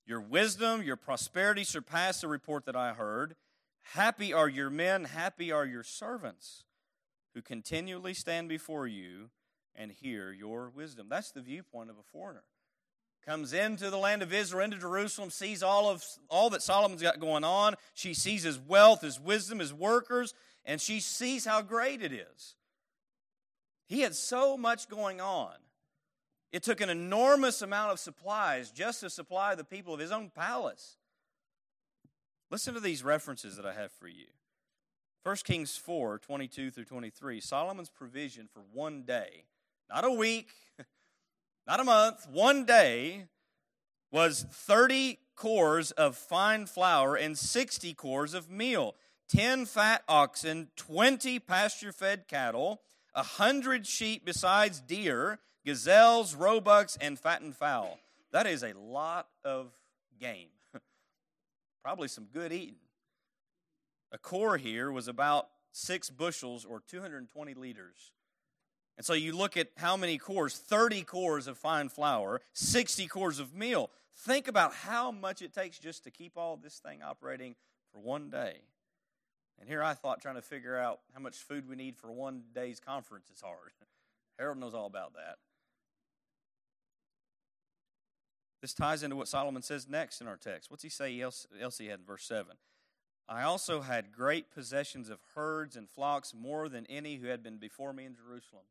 Your 0.06 0.22
wisdom, 0.22 0.84
your 0.84 0.98
prosperity 0.98 1.64
surpassed 1.64 2.22
the 2.22 2.28
report 2.28 2.66
that 2.66 2.76
I 2.76 2.94
heard. 2.94 3.36
Happy 3.94 4.34
are 4.34 4.50
your 4.50 4.70
men, 4.70 5.06
happy 5.06 5.52
are 5.52 5.66
your 5.66 5.84
servants 5.84 6.64
who 7.34 7.42
continually 7.42 8.14
stand 8.14 8.50
before 8.50 8.88
you 8.88 9.30
and 9.76 9.92
hear 9.92 10.32
your 10.32 10.70
wisdom. 10.70 11.08
That's 11.10 11.32
the 11.32 11.42
viewpoint 11.42 11.90
of 11.90 11.98
a 11.98 12.04
foreigner. 12.12 12.44
Comes 13.26 13.54
into 13.54 13.90
the 13.90 13.98
land 13.98 14.22
of 14.22 14.34
Israel, 14.34 14.66
into 14.66 14.78
Jerusalem, 14.78 15.30
sees 15.30 15.64
all 15.64 15.90
of 15.90 16.04
all 16.30 16.50
that 16.50 16.62
Solomon's 16.62 17.02
got 17.02 17.20
going 17.20 17.46
on. 17.46 17.76
She 17.94 18.14
sees 18.14 18.44
his 18.44 18.60
wealth, 18.60 19.02
his 19.02 19.20
wisdom, 19.20 19.60
his 19.60 19.74
workers, 19.74 20.34
and 20.66 20.80
she 20.80 21.00
sees 21.00 21.46
how 21.46 21.62
great 21.62 22.02
it 22.02 22.12
is. 22.12 22.56
He 23.88 24.02
had 24.02 24.16
so 24.16 24.58
much 24.58 24.88
going 24.88 25.22
on. 25.22 25.54
It 26.52 26.64
took 26.64 26.82
an 26.82 26.90
enormous 26.90 27.62
amount 27.62 27.92
of 27.92 28.00
supplies 28.00 28.72
just 28.72 29.00
to 29.02 29.10
supply 29.10 29.56
the 29.56 29.64
people 29.64 29.94
of 29.94 30.00
his 30.00 30.12
own 30.12 30.30
palace. 30.30 30.98
Listen 32.52 32.76
to 32.76 32.80
these 32.80 33.04
references 33.04 33.56
that 33.58 33.66
I 33.66 33.74
have 33.74 33.92
for 33.92 34.08
you. 34.08 34.28
1 35.24 35.36
Kings 35.38 35.78
4 35.78 36.20
22 36.20 36.70
through 36.70 36.86
23. 36.86 37.40
Solomon's 37.40 37.90
provision 37.90 38.48
for 38.52 38.62
one 38.72 39.04
day 39.04 39.46
not 39.90 40.06
a 40.06 40.12
week, 40.12 40.50
not 41.68 41.80
a 41.80 41.84
month, 41.84 42.28
one 42.28 42.66
day 42.66 43.26
was 44.12 44.46
30 44.52 45.20
cors 45.36 45.92
of 45.92 46.16
fine 46.16 46.66
flour 46.66 47.16
and 47.16 47.38
60 47.38 47.94
cors 47.94 48.34
of 48.34 48.50
meal, 48.50 48.96
10 49.30 49.66
fat 49.66 50.04
oxen, 50.08 50.70
20 50.76 51.40
pasture 51.40 51.92
fed 51.92 52.28
cattle, 52.28 52.82
100 53.14 53.86
sheep 53.86 54.26
besides 54.26 54.80
deer, 54.82 55.40
gazelles, 55.66 56.36
roebucks, 56.36 56.98
and 57.00 57.20
fattened 57.20 57.56
fowl. 57.56 58.00
That 58.32 58.48
is 58.48 58.64
a 58.64 58.74
lot 58.74 59.28
of 59.46 59.72
game. 60.20 60.50
Probably 61.84 62.08
some 62.08 62.26
good 62.34 62.52
eating. 62.52 62.76
A 64.12 64.18
cor 64.18 64.58
here 64.58 64.92
was 64.92 65.08
about 65.08 65.48
six 65.72 66.10
bushels 66.10 66.66
or 66.66 66.82
220 66.88 67.54
liters. 67.54 68.12
And 68.98 69.06
so 69.06 69.14
you 69.14 69.36
look 69.36 69.58
at 69.58 69.70
how 69.78 69.98
many 69.98 70.18
cors 70.18 70.56
30 70.56 71.04
cors 71.04 71.48
of 71.48 71.58
fine 71.58 71.90
flour, 71.90 72.42
60 72.54 73.08
cors 73.08 73.40
of 73.40 73.56
meal. 73.56 73.90
Think 74.16 74.48
about 74.48 74.74
how 74.74 75.12
much 75.12 75.42
it 75.42 75.54
takes 75.54 75.80
just 75.80 76.04
to 76.04 76.12
keep 76.12 76.38
all 76.38 76.58
this 76.58 76.78
thing 76.78 77.02
operating 77.02 77.56
for 77.92 78.00
one 78.00 78.30
day. 78.30 78.62
And 79.60 79.70
here 79.70 79.84
I 79.84 79.94
thought 79.94 80.22
trying 80.22 80.36
to 80.36 80.42
figure 80.42 80.78
out 80.78 81.00
how 81.14 81.22
much 81.22 81.38
food 81.38 81.70
we 81.70 81.76
need 81.76 81.98
for 81.98 82.12
one 82.12 82.44
day's 82.54 82.80
conference 82.80 83.30
is 83.30 83.42
hard. 83.42 83.72
Harold 84.40 84.58
knows 84.58 84.74
all 84.74 84.88
about 84.88 85.14
that. 85.14 85.38
This 88.62 88.74
ties 88.74 89.04
into 89.04 89.16
what 89.16 89.28
Solomon 89.28 89.62
says 89.62 89.90
next 89.90 90.22
in 90.22 90.28
our 90.28 90.38
text. 90.38 90.72
What's 90.72 90.84
he 90.84 90.90
say 90.90 91.20
else, 91.20 91.48
he 91.78 91.88
had 91.88 92.00
in 92.00 92.06
verse 92.06 92.24
7? 92.24 92.56
I 93.28 93.44
also 93.44 93.82
had 93.82 94.12
great 94.12 94.52
possessions 94.52 95.10
of 95.10 95.20
herds 95.36 95.76
and 95.76 95.90
flocks, 95.90 96.34
more 96.34 96.70
than 96.70 96.86
any 96.88 97.18
who 97.18 97.28
had 97.28 97.44
been 97.44 97.58
before 97.58 97.94
me 97.94 98.06
in 98.06 98.16
Jerusalem. 98.16 98.64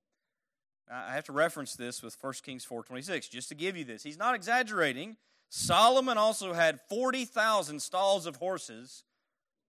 I 0.90 1.12
have 1.12 1.25
to 1.25 1.33
reference 1.33 1.75
this 1.75 2.03
with 2.03 2.16
1 2.21 2.35
Kings 2.42 2.66
4.26, 2.66 3.31
just 3.31 3.49
to 3.49 3.55
give 3.55 3.77
you 3.77 3.85
this. 3.85 4.03
He's 4.03 4.18
not 4.18 4.35
exaggerating. 4.35 5.16
Solomon 5.49 6.18
also 6.18 6.55
had 6.55 6.81
40,000 6.88 7.81
stalls 7.81 8.27
of 8.27 8.37
horses 8.37 9.05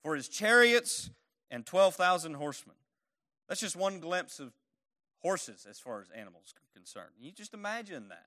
for 0.04 0.16
his 0.16 0.28
chariots 0.28 1.10
and 1.50 1.66
12,000 1.66 2.36
horsemen. 2.36 2.76
That's 3.48 3.62
just 3.62 3.76
one 3.76 4.00
glimpse 4.00 4.40
of 4.40 4.54
horses 5.22 5.66
as 5.70 5.80
far 5.80 6.02
as 6.02 6.10
animals 6.12 6.54
are 6.58 6.78
concerned. 6.78 7.12
You 7.20 7.32
just 7.32 7.54
imagine 7.54 8.10
that. 8.10 8.26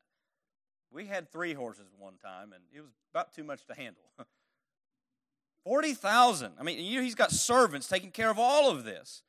We 0.91 1.07
had 1.07 1.31
three 1.31 1.53
horses 1.53 1.87
one 1.99 2.15
time, 2.17 2.53
and 2.53 2.63
it 2.75 2.81
was 2.81 2.93
about 3.13 3.35
too 3.35 3.45
much 3.45 3.67
to 3.67 3.75
handle. 3.75 4.05
40,000. 5.65 6.53
I 6.59 6.63
mean, 6.63 6.79
you 6.79 7.03
he's 7.03 7.15
got 7.15 7.33
servants 7.33 7.89
taking 7.89 8.13
care 8.13 8.31
of 8.31 8.39
all 8.39 8.71
of 8.71 8.85
this. 8.85 9.23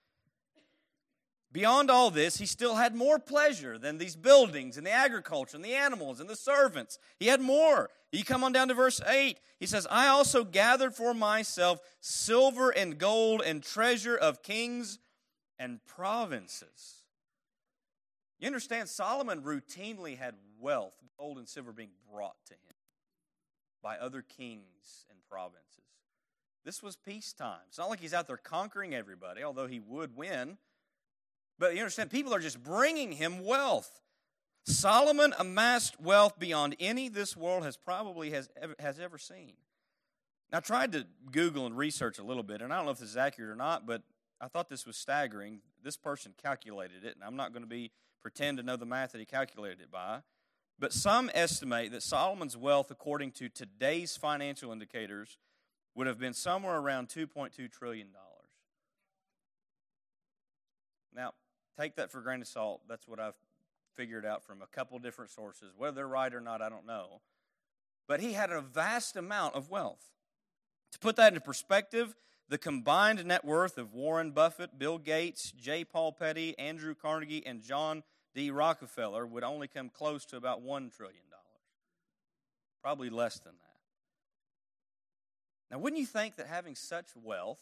Beyond 1.51 1.89
all 1.89 2.11
this, 2.11 2.37
he 2.37 2.45
still 2.45 2.75
had 2.75 2.93
more 2.93 3.19
pleasure 3.19 3.77
than 3.77 3.97
these 3.97 4.15
buildings 4.15 4.77
and 4.77 4.85
the 4.85 4.91
agriculture 4.91 5.55
and 5.55 5.63
the 5.63 5.73
animals 5.75 6.19
and 6.19 6.29
the 6.29 6.35
servants. 6.35 6.99
He 7.19 7.27
had 7.27 7.39
more. 7.39 7.89
You 8.11 8.25
come 8.25 8.43
on 8.43 8.51
down 8.51 8.67
to 8.67 8.73
verse 8.73 9.01
8. 9.05 9.39
He 9.59 9.65
says, 9.65 9.87
I 9.89 10.07
also 10.07 10.43
gathered 10.43 10.93
for 10.93 11.13
myself 11.13 11.79
silver 12.01 12.69
and 12.69 12.97
gold 12.97 13.41
and 13.45 13.63
treasure 13.63 14.15
of 14.15 14.43
kings 14.43 14.99
and 15.57 15.79
provinces. 15.85 17.03
You 18.39 18.47
understand, 18.47 18.89
Solomon 18.89 19.41
routinely 19.41 20.17
had 20.17 20.35
wealth, 20.59 20.93
gold 21.17 21.37
and 21.37 21.47
silver 21.47 21.71
being 21.71 21.91
brought 22.11 22.37
to 22.47 22.53
him 22.53 22.75
by 23.81 23.97
other 23.97 24.21
kings 24.21 25.05
and 25.09 25.17
provinces. 25.29 25.63
This 26.65 26.83
was 26.83 26.97
peacetime. 26.97 27.61
It's 27.69 27.77
not 27.77 27.89
like 27.89 28.01
he's 28.01 28.13
out 28.13 28.27
there 28.27 28.37
conquering 28.37 28.93
everybody, 28.93 29.43
although 29.43 29.67
he 29.67 29.79
would 29.79 30.15
win. 30.15 30.57
But 31.59 31.73
you 31.73 31.81
understand, 31.81 32.11
people 32.11 32.33
are 32.33 32.39
just 32.39 32.61
bringing 32.63 33.13
him 33.13 33.43
wealth. 33.43 34.01
Solomon 34.65 35.33
amassed 35.39 35.99
wealth 35.99 36.37
beyond 36.37 36.75
any 36.79 37.07
this 37.09 37.37
world 37.37 37.63
has 37.63 37.77
probably 37.77 38.31
has 38.31 38.49
ever, 38.61 38.75
has 38.79 38.99
ever 38.99 39.17
seen. 39.17 39.53
Now, 40.51 40.59
I 40.59 40.61
tried 40.61 40.91
to 40.93 41.07
Google 41.31 41.65
and 41.65 41.77
research 41.77 42.19
a 42.19 42.23
little 42.23 42.43
bit, 42.43 42.61
and 42.61 42.71
I 42.71 42.77
don't 42.77 42.85
know 42.85 42.91
if 42.91 42.99
this 42.99 43.09
is 43.09 43.17
accurate 43.17 43.49
or 43.49 43.55
not, 43.55 43.85
but 43.85 44.03
I 44.39 44.47
thought 44.47 44.69
this 44.69 44.85
was 44.85 44.97
staggering. 44.97 45.61
This 45.83 45.97
person 45.97 46.33
calculated 46.41 47.03
it, 47.03 47.15
and 47.15 47.23
I'm 47.23 47.35
not 47.35 47.53
going 47.53 47.63
to 47.63 47.69
be 47.69 47.91
pretend 48.21 48.57
to 48.57 48.63
know 48.63 48.75
the 48.75 48.85
math 48.85 49.13
that 49.13 49.19
he 49.19 49.25
calculated 49.25 49.81
it 49.81 49.91
by. 49.91 50.19
But 50.79 50.93
some 50.93 51.31
estimate 51.33 51.91
that 51.91 52.03
Solomon's 52.03 52.55
wealth, 52.55 52.91
according 52.91 53.31
to 53.31 53.49
today's 53.49 54.15
financial 54.15 54.71
indicators, 54.71 55.37
would 55.95 56.07
have 56.07 56.19
been 56.19 56.33
somewhere 56.33 56.77
around 56.77 57.07
$2.2 57.07 57.71
trillion. 57.71 58.09
Now, 61.15 61.33
take 61.79 61.95
that 61.95 62.11
for 62.11 62.21
grain 62.21 62.41
of 62.41 62.47
salt. 62.47 62.81
That's 62.87 63.07
what 63.07 63.19
I've 63.19 63.35
figured 63.95 64.25
out 64.25 64.43
from 64.43 64.61
a 64.61 64.67
couple 64.67 64.99
different 64.99 65.31
sources. 65.31 65.73
Whether 65.75 65.95
they're 65.95 66.07
right 66.07 66.33
or 66.33 66.41
not, 66.41 66.61
I 66.61 66.69
don't 66.69 66.85
know. 66.85 67.21
But 68.07 68.19
he 68.19 68.33
had 68.33 68.51
a 68.51 68.61
vast 68.61 69.15
amount 69.15 69.55
of 69.55 69.69
wealth. 69.69 70.11
To 70.93 70.99
put 70.99 71.15
that 71.17 71.29
into 71.29 71.41
perspective, 71.41 72.15
the 72.49 72.57
combined 72.57 73.23
net 73.25 73.43
worth 73.43 73.77
of 73.77 73.93
Warren 73.93 74.31
Buffett, 74.31 74.79
Bill 74.79 74.97
Gates, 74.97 75.51
J. 75.51 75.83
Paul 75.83 76.15
Getty, 76.17 76.57
Andrew 76.57 76.95
Carnegie, 76.95 77.45
and 77.45 77.61
John 77.61 78.03
D. 78.33 78.51
Rockefeller 78.51 79.25
would 79.25 79.43
only 79.43 79.67
come 79.67 79.89
close 79.89 80.23
to 80.25 80.37
about 80.37 80.63
$1 80.63 80.95
trillion. 80.95 81.23
Probably 82.81 83.09
less 83.09 83.39
than 83.39 83.53
that. 83.53 83.67
Now, 85.71 85.79
wouldn't 85.79 85.99
you 85.99 86.05
think 86.05 86.37
that 86.37 86.47
having 86.47 86.75
such 86.75 87.07
wealth 87.21 87.59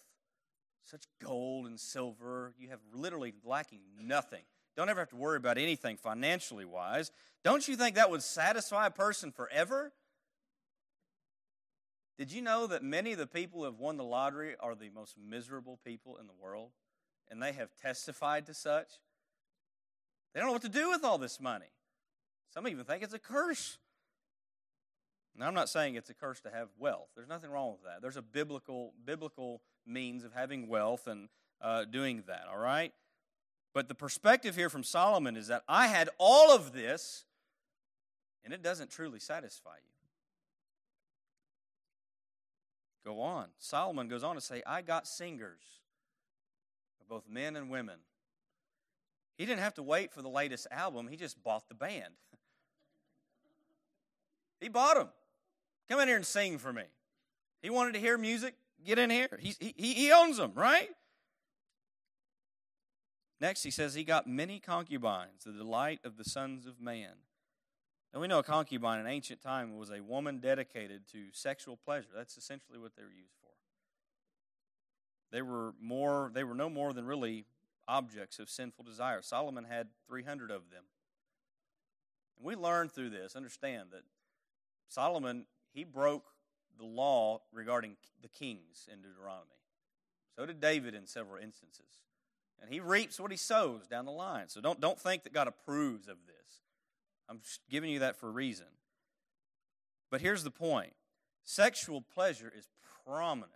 such 0.86 1.06
gold 1.22 1.66
and 1.66 1.80
silver. 1.80 2.54
You 2.58 2.70
have 2.70 2.80
literally 2.94 3.34
lacking 3.44 3.82
nothing. 4.02 4.44
Don't 4.78 4.90
ever 4.90 5.00
have 5.00 5.10
to 5.10 5.16
worry 5.16 5.38
about 5.38 5.58
anything 5.58 5.98
financially 5.98 6.66
wise. 6.66 7.12
Don't 7.44 7.68
you 7.68 7.76
think 7.76 7.96
that 7.96 8.10
would 8.10 8.24
satisfy 8.24 8.88
a 8.88 8.92
person 8.92 9.32
forever? 9.32 9.94
Did 12.18 12.32
you 12.32 12.42
know 12.42 12.68
that 12.68 12.84
many 12.84 13.12
of 13.12 13.18
the 13.18 13.28
people 13.28 13.60
who 13.60 13.66
have 13.66 13.80
won 13.80 13.98
the 13.98 14.04
lottery 14.04 14.56
are 14.60 14.76
the 14.76 14.90
most 14.90 15.16
miserable 15.18 15.80
people 15.84 16.18
in 16.18 16.28
the 16.28 16.34
world? 16.34 16.72
And 17.30 17.42
they 17.42 17.54
have 17.54 17.70
testified 17.82 18.46
to 18.46 18.54
such. 18.54 18.88
They 20.34 20.40
don't 20.40 20.48
know 20.48 20.54
what 20.54 20.62
to 20.62 20.70
do 20.70 20.90
with 20.90 21.04
all 21.04 21.18
this 21.18 21.40
money. 21.40 21.72
Some 22.54 22.68
even 22.68 22.86
think 22.86 23.04
it's 23.04 23.14
a 23.14 23.20
curse. 23.20 23.78
Now, 25.38 25.48
I'm 25.48 25.54
not 25.54 25.68
saying 25.68 25.96
it's 25.96 26.10
a 26.10 26.14
curse 26.14 26.40
to 26.42 26.50
have 26.50 26.70
wealth. 26.78 27.10
There's 27.16 27.28
nothing 27.28 27.50
wrong 27.50 27.72
with 27.72 27.84
that. 27.84 28.02
There's 28.02 28.16
a 28.16 28.22
biblical 28.22 28.94
biblical 29.04 29.62
means 29.86 30.24
of 30.24 30.34
having 30.34 30.68
wealth 30.68 31.08
and 31.08 31.30
uh, 31.62 31.86
doing 31.86 32.24
that, 32.28 32.46
all 32.52 32.60
right? 32.60 32.94
But 33.74 33.88
the 33.88 33.96
perspective 33.96 34.56
here 34.56 34.70
from 34.70 34.84
Solomon 34.84 35.36
is 35.36 35.48
that 35.48 35.64
I 35.68 35.88
had 35.88 36.10
all 36.18 36.56
of 36.56 36.72
this, 36.72 37.26
and 38.44 38.54
it 38.54 38.62
doesn't 38.62 38.90
truly 38.90 39.20
satisfy 39.20 39.76
you. 39.76 39.90
Go 43.06 43.22
on. 43.22 43.48
Solomon 43.60 44.08
goes 44.08 44.24
on 44.24 44.36
to 44.36 44.42
say, 44.42 44.64
I 44.66 44.82
got 44.82 45.08
singers, 45.08 45.62
both 47.08 47.30
men 47.30 47.56
and 47.56 47.70
women. 47.70 47.98
He 49.38 49.46
didn't 49.46 49.62
have 49.62 49.76
to 49.76 49.84
wait 49.84 50.12
for 50.12 50.22
the 50.22 50.30
latest 50.30 50.68
album, 50.72 51.08
he 51.08 51.18
just 51.18 51.42
bought 51.44 51.68
the 51.68 51.76
band. 51.76 52.14
he 54.60 54.70
bought 54.70 54.96
them. 54.96 55.10
Come 55.90 56.00
in 56.00 56.08
here 56.08 56.18
and 56.18 56.26
sing 56.26 56.58
for 56.58 56.74
me. 56.74 56.84
He 57.62 57.70
wanted 57.70 57.94
to 57.94 58.00
hear 58.00 58.18
music 58.18 58.56
get 58.86 59.00
in 59.00 59.10
here. 59.10 59.40
He, 59.40 59.56
he, 59.60 59.94
he 59.94 60.12
owns 60.12 60.38
them, 60.38 60.52
right? 60.56 60.90
Next, 63.42 63.64
he 63.64 63.72
says 63.72 63.94
he 63.94 64.04
got 64.04 64.28
many 64.28 64.60
concubines, 64.60 65.44
the 65.46 65.52
delight 65.52 66.00
of 66.04 66.18
the 66.18 66.24
sons 66.24 66.66
of 66.66 66.80
man. 66.80 67.12
And 68.14 68.22
we 68.22 68.30
know 68.30 68.40
a 68.40 68.44
concubine 68.44 69.02
in 69.02 69.08
ancient 69.08 69.42
time 69.42 69.78
was 69.78 69.92
a 69.92 70.00
woman 70.02 70.40
dedicated 70.40 71.02
to 71.12 71.26
sexual 71.34 71.76
pleasure. 71.76 72.08
That's 72.16 72.38
essentially 72.38 72.80
what 72.80 72.96
they 72.96 73.04
were 73.04 73.10
used 73.10 73.36
for. 73.42 73.50
They 75.32 75.42
were 75.42 75.74
more 75.82 76.32
they 76.34 76.46
were 76.46 76.56
no 76.56 76.70
more 76.70 76.94
than 76.94 77.06
really 77.06 77.44
objects 77.90 78.40
of 78.40 78.50
sinful 78.50 78.86
desire. 78.86 79.22
Solomon 79.22 79.66
had 79.66 79.90
300 80.08 80.50
of 80.50 80.70
them. 80.70 80.84
And 82.38 82.46
we 82.46 82.56
learn 82.56 82.88
through 82.88 83.10
this, 83.10 83.36
understand 83.36 83.90
that 83.92 84.04
Solomon, 84.88 85.46
he 85.74 85.84
broke 85.84 86.24
the 86.78 86.86
law 86.86 87.42
regarding 87.52 87.96
the 88.22 88.28
kings 88.28 88.88
in 88.92 89.02
Deuteronomy. 89.02 89.50
So 90.36 90.46
did 90.46 90.60
David 90.60 90.94
in 90.96 91.08
several 91.08 91.42
instances. 91.42 92.02
And 92.62 92.72
he 92.72 92.80
reaps 92.80 93.20
what 93.20 93.32
he 93.32 93.38
sows 93.38 93.88
down 93.88 94.06
the 94.06 94.12
line. 94.12 94.48
So 94.48 94.62
don't, 94.62 94.80
don't 94.80 95.00
think 95.00 95.24
that 95.24 95.34
God 95.34 95.48
approves 95.48 96.08
of 96.08 96.18
this. 96.26 96.62
I'm 97.30 97.40
giving 97.70 97.90
you 97.90 98.00
that 98.00 98.18
for 98.18 98.28
a 98.28 98.32
reason. 98.32 98.68
But 100.12 100.22
here's 100.22 100.44
the 100.44 100.52
point 100.52 100.94
sexual 101.44 102.02
pleasure 102.02 102.52
is 102.56 102.68
prominent. 103.06 103.52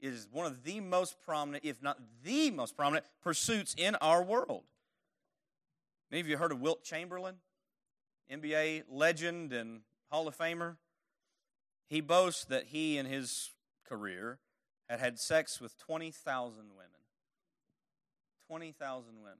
It 0.00 0.12
is 0.12 0.28
one 0.30 0.46
of 0.46 0.64
the 0.64 0.80
most 0.80 1.16
prominent, 1.24 1.64
if 1.64 1.82
not 1.82 1.98
the 2.24 2.50
most 2.50 2.76
prominent, 2.76 3.04
pursuits 3.22 3.74
in 3.76 3.94
our 3.96 4.22
world. 4.22 4.64
Many 6.10 6.22
of 6.22 6.28
you 6.28 6.38
heard 6.38 6.52
of 6.52 6.60
Wilt 6.60 6.82
Chamberlain, 6.82 7.36
NBA 8.32 8.84
legend 8.90 9.52
and 9.52 9.80
Hall 10.10 10.26
of 10.26 10.36
Famer? 10.36 10.76
He 11.90 12.00
boasts 12.00 12.44
that 12.46 12.66
he, 12.66 12.96
in 12.96 13.04
his 13.04 13.50
career, 13.84 14.38
had 14.88 15.00
had 15.00 15.18
sex 15.18 15.60
with 15.60 15.76
20,000 15.76 16.56
women. 16.56 16.90
20,000 18.46 19.16
women. 19.20 19.38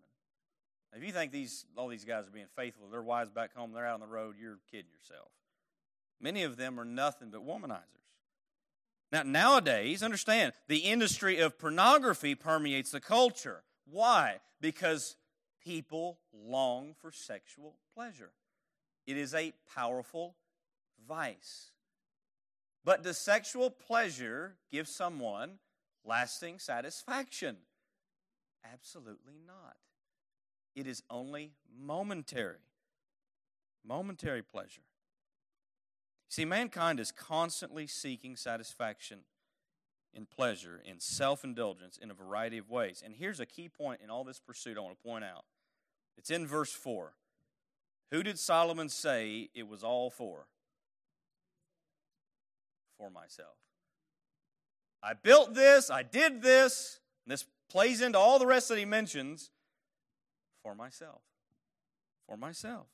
If 0.92 1.04
you 1.04 1.12
think 1.12 1.30
these 1.30 1.64
all 1.76 1.86
these 1.86 2.04
guys 2.04 2.26
are 2.26 2.32
being 2.32 2.46
faithful 2.56 2.88
their 2.88 3.02
wives 3.02 3.30
back 3.30 3.54
home, 3.54 3.72
they're 3.72 3.86
out 3.86 3.94
on 3.94 4.00
the 4.00 4.06
road, 4.08 4.34
you're 4.40 4.58
kidding 4.68 4.90
yourself. 4.90 5.28
Many 6.20 6.42
of 6.42 6.56
them 6.56 6.78
are 6.80 6.84
nothing 6.84 7.30
but 7.30 7.46
womanizers. 7.46 7.84
Now, 9.12 9.22
nowadays, 9.22 10.02
understand, 10.02 10.52
the 10.66 10.78
industry 10.78 11.38
of 11.38 11.58
pornography 11.58 12.34
permeates 12.34 12.90
the 12.90 13.00
culture. 13.00 13.62
Why? 13.88 14.40
Because 14.60 15.16
people 15.64 16.18
long 16.32 16.94
for 17.00 17.12
sexual 17.12 17.76
pleasure. 17.94 18.32
It 19.06 19.16
is 19.16 19.34
a 19.34 19.52
powerful 19.74 20.34
vice. 21.08 21.70
But 22.84 23.02
does 23.02 23.18
sexual 23.18 23.70
pleasure 23.70 24.56
give 24.70 24.88
someone 24.88 25.58
lasting 26.04 26.58
satisfaction? 26.58 27.56
Absolutely 28.72 29.38
not. 29.46 29.76
It 30.74 30.86
is 30.86 31.02
only 31.10 31.52
momentary. 31.78 32.64
Momentary 33.86 34.42
pleasure. 34.42 34.82
See, 36.28 36.44
mankind 36.44 37.00
is 37.00 37.10
constantly 37.10 37.86
seeking 37.86 38.36
satisfaction 38.36 39.20
in 40.14 40.26
pleasure, 40.26 40.80
in 40.84 41.00
self 41.00 41.44
indulgence, 41.44 41.98
in 42.00 42.10
a 42.10 42.14
variety 42.14 42.58
of 42.58 42.70
ways. 42.70 43.02
And 43.04 43.14
here's 43.14 43.40
a 43.40 43.46
key 43.46 43.68
point 43.68 44.00
in 44.02 44.10
all 44.10 44.24
this 44.24 44.40
pursuit 44.40 44.76
I 44.76 44.80
want 44.80 44.96
to 44.96 45.02
point 45.02 45.24
out 45.24 45.44
it's 46.16 46.30
in 46.30 46.46
verse 46.46 46.72
4. 46.72 47.14
Who 48.10 48.22
did 48.22 48.38
Solomon 48.38 48.88
say 48.88 49.50
it 49.54 49.68
was 49.68 49.82
all 49.84 50.10
for? 50.10 50.46
For 53.00 53.08
myself. 53.08 53.56
I 55.02 55.14
built 55.14 55.54
this, 55.54 55.90
I 55.90 56.02
did 56.02 56.42
this. 56.42 57.00
this 57.26 57.46
plays 57.70 58.02
into 58.02 58.18
all 58.18 58.38
the 58.38 58.46
rest 58.46 58.68
that 58.68 58.76
he 58.76 58.84
mentions 58.84 59.48
for 60.62 60.74
myself. 60.74 61.22
For 62.28 62.36
myself. 62.36 62.88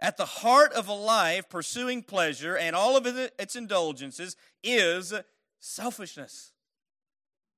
At 0.00 0.16
the 0.16 0.24
heart 0.24 0.72
of 0.72 0.88
a 0.88 0.94
life 0.94 1.50
pursuing 1.50 2.02
pleasure 2.02 2.56
and 2.56 2.74
all 2.74 2.96
of 2.96 3.06
its 3.06 3.54
indulgences 3.54 4.34
is 4.64 5.12
selfishness. 5.58 6.52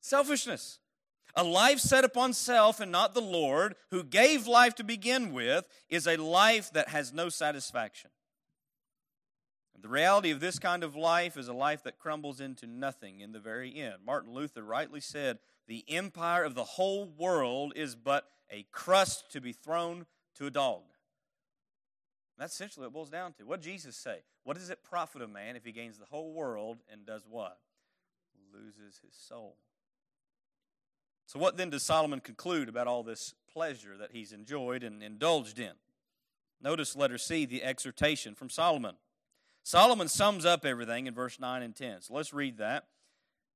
Selfishness. 0.01 0.81
A 1.37 1.45
life 1.45 1.79
set 1.79 2.05
upon 2.05 2.33
self 2.33 2.81
and 2.81 2.91
not 2.91 3.15
the 3.15 3.21
Lord, 3.21 3.77
who 3.93 4.03
gave 4.03 4.49
life 4.49 4.75
to 4.75 4.85
begin 4.85 5.33
with, 5.33 5.69
is 5.89 6.09
a 6.09 6.17
life 6.17 6.73
that 6.73 6.89
has 6.89 7.13
no 7.13 7.29
satisfaction. 7.29 8.11
The 9.81 9.89
reality 9.89 10.31
of 10.31 10.39
this 10.39 10.61
kind 10.61 10.85
of 10.85 10.95
life 10.95 11.37
is 11.37 11.49
a 11.49 11.53
life 11.53 11.83
that 11.83 11.99
crumbles 11.99 12.41
into 12.41 12.67
nothing 12.67 13.21
in 13.21 13.33
the 13.33 13.41
very 13.41 13.75
end. 13.75 13.97
Martin 14.07 14.33
Luther 14.33 14.63
rightly 14.63 15.01
said, 15.01 15.39
The 15.67 15.85
empire 15.89 16.45
of 16.45 16.55
the 16.55 16.65
whole 16.65 17.07
world 17.07 17.73
is 17.75 17.97
but 17.97 18.29
a 18.49 18.65
crust 18.71 19.33
to 19.33 19.41
be 19.41 19.53
thrown 19.53 20.07
to 20.37 20.47
a 20.47 20.51
dog. 20.51 20.83
That's 22.39 22.55
essentially 22.55 22.85
what 22.85 22.91
it 22.91 22.95
boils 22.95 23.11
down 23.11 23.33
to. 23.35 23.45
What 23.45 23.61
did 23.61 23.71
Jesus 23.71 23.97
say? 23.97 24.19
What 24.45 24.57
does 24.57 24.71
it 24.71 24.83
profit 24.83 25.23
a 25.23 25.29
man 25.29 25.57
if 25.57 25.65
he 25.65 25.73
gains 25.73 25.99
the 25.99 26.07
whole 26.07 26.33
world 26.33 26.79
and 26.91 27.07
does 27.07 27.23
what? 27.29 27.59
Loses 28.53 29.01
his 29.05 29.15
soul. 29.15 29.57
So, 31.27 31.39
what 31.39 31.57
then 31.57 31.71
does 31.71 31.83
Solomon 31.83 32.21
conclude 32.21 32.69
about 32.69 32.87
all 32.87 33.03
this 33.03 33.35
pleasure 33.53 33.97
that 33.97 34.11
he's 34.13 34.33
enjoyed 34.33 34.83
and 34.83 35.03
indulged 35.03 35.59
in? 35.59 35.73
Notice 36.61 36.95
letter 36.95 37.19
C, 37.19 37.47
the 37.47 37.63
exhortation 37.63 38.35
from 38.35 38.51
Solomon. 38.51 38.97
Solomon 39.63 40.09
sums 40.09 40.45
up 40.45 40.65
everything 40.65 41.07
in 41.07 41.15
verse 41.15 41.39
9 41.39 41.63
and 41.63 41.75
10. 41.75 42.03
So 42.03 42.15
let's 42.15 42.33
read 42.33 42.59
that. 42.59 42.87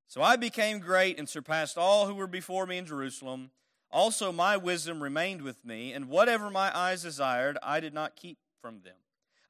So 0.08 0.22
I 0.22 0.36
became 0.36 0.78
great 0.78 1.18
and 1.18 1.28
surpassed 1.28 1.76
all 1.76 2.06
who 2.06 2.14
were 2.14 2.28
before 2.28 2.66
me 2.66 2.78
in 2.78 2.86
Jerusalem. 2.86 3.50
Also, 3.90 4.30
my 4.30 4.56
wisdom 4.56 5.02
remained 5.02 5.42
with 5.42 5.64
me, 5.64 5.92
and 5.92 6.08
whatever 6.08 6.50
my 6.50 6.76
eyes 6.76 7.02
desired, 7.02 7.58
I 7.62 7.80
did 7.80 7.94
not 7.94 8.16
keep 8.16 8.38
from 8.60 8.82
them. 8.82 8.96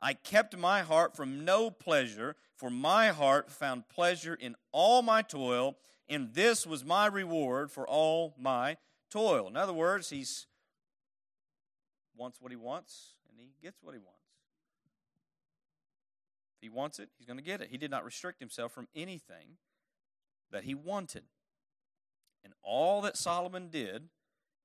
I 0.00 0.14
kept 0.14 0.56
my 0.56 0.82
heart 0.82 1.16
from 1.16 1.44
no 1.44 1.70
pleasure, 1.70 2.36
for 2.54 2.70
my 2.70 3.08
heart 3.08 3.50
found 3.50 3.88
pleasure 3.88 4.34
in 4.34 4.54
all 4.72 5.02
my 5.02 5.22
toil, 5.22 5.76
and 6.08 6.32
this 6.34 6.66
was 6.66 6.84
my 6.84 7.06
reward 7.06 7.70
for 7.70 7.88
all 7.88 8.34
my 8.38 8.76
toil. 9.10 9.48
In 9.48 9.56
other 9.56 9.72
words, 9.72 10.10
he 10.10 10.24
wants 12.16 12.40
what 12.40 12.52
he 12.52 12.56
wants, 12.56 13.14
and 13.28 13.38
he 13.38 13.50
gets 13.62 13.82
what 13.82 13.94
he 13.94 13.98
wants. 13.98 14.15
He 16.66 16.70
wants 16.70 16.98
it, 16.98 17.10
he's 17.16 17.28
going 17.28 17.38
to 17.38 17.44
get 17.44 17.60
it. 17.60 17.68
He 17.70 17.78
did 17.78 17.92
not 17.92 18.04
restrict 18.04 18.40
himself 18.40 18.72
from 18.72 18.88
anything 18.92 19.58
that 20.50 20.64
he 20.64 20.74
wanted. 20.74 21.22
And 22.42 22.52
all 22.60 23.00
that 23.02 23.16
Solomon 23.16 23.68
did 23.68 24.08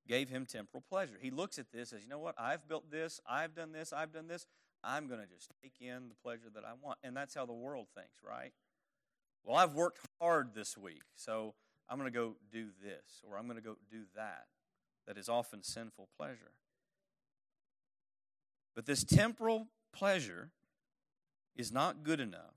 gave 0.08 0.28
him 0.28 0.48
temporal 0.48 0.84
pleasure. 0.90 1.20
He 1.22 1.30
looks 1.30 1.60
at 1.60 1.72
this 1.72 1.94
as, 1.94 2.02
you 2.02 2.10
know 2.10 2.18
what? 2.18 2.34
I've 2.40 2.68
built 2.68 2.90
this, 2.90 3.20
I've 3.30 3.54
done 3.54 3.72
this, 3.72 3.94
I've 3.94 4.12
done 4.12 4.28
this. 4.28 4.48
I'm 4.84 5.08
going 5.08 5.20
to 5.20 5.28
just 5.28 5.52
take 5.62 5.76
in 5.80 6.10
the 6.10 6.16
pleasure 6.24 6.50
that 6.56 6.64
I 6.66 6.72
want. 6.82 6.98
And 7.04 7.16
that's 7.16 7.36
how 7.36 7.46
the 7.46 7.54
world 7.54 7.86
thinks, 7.94 8.18
right? 8.28 8.52
Well, 9.44 9.56
I've 9.56 9.76
worked 9.76 10.00
hard 10.20 10.56
this 10.56 10.76
week, 10.76 11.04
so 11.16 11.54
I'm 11.88 12.00
going 12.00 12.12
to 12.12 12.18
go 12.18 12.34
do 12.52 12.70
this, 12.84 13.22
or 13.30 13.38
I'm 13.38 13.46
going 13.46 13.58
to 13.58 13.64
go 13.64 13.76
do 13.92 14.06
that. 14.16 14.46
That 15.06 15.20
is 15.20 15.30
often 15.30 15.62
sinful 15.62 16.08
pleasure. 16.18 16.54
But 18.76 18.88
this 18.88 19.04
temporal 19.04 19.68
pleasure 19.94 20.50
is 21.56 21.72
not 21.72 22.04
good 22.04 22.20
enough 22.20 22.56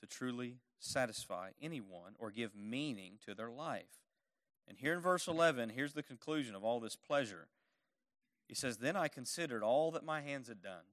to 0.00 0.06
truly 0.06 0.58
satisfy 0.78 1.50
anyone 1.60 2.14
or 2.18 2.30
give 2.30 2.54
meaning 2.54 3.14
to 3.26 3.34
their 3.34 3.50
life. 3.50 4.00
And 4.68 4.78
here 4.78 4.94
in 4.94 5.00
verse 5.00 5.26
11, 5.26 5.70
here's 5.70 5.92
the 5.92 6.02
conclusion 6.02 6.54
of 6.54 6.64
all 6.64 6.80
this 6.80 6.96
pleasure. 6.96 7.48
He 8.48 8.54
says, 8.54 8.78
Then 8.78 8.96
I 8.96 9.08
considered 9.08 9.62
all 9.62 9.90
that 9.92 10.04
my 10.04 10.20
hands 10.20 10.48
had 10.48 10.62
done, 10.62 10.84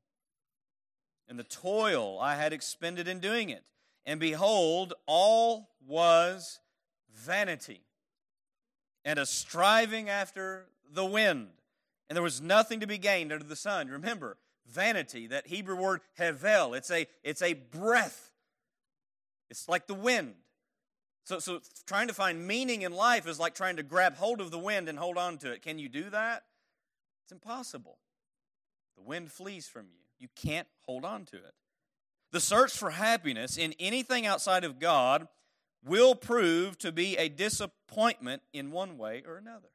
and 1.28 1.38
the 1.38 1.44
toil 1.44 2.20
I 2.20 2.36
had 2.36 2.54
expended 2.54 3.08
in 3.08 3.20
doing 3.20 3.50
it. 3.50 3.64
And 4.06 4.20
behold, 4.20 4.94
all 5.06 5.70
was 5.86 6.60
vanity 7.14 7.82
and 9.06 9.20
a 9.20 9.26
striving 9.26 10.10
after 10.10 10.66
the 10.92 11.06
wind. 11.06 11.50
And 12.10 12.16
there 12.16 12.24
was 12.24 12.42
nothing 12.42 12.80
to 12.82 12.88
be 12.88 12.98
gained 12.98 13.32
under 13.32 13.46
the 13.46 13.56
sun. 13.56 13.88
Remember, 13.88 14.38
vanity, 14.68 15.28
that 15.28 15.48
Hebrew 15.48 15.76
word 15.76 16.02
hevel, 16.20 16.76
it's 16.76 16.92
a, 16.92 17.08
it's 17.24 17.42
a 17.42 17.54
breath. 17.54 18.32
It's 19.50 19.68
like 19.68 19.88
the 19.88 19.94
wind. 19.94 20.36
So, 21.24 21.40
so 21.40 21.60
trying 21.86 22.08
to 22.08 22.14
find 22.14 22.48
meaning 22.48 22.82
in 22.82 22.94
life 22.94 23.28
is 23.28 23.40
like 23.40 23.54
trying 23.54 23.78
to 23.78 23.84
grab 23.84 24.16
hold 24.16 24.42
of 24.42 24.52
the 24.52 24.60
wind 24.60 24.90
and 24.90 24.98
hold 24.98 25.18
on 25.18 25.38
to 25.40 25.52
it. 25.52 25.62
Can 25.62 25.78
you 25.78 25.90
do 25.90 26.10
that? 26.10 26.44
It's 27.24 27.32
impossible. 27.32 27.98
The 28.98 29.04
wind 29.04 29.32
flees 29.32 29.68
from 29.68 29.88
you. 29.88 30.00
You 30.20 30.28
can't 30.36 30.68
hold 30.86 31.06
on 31.06 31.26
to 31.26 31.38
it. 31.38 31.54
The 32.32 32.40
search 32.40 32.72
for 32.72 32.92
happiness 32.92 33.58
in 33.58 33.74
anything 33.80 34.26
outside 34.26 34.64
of 34.64 34.80
God 34.80 35.28
will 35.84 36.16
prove 36.16 36.78
to 36.80 36.92
be 36.92 37.18
a 37.18 37.28
disappointment 37.28 38.42
in 38.54 38.72
one 38.72 38.98
way 38.98 39.24
or 39.28 39.38
another. 39.38 39.70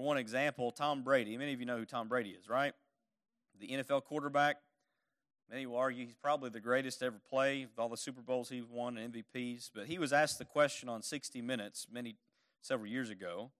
For 0.00 0.06
one 0.06 0.16
example, 0.16 0.70
Tom 0.72 1.02
Brady. 1.02 1.36
Many 1.36 1.52
of 1.52 1.60
you 1.60 1.66
know 1.66 1.76
who 1.76 1.84
Tom 1.84 2.08
Brady 2.08 2.30
is, 2.30 2.48
right? 2.48 2.72
The 3.60 3.66
NFL 3.66 4.04
quarterback 4.04 4.56
Many 5.50 5.66
will 5.66 5.76
argue 5.76 6.06
he's 6.06 6.14
probably 6.14 6.48
the 6.48 6.58
greatest 6.58 7.00
to 7.00 7.04
ever 7.04 7.20
play 7.28 7.66
with 7.66 7.78
all 7.78 7.90
the 7.90 7.98
Super 7.98 8.22
Bowls 8.22 8.48
he's 8.48 8.64
won 8.64 8.96
and 8.96 9.12
MVPs. 9.12 9.68
But 9.74 9.88
he 9.88 9.98
was 9.98 10.10
asked 10.10 10.38
the 10.38 10.46
question 10.46 10.88
on 10.88 11.02
60 11.02 11.42
Minutes 11.42 11.86
many 11.92 12.16
several 12.62 12.90
years 12.90 13.10
ago. 13.10 13.50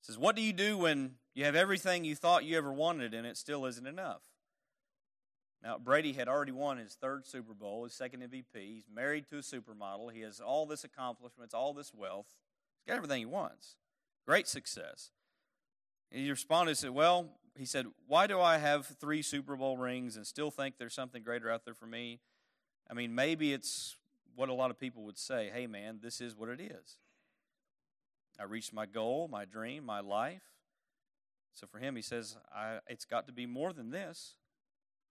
He 0.00 0.06
says, 0.06 0.16
"What 0.16 0.34
do 0.34 0.40
you 0.40 0.54
do 0.54 0.78
when 0.78 1.18
you 1.34 1.44
have 1.44 1.54
everything 1.54 2.06
you 2.06 2.16
thought 2.16 2.46
you 2.46 2.56
ever 2.56 2.72
wanted 2.72 3.12
and 3.12 3.26
it 3.26 3.36
still 3.36 3.66
isn't 3.66 3.86
enough?" 3.86 4.22
Now, 5.62 5.76
Brady 5.76 6.14
had 6.14 6.26
already 6.26 6.52
won 6.52 6.78
his 6.78 6.94
third 6.94 7.26
Super 7.26 7.52
Bowl, 7.52 7.84
his 7.84 7.92
second 7.92 8.22
MVP. 8.22 8.76
He's 8.76 8.88
married 8.88 9.26
to 9.28 9.36
a 9.36 9.42
supermodel. 9.42 10.14
He 10.14 10.22
has 10.22 10.40
all 10.40 10.64
this 10.64 10.84
accomplishments, 10.84 11.52
all 11.52 11.74
this 11.74 11.92
wealth. 11.92 12.34
He's 12.78 12.90
got 12.90 12.96
everything 12.96 13.18
he 13.18 13.26
wants. 13.26 13.76
Great 14.24 14.48
success. 14.48 15.10
And 16.10 16.22
he 16.22 16.30
responded 16.30 16.70
and 16.70 16.78
said, 16.78 16.90
Well, 16.90 17.28
he 17.56 17.64
said, 17.64 17.86
Why 18.06 18.26
do 18.26 18.40
I 18.40 18.58
have 18.58 18.86
three 18.86 19.22
Super 19.22 19.56
Bowl 19.56 19.76
rings 19.76 20.16
and 20.16 20.26
still 20.26 20.50
think 20.50 20.78
there's 20.78 20.94
something 20.94 21.22
greater 21.22 21.50
out 21.50 21.64
there 21.64 21.74
for 21.74 21.86
me? 21.86 22.20
I 22.90 22.94
mean, 22.94 23.14
maybe 23.14 23.52
it's 23.52 23.96
what 24.34 24.48
a 24.48 24.54
lot 24.54 24.70
of 24.70 24.78
people 24.78 25.02
would 25.04 25.18
say 25.18 25.50
hey, 25.52 25.66
man, 25.66 26.00
this 26.02 26.20
is 26.20 26.36
what 26.36 26.48
it 26.48 26.60
is. 26.60 26.98
I 28.38 28.44
reached 28.44 28.72
my 28.72 28.86
goal, 28.86 29.28
my 29.28 29.44
dream, 29.44 29.84
my 29.84 30.00
life. 30.00 30.42
So 31.54 31.66
for 31.66 31.78
him, 31.78 31.96
he 31.96 32.02
says, 32.02 32.36
it's 32.86 33.06
got 33.06 33.26
to 33.28 33.32
be 33.32 33.46
more 33.46 33.72
than 33.72 33.90
this. 33.90 34.34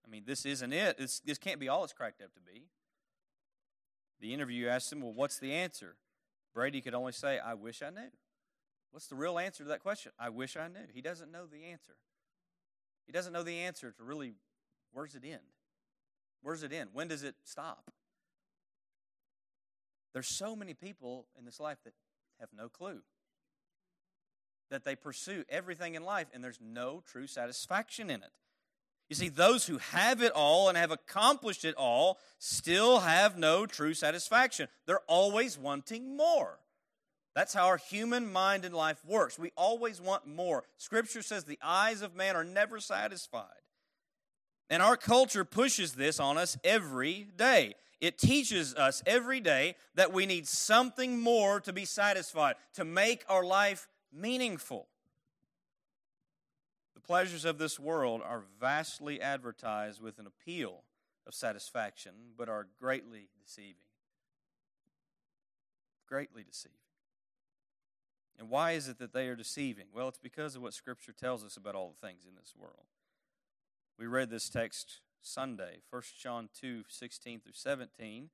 I 0.06 0.10
mean, 0.12 0.24
this 0.28 0.46
isn't 0.46 0.72
it. 0.72 1.00
This, 1.00 1.20
this 1.22 1.40
can't 1.40 1.60
be 1.60 1.68
all 1.68 1.84
it's 1.84 1.92
cracked 1.92 2.22
up 2.22 2.36
to 2.36 2.40
be. 2.40 2.66
The 4.22 4.32
interview 4.32 4.68
asked 4.68 4.92
him, 4.92 5.02
Well, 5.02 5.14
what's 5.14 5.40
the 5.40 5.52
answer? 5.52 5.96
Brady 6.54 6.82
could 6.82 6.94
only 6.94 7.12
say, 7.12 7.40
I 7.40 7.54
wish 7.54 7.82
I 7.82 7.90
knew. 7.90 8.12
What's 8.96 9.08
the 9.08 9.16
real 9.16 9.38
answer 9.38 9.62
to 9.62 9.70
that 9.72 9.82
question? 9.82 10.14
I 10.18 10.30
wish 10.30 10.56
I 10.56 10.70
knew. 10.70 10.88
He 10.94 11.02
doesn't 11.02 11.30
know 11.30 11.48
the 11.52 11.66
answer. 11.66 11.98
He 13.06 13.12
doesn't 13.12 13.34
know 13.34 13.44
the 13.44 13.58
answer 13.58 13.92
to 13.92 14.04
really 14.06 14.36
where's 14.94 15.16
it 15.16 15.24
end? 15.26 15.42
Where's 16.42 16.64
it 16.64 16.72
end? 16.72 16.92
When 16.94 17.10
does 17.10 17.22
it 17.22 17.36
stop? 17.44 17.92
There's 20.14 20.30
so 20.30 20.56
many 20.56 20.74
people 20.74 21.26
in 21.38 21.44
this 21.44 21.60
life 21.60 21.80
that 21.84 21.92
have 22.40 22.48
no 22.56 22.70
clue. 22.70 23.02
That 24.70 24.86
they 24.86 24.96
pursue 24.96 25.44
everything 25.50 25.96
in 25.96 26.06
life 26.06 26.28
and 26.34 26.42
there's 26.42 26.62
no 26.62 27.04
true 27.06 27.28
satisfaction 27.28 28.10
in 28.10 28.24
it. 28.24 28.32
You 29.10 29.18
see, 29.18 29.28
those 29.28 29.68
who 29.68 29.80
have 29.80 30.22
it 30.22 30.32
all 30.32 30.70
and 30.70 30.78
have 30.78 30.92
accomplished 30.92 31.66
it 31.66 31.76
all 31.76 32.18
still 32.40 33.02
have 33.02 33.38
no 33.38 33.66
true 33.66 33.94
satisfaction. 33.94 34.70
They're 34.86 35.02
always 35.06 35.58
wanting 35.58 36.16
more. 36.16 36.60
That's 37.36 37.54
how 37.54 37.66
our 37.68 37.78
human 37.78 38.32
mind 38.32 38.64
and 38.64 38.74
life 38.74 39.04
works. 39.06 39.38
We 39.38 39.52
always 39.58 40.00
want 40.00 40.26
more. 40.26 40.64
Scripture 40.78 41.22
says 41.22 41.44
the 41.44 41.60
eyes 41.62 42.02
of 42.02 42.16
man 42.16 42.38
are 42.38 42.46
never 42.46 42.80
satisfied. 42.80 43.50
And 44.70 44.82
our 44.82 44.96
culture 44.96 45.44
pushes 45.44 45.94
this 45.94 46.20
on 46.20 46.38
us 46.38 46.58
every 46.64 47.28
day. 47.36 47.76
It 48.00 48.18
teaches 48.18 48.74
us 48.74 49.04
every 49.06 49.42
day 49.42 49.76
that 49.96 50.14
we 50.14 50.26
need 50.26 50.48
something 50.48 51.20
more 51.20 51.60
to 51.62 51.74
be 51.74 51.86
satisfied, 51.86 52.56
to 52.76 52.86
make 52.86 53.26
our 53.28 53.44
life 53.44 53.90
meaningful. 54.14 54.88
The 56.94 57.02
pleasures 57.02 57.44
of 57.44 57.58
this 57.58 57.78
world 57.78 58.22
are 58.24 58.44
vastly 58.62 59.22
advertised 59.22 60.02
with 60.02 60.20
an 60.20 60.26
appeal 60.26 60.84
of 61.28 61.34
satisfaction, 61.34 62.14
but 62.38 62.48
are 62.48 62.68
greatly 62.80 63.28
deceiving. 63.44 63.76
Greatly 66.08 66.44
deceiving. 66.44 66.85
And 68.38 68.50
why 68.50 68.72
is 68.72 68.88
it 68.88 69.00
that 69.00 69.14
they 69.14 69.28
are 69.28 69.36
deceiving? 69.36 69.86
Well, 69.94 70.10
it's 70.10 70.18
because 70.18 70.56
of 70.56 70.62
what 70.62 70.74
Scripture 70.74 71.14
tells 71.14 71.44
us 71.44 71.56
about 71.56 71.76
all 71.76 71.94
the 72.00 72.08
things 72.08 72.26
in 72.28 72.36
this 72.36 72.54
world. 72.58 72.86
We 73.98 74.08
read 74.08 74.30
this 74.30 74.50
text 74.50 75.00
Sunday, 75.22 75.80
1 75.90 76.02
John 76.20 76.50
2 76.60 76.84
16 76.88 77.40
through 77.40 77.54
17. 77.54 78.30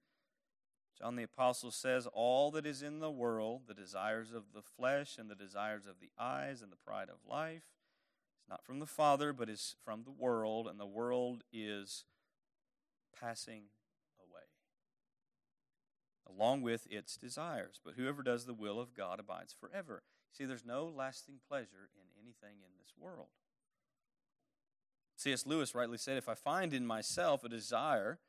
John 0.98 1.16
the 1.16 1.24
Apostle 1.24 1.72
says, 1.72 2.08
All 2.14 2.52
that 2.52 2.66
is 2.66 2.82
in 2.82 3.00
the 3.00 3.12
world, 3.12 3.62
the 3.68 3.74
desires 3.74 4.32
of 4.32 4.54
the 4.54 4.62
flesh 4.62 5.18
and 5.18 5.30
the 5.30 5.36
desires 5.36 5.88
of 5.88 5.96
the 6.00 6.12
eyes 6.20 6.62
and 6.62 6.72
the 6.72 6.78
pride 6.78 7.10
of 7.10 7.30
life, 7.30 7.64
is 8.44 8.50
not 8.50 8.64
from 8.64 8.80
the 8.80 8.86
Father, 8.86 9.34
but 9.34 9.50
is 9.50 9.76
from 9.84 10.04
the 10.04 10.12
world, 10.12 10.68
and 10.68 10.80
the 10.80 10.86
world 10.86 11.44
is 11.54 12.06
passing 13.20 13.64
along 16.36 16.62
with 16.62 16.88
its 16.90 17.16
desires. 17.16 17.80
But 17.84 17.96
whoever 17.96 18.24
does 18.24 18.46
the 18.46 18.54
will 18.54 18.80
of 18.80 18.94
God 18.94 19.20
abides 19.20 19.56
forever. 19.60 20.04
See, 20.32 20.46
there's 20.46 20.66
no 20.66 20.86
lasting 20.86 21.40
pleasure 21.48 21.90
in 21.96 22.08
anything 22.22 22.58
in 22.62 22.72
this 22.80 22.94
world. 22.98 23.28
C.S. 25.18 25.46
Lewis 25.46 25.76
rightly 25.76 25.98
said 25.98 26.18
if 26.18 26.30
I 26.30 26.34
find 26.34 26.74
in 26.74 26.86
myself 26.86 27.44
a 27.44 27.50
desire 27.50 28.20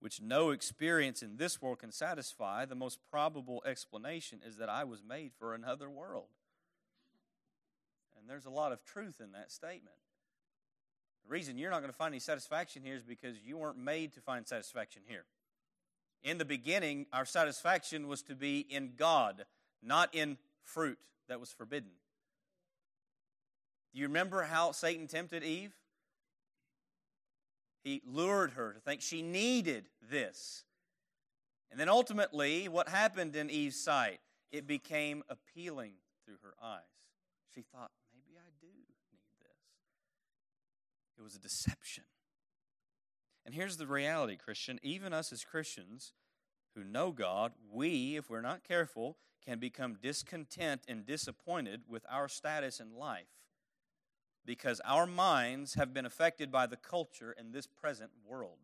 which 0.00 0.20
no 0.20 0.50
experience 0.50 1.22
in 1.22 1.36
this 1.36 1.62
world 1.62 1.78
can 1.78 1.92
satisfy, 1.92 2.64
the 2.64 2.74
most 2.74 2.98
probable 3.08 3.62
explanation 3.64 4.40
is 4.44 4.56
that 4.56 4.68
I 4.68 4.82
was 4.82 5.02
made 5.08 5.30
for 5.38 5.54
another 5.54 5.88
world. 5.88 6.26
And 8.18 8.28
there's 8.28 8.46
a 8.46 8.50
lot 8.50 8.72
of 8.72 8.84
truth 8.84 9.20
in 9.20 9.30
that 9.32 9.52
statement. 9.52 9.94
The 11.24 11.30
reason 11.30 11.56
you're 11.56 11.70
not 11.70 11.80
going 11.80 11.92
to 11.92 11.96
find 11.96 12.12
any 12.12 12.18
satisfaction 12.18 12.82
here 12.82 12.96
is 12.96 13.04
because 13.04 13.36
you 13.44 13.56
weren't 13.56 13.78
made 13.78 14.12
to 14.14 14.20
find 14.20 14.46
satisfaction 14.46 15.02
here. 15.06 15.24
In 16.22 16.38
the 16.38 16.44
beginning, 16.44 17.06
our 17.12 17.24
satisfaction 17.24 18.06
was 18.06 18.22
to 18.22 18.34
be 18.34 18.60
in 18.60 18.92
God, 18.96 19.44
not 19.82 20.14
in 20.14 20.38
fruit 20.62 20.98
that 21.28 21.40
was 21.40 21.50
forbidden. 21.50 21.90
Do 23.92 24.00
you 24.00 24.06
remember 24.06 24.42
how 24.42 24.72
Satan 24.72 25.06
tempted 25.06 25.42
Eve? 25.42 25.74
He 27.82 28.00
lured 28.06 28.52
her 28.52 28.72
to 28.72 28.80
think 28.80 29.00
she 29.00 29.22
needed 29.22 29.88
this. 30.10 30.64
And 31.70 31.80
then 31.80 31.88
ultimately, 31.88 32.68
what 32.68 32.88
happened 32.88 33.34
in 33.34 33.50
Eve's 33.50 33.82
sight? 33.82 34.20
It 34.52 34.66
became 34.66 35.24
appealing 35.28 35.94
through 36.24 36.36
her 36.42 36.54
eyes. 36.62 36.82
She 37.54 37.62
thought, 37.62 37.90
maybe 38.14 38.38
I 38.38 38.48
do 38.60 38.66
need 38.66 39.18
this. 39.40 39.58
It 41.18 41.22
was 41.22 41.34
a 41.34 41.40
deception. 41.40 42.04
And 43.52 43.60
here's 43.60 43.76
the 43.76 43.86
reality, 43.86 44.36
Christian. 44.36 44.80
Even 44.82 45.12
us 45.12 45.30
as 45.30 45.44
Christians 45.44 46.14
who 46.74 46.82
know 46.84 47.12
God, 47.12 47.52
we, 47.70 48.16
if 48.16 48.30
we're 48.30 48.40
not 48.40 48.64
careful, 48.66 49.18
can 49.44 49.58
become 49.58 49.98
discontent 50.02 50.80
and 50.88 51.04
disappointed 51.04 51.82
with 51.86 52.02
our 52.08 52.28
status 52.28 52.80
in 52.80 52.96
life 52.96 53.26
because 54.46 54.80
our 54.86 55.06
minds 55.06 55.74
have 55.74 55.92
been 55.92 56.06
affected 56.06 56.50
by 56.50 56.66
the 56.66 56.78
culture 56.78 57.36
in 57.38 57.52
this 57.52 57.66
present 57.66 58.12
world. 58.26 58.56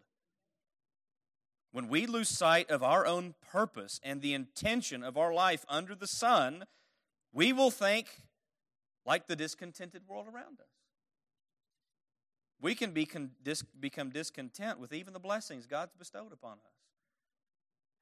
When 1.70 1.88
we 1.88 2.07
lose 2.07 2.31
sight 2.31 2.70
of 2.70 2.83
our 2.83 3.05
own 3.05 3.35
purpose 3.46 4.01
and 4.03 4.22
the 4.22 4.33
intention 4.33 5.05
of 5.05 5.18
our 5.18 5.35
life 5.35 5.66
under 5.68 5.94
the 5.94 6.07
sun, 6.07 6.64
we 7.31 7.53
will 7.53 7.70
think 7.70 8.07
like 9.05 9.27
the 9.27 9.37
discontented 9.37 10.05
world 10.09 10.29
around 10.33 10.61
us. 10.61 10.78
We 12.61 12.75
can 12.75 12.90
be 12.90 13.07
con- 13.07 13.33
dis- 13.42 13.62
become 13.62 14.11
discontent 14.11 14.81
with 14.81 14.92
even 14.92 15.12
the 15.12 15.21
blessings 15.21 15.66
God's 15.66 15.94
bestowed 15.94 16.33
upon 16.33 16.55
us. 16.55 16.79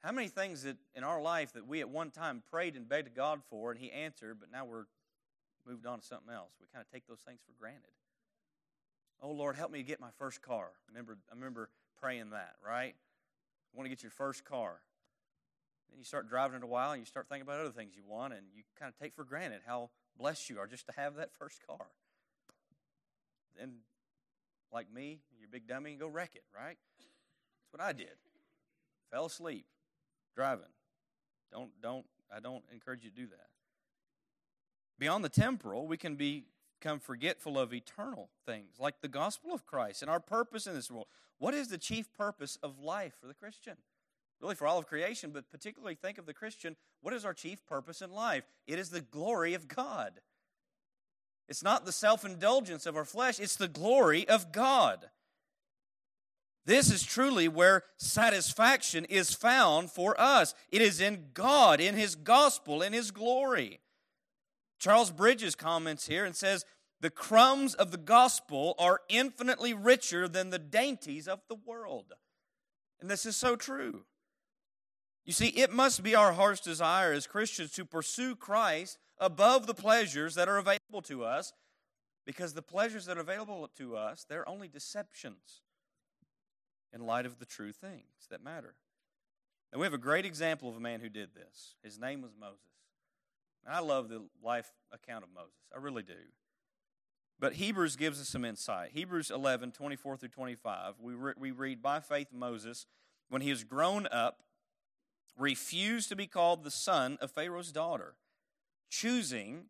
How 0.02 0.12
many 0.12 0.28
things 0.28 0.62
that 0.62 0.76
in 0.94 1.04
our 1.04 1.20
life 1.20 1.52
that 1.52 1.66
we 1.66 1.80
at 1.80 1.88
one 1.88 2.10
time 2.10 2.42
prayed 2.50 2.76
and 2.76 2.88
begged 2.88 3.08
to 3.08 3.12
God 3.12 3.40
for 3.50 3.70
and 3.70 3.80
He 3.80 3.90
answered, 3.90 4.38
but 4.40 4.50
now 4.50 4.64
we're 4.64 4.84
moved 5.66 5.86
on 5.86 6.00
to 6.00 6.06
something 6.06 6.32
else? 6.32 6.52
We 6.60 6.66
kind 6.72 6.84
of 6.84 6.92
take 6.92 7.06
those 7.06 7.20
things 7.20 7.40
for 7.44 7.52
granted. 7.58 7.90
Oh 9.20 9.32
Lord, 9.32 9.56
help 9.56 9.70
me 9.70 9.82
get 9.82 10.00
my 10.00 10.10
first 10.18 10.42
car. 10.42 10.68
Remember, 10.88 11.18
I 11.30 11.34
remember 11.34 11.70
praying 12.00 12.30
that, 12.30 12.54
right? 12.64 12.94
You 13.72 13.76
want 13.76 13.86
to 13.86 13.90
get 13.90 14.02
your 14.02 14.10
first 14.10 14.44
car. 14.44 14.80
Then 15.90 15.98
you 15.98 16.04
start 16.04 16.28
driving 16.28 16.56
it 16.56 16.62
a 16.62 16.66
while 16.66 16.92
and 16.92 17.00
you 17.00 17.06
start 17.06 17.28
thinking 17.28 17.42
about 17.42 17.60
other 17.60 17.70
things 17.70 17.92
you 17.96 18.02
want, 18.06 18.32
and 18.32 18.42
you 18.54 18.62
kind 18.78 18.92
of 18.92 18.98
take 18.98 19.14
for 19.14 19.24
granted 19.24 19.60
how 19.66 19.90
blessed 20.18 20.50
you 20.50 20.58
are 20.58 20.66
just 20.66 20.86
to 20.86 20.92
have 20.96 21.16
that 21.16 21.30
first 21.32 21.60
car. 21.66 21.86
Then, 23.58 23.76
like 24.72 24.92
me, 24.92 25.20
you're 25.38 25.48
a 25.48 25.50
big 25.50 25.66
dummy, 25.66 25.90
and 25.92 26.00
go 26.00 26.08
wreck 26.08 26.32
it, 26.34 26.44
right? 26.54 26.76
That's 26.98 27.72
what 27.72 27.80
I 27.80 27.92
did. 27.92 28.16
Fell 29.10 29.26
asleep 29.26 29.66
driving. 30.34 30.64
Don't 31.52 31.70
don't 31.80 32.06
I 32.34 32.40
don't 32.40 32.64
encourage 32.72 33.04
you 33.04 33.10
to 33.10 33.16
do 33.16 33.26
that. 33.26 33.48
Beyond 34.98 35.24
the 35.24 35.28
temporal, 35.28 35.86
we 35.86 35.96
can 35.96 36.16
be 36.16 36.44
become 36.78 37.00
forgetful 37.00 37.58
of 37.58 37.72
eternal 37.72 38.28
things, 38.44 38.76
like 38.78 39.00
the 39.00 39.08
gospel 39.08 39.52
of 39.52 39.66
Christ 39.66 40.02
and 40.02 40.10
our 40.10 40.20
purpose 40.20 40.66
in 40.66 40.74
this 40.74 40.90
world. 40.90 41.06
What 41.38 41.54
is 41.54 41.68
the 41.68 41.78
chief 41.78 42.12
purpose 42.12 42.58
of 42.62 42.78
life 42.78 43.14
for 43.20 43.26
the 43.26 43.34
Christian? 43.34 43.76
Really, 44.40 44.54
for 44.54 44.66
all 44.66 44.78
of 44.78 44.86
creation, 44.86 45.30
but 45.30 45.50
particularly 45.50 45.94
think 45.94 46.18
of 46.18 46.26
the 46.26 46.34
Christian. 46.34 46.76
What 47.00 47.14
is 47.14 47.24
our 47.24 47.32
chief 47.32 47.64
purpose 47.66 48.02
in 48.02 48.12
life? 48.12 48.44
It 48.66 48.78
is 48.78 48.90
the 48.90 49.00
glory 49.00 49.54
of 49.54 49.66
God. 49.66 50.20
It's 51.48 51.62
not 51.62 51.84
the 51.84 51.92
self 51.92 52.24
indulgence 52.24 52.86
of 52.86 52.96
our 52.96 53.04
flesh, 53.04 53.38
it's 53.38 53.56
the 53.56 53.68
glory 53.68 54.28
of 54.28 54.52
God. 54.52 55.06
This 56.64 56.90
is 56.90 57.04
truly 57.04 57.46
where 57.46 57.84
satisfaction 57.96 59.04
is 59.04 59.32
found 59.32 59.92
for 59.92 60.20
us. 60.20 60.52
It 60.72 60.82
is 60.82 61.00
in 61.00 61.26
God, 61.32 61.80
in 61.80 61.94
His 61.94 62.16
gospel, 62.16 62.82
in 62.82 62.92
His 62.92 63.12
glory. 63.12 63.78
Charles 64.80 65.12
Bridges 65.12 65.54
comments 65.54 66.08
here 66.08 66.24
and 66.24 66.34
says, 66.34 66.64
The 67.00 67.10
crumbs 67.10 67.74
of 67.74 67.92
the 67.92 67.96
gospel 67.96 68.74
are 68.80 69.00
infinitely 69.08 69.74
richer 69.74 70.26
than 70.26 70.50
the 70.50 70.58
dainties 70.58 71.28
of 71.28 71.40
the 71.48 71.54
world. 71.54 72.14
And 73.00 73.08
this 73.08 73.24
is 73.24 73.36
so 73.36 73.54
true. 73.54 74.02
You 75.26 75.32
see, 75.32 75.48
it 75.48 75.72
must 75.72 76.04
be 76.04 76.14
our 76.14 76.32
heart's 76.32 76.60
desire 76.60 77.12
as 77.12 77.26
Christians 77.26 77.72
to 77.72 77.84
pursue 77.84 78.36
Christ 78.36 78.98
above 79.18 79.66
the 79.66 79.74
pleasures 79.74 80.36
that 80.36 80.48
are 80.48 80.56
available 80.56 81.02
to 81.02 81.24
us 81.24 81.52
because 82.24 82.54
the 82.54 82.62
pleasures 82.62 83.06
that 83.06 83.18
are 83.18 83.22
available 83.22 83.68
to 83.76 83.96
us, 83.96 84.24
they're 84.28 84.48
only 84.48 84.68
deceptions. 84.68 85.62
in 86.92 87.04
light 87.04 87.26
of 87.26 87.38
the 87.38 87.44
true 87.44 87.72
things 87.72 88.26
that 88.30 88.42
matter. 88.42 88.74
And 89.72 89.80
we 89.80 89.84
have 89.84 89.92
a 89.92 89.98
great 89.98 90.24
example 90.24 90.68
of 90.68 90.76
a 90.76 90.80
man 90.80 91.00
who 91.00 91.08
did 91.08 91.34
this. 91.34 91.74
His 91.82 91.98
name 91.98 92.22
was 92.22 92.30
Moses. 92.38 92.60
And 93.66 93.74
I 93.74 93.80
love 93.80 94.08
the 94.08 94.22
life 94.42 94.70
account 94.92 95.24
of 95.24 95.30
Moses. 95.34 95.66
I 95.74 95.78
really 95.78 96.04
do. 96.04 96.14
But 97.38 97.54
Hebrews 97.54 97.96
gives 97.96 98.20
us 98.20 98.28
some 98.28 98.44
insight. 98.44 98.92
Hebrews 98.94 99.30
11, 99.30 99.72
24 99.72 100.16
through 100.16 100.28
25, 100.30 100.94
we, 101.00 101.14
re- 101.14 101.34
we 101.36 101.50
read, 101.50 101.82
By 101.82 102.00
faith, 102.00 102.28
Moses, 102.32 102.86
when 103.28 103.42
he 103.42 103.50
was 103.50 103.64
grown 103.64 104.06
up, 104.10 104.42
refused 105.36 106.08
to 106.08 106.16
be 106.16 106.26
called 106.26 106.64
the 106.64 106.70
son 106.70 107.18
of 107.20 107.30
Pharaoh's 107.30 107.72
daughter, 107.72 108.14
choosing 108.88 109.66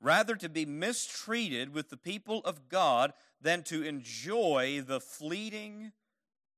rather 0.00 0.36
to 0.36 0.48
be 0.48 0.64
mistreated 0.64 1.74
with 1.74 1.90
the 1.90 1.96
people 1.96 2.40
of 2.44 2.68
God 2.68 3.12
than 3.40 3.62
to 3.64 3.82
enjoy 3.82 4.82
the 4.86 5.00
fleeting 5.00 5.92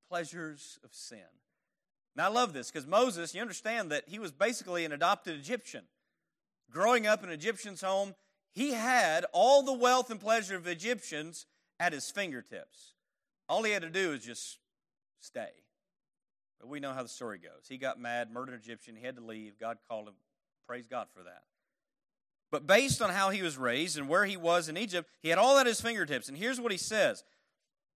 pleasures 0.09 0.79
of 0.85 0.95
sin. 0.95 1.21
Now, 2.17 2.27
I 2.27 2.29
love 2.29 2.53
this 2.53 2.71
because 2.71 2.87
Moses, 2.87 3.35
you 3.35 3.41
understand 3.41 3.91
that 3.91 4.09
he 4.09 4.19
was 4.19 4.33
basically 4.33 4.85
an 4.85 4.93
adopted 4.93 5.39
Egyptian. 5.39 5.85
Growing 6.71 7.07
up 7.07 7.23
in 7.23 7.31
an 7.31 7.35
Egyptian's 7.35 7.81
home, 7.81 8.15
he 8.53 8.73
had 8.73 9.25
all 9.33 9.63
the 9.63 9.73
wealth 9.73 10.11
and 10.11 10.21
pleasure 10.21 10.57
of 10.57 10.67
Egyptians 10.67 11.47
at 11.79 11.93
his 11.93 12.11
fingertips. 12.11 12.95
All 13.49 13.63
he 13.63 13.73
had 13.73 13.83
to 13.83 13.91
do 13.91 14.11
was 14.11 14.25
just 14.25 14.59
stay. 15.21 15.51
But 16.61 16.69
we 16.69 16.81
know 16.81 16.93
how 16.93 17.03
the 17.03 17.09
story 17.09 17.39
goes. 17.39 17.67
He 17.69 17.79
got 17.79 17.99
mad, 17.99 18.31
murdered 18.31 18.53
an 18.53 18.61
Egyptian, 18.61 18.97
he 18.97 19.05
had 19.05 19.17
to 19.17 19.25
leave. 19.25 19.59
God 19.59 19.79
called 19.89 20.09
him. 20.09 20.15
Praise 20.67 20.87
God 20.87 21.09
for 21.15 21.23
that. 21.23 21.43
But 22.51 22.67
based 22.67 23.01
on 23.01 23.11
how 23.11 23.31
he 23.31 23.43
was 23.43 23.57
raised 23.57 23.97
and 23.97 24.09
where 24.09 24.25
he 24.25 24.37
was 24.37 24.69
in 24.69 24.77
Egypt, 24.77 25.09
he 25.23 25.29
had 25.29 25.39
all 25.39 25.59
at 25.59 25.67
his 25.67 25.81
fingertips. 25.81 26.29
And 26.29 26.37
here's 26.37 26.61
what 26.61 26.73
he 26.73 26.79
says 26.79 27.25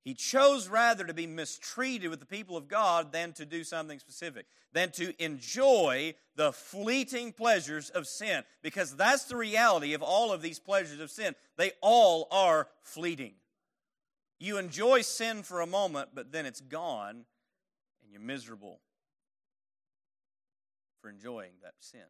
He 0.05 0.15
chose 0.15 0.69
rather 0.69 1.05
to 1.05 1.15
be 1.15 1.27
mistreated 1.27 2.09
with 2.09 2.21
the 2.21 2.27
people 2.27 2.57
of 2.57 2.69
God 2.69 3.13
than 3.13 3.33
to 3.35 3.45
do 3.45 3.65
something 3.65 3.99
specific, 3.99 4.47
than 4.73 4.91
to 4.93 5.13
enjoy 5.23 6.15
the 6.37 6.53
fleeting 6.53 7.33
pleasures 7.33 7.91
of 7.91 8.07
sin. 8.07 8.45
Because 8.63 8.97
that's 8.97 9.25
the 9.25 9.37
reality 9.37 9.93
of 9.93 10.03
all 10.03 10.33
of 10.33 10.41
these 10.41 10.59
pleasures 10.59 11.01
of 11.01 11.11
sin. 11.11 11.35
They 11.57 11.73
all 11.81 12.29
are 12.31 12.69
fleeting. 12.83 13.35
You 14.39 14.59
enjoy 14.59 15.03
sin 15.03 15.43
for 15.43 15.61
a 15.61 15.67
moment, 15.67 16.11
but 16.15 16.33
then 16.33 16.45
it's 16.47 16.61
gone, 16.61 17.25
you're 18.15 18.23
miserable 18.23 18.81
for 21.03 21.11
enjoying 21.11 21.55
that 21.63 21.75
sin. 21.81 22.01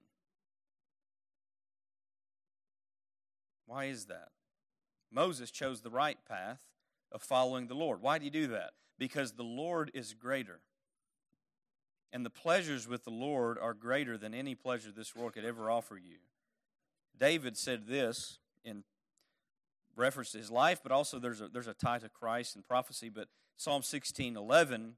Why 3.67 3.87
is 3.87 4.05
that? 4.07 4.29
Moses 5.11 5.51
chose 5.51 5.81
the 5.81 5.91
right 5.91 6.19
path 6.29 6.61
of 7.11 7.23
following 7.23 7.69
the 7.69 7.75
Lord. 7.75 8.03
Why 8.03 8.19
do 8.19 8.27
you 8.27 8.31
do 8.31 8.49
that? 8.49 8.73
Because 8.99 9.33
the 9.33 9.43
Lord 9.43 9.91
is 9.95 10.13
greater. 10.13 10.61
And 12.13 12.25
the 12.25 12.31
pleasures 12.31 12.87
with 12.87 13.05
the 13.05 13.11
Lord 13.11 13.59
are 13.59 13.75
greater 13.75 14.19
than 14.19 14.35
any 14.35 14.55
pleasure 14.55 14.93
this 14.95 15.17
world 15.17 15.33
could 15.33 15.45
ever 15.45 15.71
offer 15.71 15.97
you. 15.97 16.19
David 17.19 17.57
said 17.57 17.87
this 17.87 18.39
in 18.65 18.85
reference 19.97 20.33
to 20.33 20.39
his 20.39 20.51
life, 20.51 20.81
but 20.83 20.93
also 20.93 21.19
there's 21.19 21.41
a, 21.41 21.49
there's 21.49 21.67
a 21.67 21.75
tie 21.75 21.99
to 21.99 22.09
Christ 22.09 22.55
and 22.55 22.65
prophecy. 22.65 23.09
But 23.09 23.29
Psalm 23.57 23.83
16 23.83 24.37
11, 24.37 24.97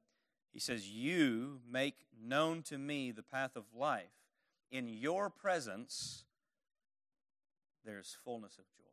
he 0.57 0.61
says, 0.61 0.88
You 0.88 1.61
make 1.70 2.07
known 2.18 2.62
to 2.62 2.78
me 2.78 3.11
the 3.11 3.22
path 3.22 3.57
of 3.57 3.64
life. 3.78 4.09
In 4.72 4.88
your 4.88 5.28
presence 5.28 6.24
there 7.84 7.98
is 7.98 8.16
fullness 8.24 8.57
of 8.57 8.64
joy. 8.74 8.84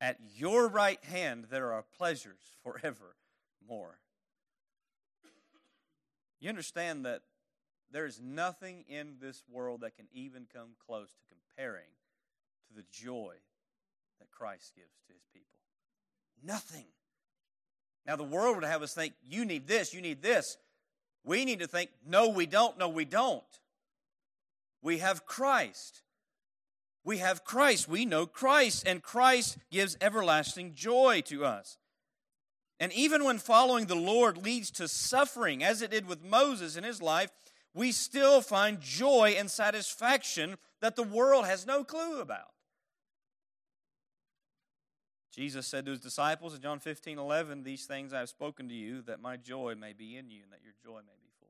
At 0.00 0.18
your 0.36 0.68
right 0.68 1.04
hand 1.04 1.46
there 1.50 1.72
are 1.72 1.82
pleasures 1.82 2.38
forevermore. 2.62 3.98
You 6.38 6.48
understand 6.48 7.04
that 7.04 7.22
there 7.90 8.06
is 8.06 8.20
nothing 8.22 8.84
in 8.88 9.16
this 9.20 9.42
world 9.50 9.80
that 9.80 9.96
can 9.96 10.06
even 10.12 10.46
come 10.54 10.76
close 10.86 11.08
to 11.08 11.34
comparing 11.34 11.90
to 12.68 12.74
the 12.76 12.84
joy 12.88 13.34
that 14.20 14.30
Christ 14.30 14.74
gives 14.76 14.94
to 15.08 15.12
his 15.12 15.24
people. 15.34 15.58
Nothing. 16.40 16.86
Now, 18.08 18.16
the 18.16 18.24
world 18.24 18.56
would 18.56 18.64
have 18.64 18.82
us 18.82 18.94
think, 18.94 19.12
you 19.28 19.44
need 19.44 19.68
this, 19.68 19.92
you 19.92 20.00
need 20.00 20.22
this. 20.22 20.56
We 21.24 21.44
need 21.44 21.58
to 21.58 21.66
think, 21.66 21.90
no, 22.06 22.30
we 22.30 22.46
don't, 22.46 22.78
no, 22.78 22.88
we 22.88 23.04
don't. 23.04 23.42
We 24.80 24.98
have 24.98 25.26
Christ. 25.26 26.00
We 27.04 27.18
have 27.18 27.44
Christ. 27.44 27.86
We 27.86 28.06
know 28.06 28.24
Christ, 28.24 28.88
and 28.88 29.02
Christ 29.02 29.58
gives 29.70 29.98
everlasting 30.00 30.72
joy 30.74 31.20
to 31.26 31.44
us. 31.44 31.76
And 32.80 32.94
even 32.94 33.24
when 33.24 33.38
following 33.38 33.86
the 33.86 33.94
Lord 33.94 34.38
leads 34.38 34.70
to 34.72 34.88
suffering, 34.88 35.62
as 35.62 35.82
it 35.82 35.90
did 35.90 36.08
with 36.08 36.24
Moses 36.24 36.76
in 36.76 36.84
his 36.84 37.02
life, 37.02 37.30
we 37.74 37.92
still 37.92 38.40
find 38.40 38.80
joy 38.80 39.34
and 39.36 39.50
satisfaction 39.50 40.56
that 40.80 40.96
the 40.96 41.02
world 41.02 41.44
has 41.44 41.66
no 41.66 41.84
clue 41.84 42.20
about. 42.20 42.52
Jesus 45.30 45.66
said 45.66 45.84
to 45.84 45.90
his 45.90 46.00
disciples 46.00 46.54
in 46.54 46.62
John 46.62 46.78
15 46.78 47.18
11, 47.18 47.62
These 47.62 47.84
things 47.84 48.12
I 48.12 48.20
have 48.20 48.28
spoken 48.28 48.68
to 48.68 48.74
you, 48.74 49.02
that 49.02 49.20
my 49.20 49.36
joy 49.36 49.74
may 49.78 49.92
be 49.92 50.16
in 50.16 50.30
you, 50.30 50.42
and 50.42 50.52
that 50.52 50.62
your 50.62 50.72
joy 50.82 51.00
may 51.00 51.16
be 51.20 51.30
full. 51.38 51.48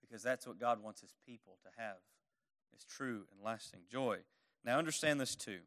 Because 0.00 0.22
that's 0.22 0.46
what 0.46 0.58
God 0.58 0.82
wants 0.82 1.00
his 1.00 1.14
people 1.26 1.58
to 1.62 1.68
have 1.80 1.96
is 2.76 2.84
true 2.84 3.22
and 3.30 3.44
lasting 3.44 3.82
joy. 3.90 4.18
Now, 4.64 4.78
understand 4.78 5.20
this 5.20 5.36
too. 5.36 5.60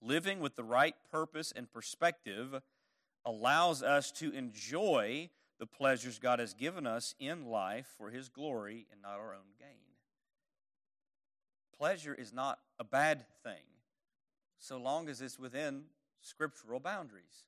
Living 0.00 0.40
with 0.40 0.56
the 0.56 0.64
right 0.64 0.94
purpose 1.10 1.52
and 1.54 1.70
perspective 1.70 2.60
allows 3.24 3.82
us 3.82 4.10
to 4.12 4.32
enjoy 4.32 5.30
the 5.58 5.66
pleasures 5.66 6.18
God 6.18 6.38
has 6.38 6.54
given 6.54 6.86
us 6.86 7.14
in 7.20 7.46
life 7.46 7.86
for 7.96 8.10
His 8.10 8.28
glory 8.28 8.86
and 8.90 9.00
not 9.02 9.18
our 9.18 9.34
own 9.34 9.52
gain. 9.58 9.68
Pleasure 11.78 12.14
is 12.14 12.32
not 12.32 12.58
a 12.78 12.84
bad 12.84 13.24
thing 13.44 13.62
so 14.62 14.78
long 14.78 15.08
as 15.08 15.20
it's 15.20 15.38
within 15.40 15.82
scriptural 16.20 16.78
boundaries. 16.78 17.44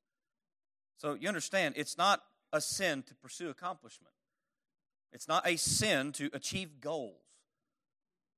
So 0.97 1.15
you 1.15 1.29
understand, 1.29 1.75
it's 1.77 1.97
not 1.97 2.23
a 2.53 2.61
sin 2.61 3.05
to 3.05 3.15
pursue 3.15 3.51
accomplishment, 3.51 4.15
it's 5.12 5.29
not 5.29 5.47
a 5.47 5.57
sin 5.57 6.12
to 6.12 6.29
achieve 6.35 6.81
goals. 6.81 7.21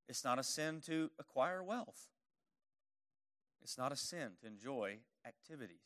It's 0.09 0.25
not 0.25 0.39
a 0.39 0.45
sin 0.45 0.83
to 0.87 1.11
acquire 1.19 1.65
wealth. 1.65 2.11
It's 3.61 3.77
not 3.77 3.91
a 3.91 3.97
sin 3.97 4.33
to 4.41 4.47
enjoy 4.47 4.99
activities. 5.27 5.81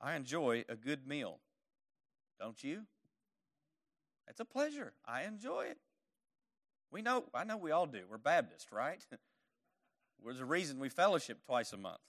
I 0.00 0.14
enjoy 0.14 0.64
a 0.68 0.76
good 0.76 1.04
meal. 1.04 1.40
Don't 2.38 2.62
you? 2.62 2.82
It's 4.28 4.38
a 4.38 4.44
pleasure. 4.44 4.92
I 5.04 5.22
enjoy 5.24 5.62
it. 5.62 5.78
We 6.92 7.02
know, 7.02 7.24
I 7.34 7.42
know 7.42 7.56
we 7.56 7.72
all 7.72 7.86
do. 7.86 8.02
We're 8.08 8.18
Baptist, 8.18 8.70
right? 8.70 9.04
There's 10.24 10.40
a 10.40 10.44
reason 10.44 10.78
we 10.78 10.88
fellowship 10.88 11.38
twice 11.46 11.72
a 11.72 11.76
month. 11.76 12.00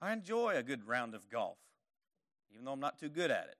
I 0.00 0.12
enjoy 0.12 0.56
a 0.56 0.62
good 0.62 0.86
round 0.86 1.14
of 1.14 1.28
golf, 1.30 1.58
even 2.52 2.64
though 2.64 2.72
I'm 2.72 2.80
not 2.80 2.98
too 2.98 3.08
good 3.08 3.30
at 3.30 3.46
it. 3.48 3.56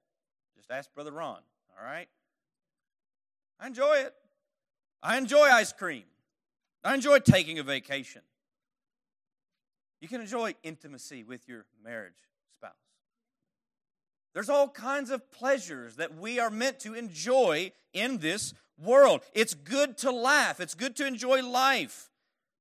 Just 0.57 0.71
ask 0.71 0.93
Brother 0.95 1.13
Ron, 1.13 1.41
all 1.79 1.85
right? 1.85 2.09
I 3.59 3.67
enjoy 3.67 3.95
it. 3.99 4.15
I 5.03 5.17
enjoy 5.17 5.47
ice 5.47 5.73
cream. 5.73 6.05
I 6.85 6.95
enjoy 6.95 7.19
taking 7.21 7.59
a 7.59 7.63
vacation. 7.63 8.23
You 10.01 10.09
can 10.09 10.21
enjoy 10.21 10.55
intimacy 10.63 11.25
with 11.25 11.49
your 11.49 11.65
marriage 11.83 12.29
spouse. 12.57 12.73
There's 14.33 14.49
all 14.49 14.69
kinds 14.69 15.11
of 15.11 15.31
pleasures 15.31 15.97
that 15.97 16.17
we 16.17 16.39
are 16.39 16.51
meant 16.51 16.79
to 16.81 16.95
enjoy 16.95 17.73
in 17.93 18.19
this 18.19 18.55
world. 18.81 19.23
It's 19.33 19.55
good 19.55 19.99
to 19.99 20.13
laugh, 20.13 20.61
it's 20.61 20.75
good 20.75 20.95
to 20.97 21.07
enjoy 21.07 21.43
life, 21.43 22.11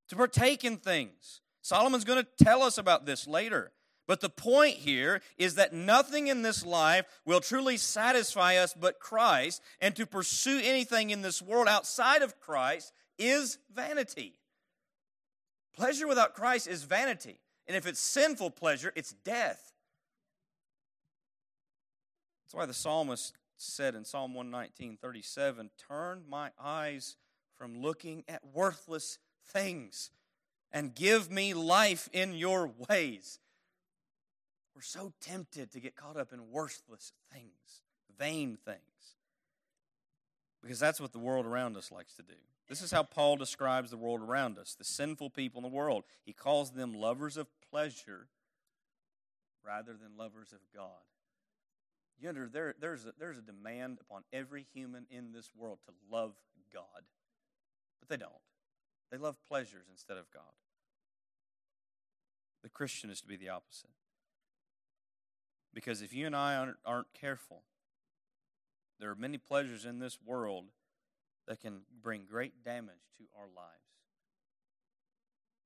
to 0.09 0.15
partake 0.15 0.63
in 0.63 0.77
things. 0.77 1.41
Solomon's 1.61 2.05
going 2.05 2.23
to 2.23 2.43
tell 2.43 2.61
us 2.61 2.77
about 2.77 3.05
this 3.05 3.27
later. 3.27 3.71
But 4.07 4.21
the 4.21 4.29
point 4.29 4.77
here 4.77 5.21
is 5.37 5.55
that 5.55 5.73
nothing 5.73 6.27
in 6.27 6.41
this 6.41 6.65
life 6.65 7.05
will 7.25 7.41
truly 7.41 7.75
satisfy 7.75 8.55
us 8.55 8.73
but 8.73 8.99
Christ, 8.99 9.61
and 9.81 9.93
to 9.97 10.05
pursue 10.05 10.61
anything 10.63 11.09
in 11.09 11.21
this 11.21 11.41
world 11.41 11.67
outside 11.67 12.21
of 12.21 12.39
Christ 12.39 12.93
is 13.19 13.57
vanity. 13.73 14.39
Pleasure 15.75 16.07
without 16.07 16.33
Christ 16.33 16.67
is 16.67 16.83
vanity. 16.83 17.39
And 17.67 17.75
if 17.75 17.85
it's 17.85 17.99
sinful 17.99 18.51
pleasure, 18.51 18.93
it's 18.95 19.11
death. 19.11 19.73
That's 22.45 22.55
why 22.55 22.65
the 22.65 22.73
psalmist 22.73 23.33
said 23.57 23.93
in 23.93 24.05
Psalm 24.05 24.33
119, 24.33 24.97
37, 25.01 25.69
Turn 25.89 26.23
my 26.29 26.51
eyes 26.57 27.17
from 27.57 27.81
looking 27.81 28.23
at 28.29 28.41
worthless 28.53 29.17
things 29.49 30.11
and 30.71 30.93
give 30.93 31.31
me 31.31 31.53
life 31.53 32.09
in 32.13 32.33
your 32.33 32.71
ways. 32.89 33.39
We're 34.75 34.81
so 34.81 35.13
tempted 35.21 35.71
to 35.71 35.79
get 35.79 35.95
caught 35.95 36.17
up 36.17 36.33
in 36.33 36.51
worthless 36.51 37.13
things, 37.31 37.81
vain 38.19 38.57
things, 38.63 38.79
because 40.61 40.79
that's 40.79 41.01
what 41.01 41.13
the 41.13 41.19
world 41.19 41.45
around 41.45 41.77
us 41.77 41.91
likes 41.91 42.13
to 42.15 42.23
do. 42.23 42.35
This 42.69 42.81
is 42.81 42.91
how 42.91 43.03
Paul 43.03 43.37
describes 43.37 43.89
the 43.89 43.97
world 43.97 44.21
around 44.21 44.57
us 44.57 44.75
the 44.75 44.83
sinful 44.83 45.29
people 45.29 45.59
in 45.59 45.63
the 45.63 45.75
world. 45.75 46.03
He 46.25 46.33
calls 46.33 46.71
them 46.71 46.93
lovers 46.93 47.37
of 47.37 47.47
pleasure 47.71 48.27
rather 49.65 49.93
than 49.93 50.17
lovers 50.17 50.51
of 50.51 50.59
God. 50.75 50.91
You 52.19 52.29
under, 52.29 52.47
there, 52.47 52.75
there's, 52.79 53.05
a, 53.05 53.13
there's 53.19 53.37
a 53.37 53.41
demand 53.41 53.99
upon 54.01 54.23
every 54.33 54.65
human 54.73 55.05
in 55.09 55.31
this 55.31 55.49
world 55.55 55.79
to 55.85 55.93
love 56.11 56.33
God. 56.73 57.03
But 57.99 58.09
they 58.09 58.17
don't. 58.17 58.31
They 59.11 59.17
love 59.17 59.37
pleasures 59.47 59.85
instead 59.89 60.17
of 60.17 60.29
God. 60.31 60.43
The 62.63 62.69
Christian 62.69 63.09
is 63.09 63.21
to 63.21 63.27
be 63.27 63.37
the 63.37 63.49
opposite. 63.49 63.91
Because 65.73 66.01
if 66.01 66.13
you 66.13 66.25
and 66.25 66.35
I 66.35 66.55
aren't, 66.55 66.77
aren't 66.85 67.13
careful, 67.13 67.63
there 68.99 69.09
are 69.09 69.15
many 69.15 69.37
pleasures 69.37 69.85
in 69.85 69.99
this 69.99 70.17
world 70.25 70.65
that 71.47 71.61
can 71.61 71.81
bring 72.01 72.25
great 72.29 72.63
damage 72.65 73.11
to 73.17 73.23
our 73.37 73.45
lives. 73.45 73.77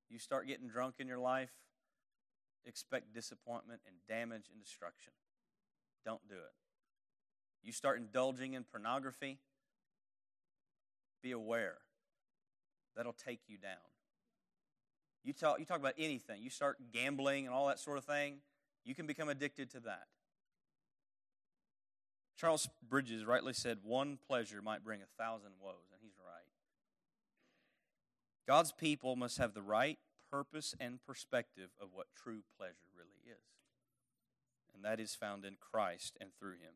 You 0.09 0.19
start 0.19 0.47
getting 0.47 0.67
drunk 0.67 0.95
in 0.99 1.07
your 1.07 1.17
life, 1.17 1.51
expect 2.65 3.13
disappointment 3.13 3.81
and 3.87 3.95
damage 4.07 4.49
and 4.51 4.61
destruction. 4.61 5.13
Don't 6.05 6.27
do 6.27 6.35
it. 6.35 6.53
You 7.63 7.71
start 7.71 7.99
indulging 7.99 8.53
in 8.53 8.63
pornography, 8.63 9.39
be 11.23 11.31
aware. 11.31 11.77
That'll 12.95 13.13
take 13.13 13.41
you 13.47 13.57
down. 13.57 13.77
You 15.23 15.33
talk, 15.33 15.59
you 15.59 15.65
talk 15.65 15.79
about 15.79 15.93
anything, 15.97 16.41
you 16.41 16.49
start 16.49 16.77
gambling 16.91 17.45
and 17.45 17.53
all 17.53 17.67
that 17.67 17.79
sort 17.79 17.97
of 17.97 18.05
thing, 18.05 18.37
you 18.83 18.95
can 18.95 19.05
become 19.05 19.29
addicted 19.29 19.69
to 19.71 19.79
that. 19.81 20.07
Charles 22.35 22.67
Bridges 22.87 23.23
rightly 23.23 23.53
said, 23.53 23.79
one 23.83 24.17
pleasure 24.27 24.61
might 24.63 24.83
bring 24.83 25.01
a 25.01 25.21
thousand 25.21 25.51
woes, 25.61 25.91
and 25.91 26.01
he's 26.01 26.17
right. 26.17 26.47
God's 28.47 28.71
people 28.71 29.15
must 29.15 29.37
have 29.37 29.53
the 29.53 29.61
right 29.61 29.99
purpose 30.31 30.73
and 30.79 30.99
perspective 31.05 31.69
of 31.79 31.89
what 31.93 32.07
true 32.15 32.41
pleasure 32.57 32.89
really 32.97 33.21
is. 33.27 33.43
And 34.73 34.83
that 34.83 34.99
is 34.99 35.13
found 35.13 35.45
in 35.45 35.57
Christ 35.59 36.17
and 36.19 36.31
through 36.33 36.53
him. 36.53 36.73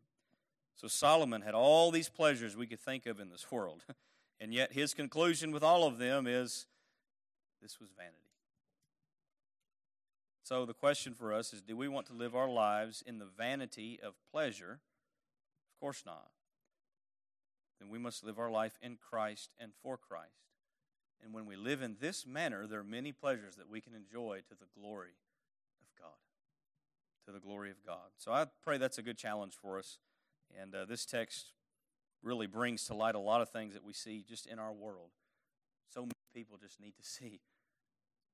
So 0.75 0.87
Solomon 0.87 1.41
had 1.41 1.55
all 1.55 1.89
these 1.89 2.09
pleasures 2.09 2.55
we 2.55 2.67
could 2.67 2.79
think 2.79 3.05
of 3.05 3.19
in 3.19 3.29
this 3.29 3.51
world. 3.51 3.85
And 4.39 4.53
yet 4.53 4.73
his 4.73 4.93
conclusion 4.93 5.51
with 5.51 5.63
all 5.63 5.85
of 5.87 5.97
them 5.97 6.27
is 6.27 6.67
this 7.61 7.79
was 7.79 7.89
vanity. 7.97 8.17
So 10.43 10.65
the 10.65 10.73
question 10.73 11.15
for 11.15 11.33
us 11.33 11.53
is 11.53 11.61
do 11.61 11.75
we 11.75 11.87
want 11.87 12.05
to 12.07 12.13
live 12.13 12.35
our 12.35 12.49
lives 12.49 13.03
in 13.05 13.17
the 13.17 13.25
vanity 13.25 13.99
of 14.01 14.13
pleasure? 14.31 14.79
Of 15.73 15.79
course 15.79 16.03
not. 16.05 16.29
Then 17.79 17.89
we 17.89 17.97
must 17.97 18.23
live 18.23 18.37
our 18.37 18.51
life 18.51 18.77
in 18.81 18.97
Christ 18.97 19.51
and 19.59 19.71
for 19.81 19.97
Christ. 19.97 20.45
And 21.23 21.33
when 21.33 21.47
we 21.47 21.55
live 21.55 21.81
in 21.81 21.97
this 21.99 22.27
manner, 22.27 22.67
there 22.67 22.79
are 22.79 22.83
many 22.83 23.11
pleasures 23.11 23.55
that 23.55 23.69
we 23.69 23.81
can 23.81 23.95
enjoy 23.95 24.41
to 24.47 24.53
the 24.53 24.67
glory 24.79 25.15
of 25.81 25.87
God. 25.99 26.19
To 27.25 27.31
the 27.31 27.39
glory 27.39 27.71
of 27.71 27.83
God. 27.83 28.11
So 28.17 28.31
I 28.31 28.45
pray 28.63 28.77
that's 28.77 28.99
a 28.99 29.01
good 29.01 29.17
challenge 29.17 29.55
for 29.59 29.79
us. 29.79 29.97
And 30.61 30.75
uh, 30.75 30.85
this 30.85 31.05
text 31.05 31.53
really 32.25 32.47
brings 32.47 32.85
to 32.87 32.95
light 32.95 33.15
a 33.15 33.19
lot 33.19 33.41
of 33.41 33.49
things 33.49 33.73
that 33.73 33.85
we 33.85 33.93
see 33.93 34.25
just 34.27 34.47
in 34.47 34.59
our 34.59 34.73
world. 34.73 35.11
So 35.93 36.01
many 36.01 36.11
people 36.33 36.57
just 36.57 36.81
need 36.81 36.95
to 36.97 37.03
see 37.07 37.39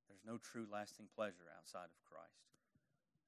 there's 0.07 0.25
no 0.25 0.39
true 0.39 0.65
lasting 0.71 1.07
pleasure 1.15 1.47
outside 1.57 1.85
of 1.85 2.03
Christ. 2.09 2.31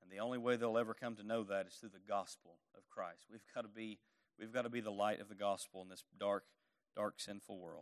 And 0.01 0.11
the 0.11 0.19
only 0.23 0.37
way 0.37 0.55
they'll 0.55 0.77
ever 0.77 0.93
come 0.93 1.15
to 1.15 1.23
know 1.23 1.43
that 1.43 1.67
is 1.67 1.75
through 1.75 1.89
the 1.89 2.07
gospel 2.07 2.55
of 2.75 2.89
Christ. 2.89 3.27
We've 3.31 3.43
got 3.53 3.61
to 3.61 3.69
be 3.69 3.99
we've 4.39 4.51
got 4.51 4.63
to 4.63 4.69
be 4.69 4.81
the 4.81 4.91
light 4.91 5.21
of 5.21 5.29
the 5.29 5.35
gospel 5.35 5.81
in 5.81 5.89
this 5.89 6.03
dark 6.19 6.43
dark 6.95 7.15
sinful 7.17 7.57
world. 7.57 7.71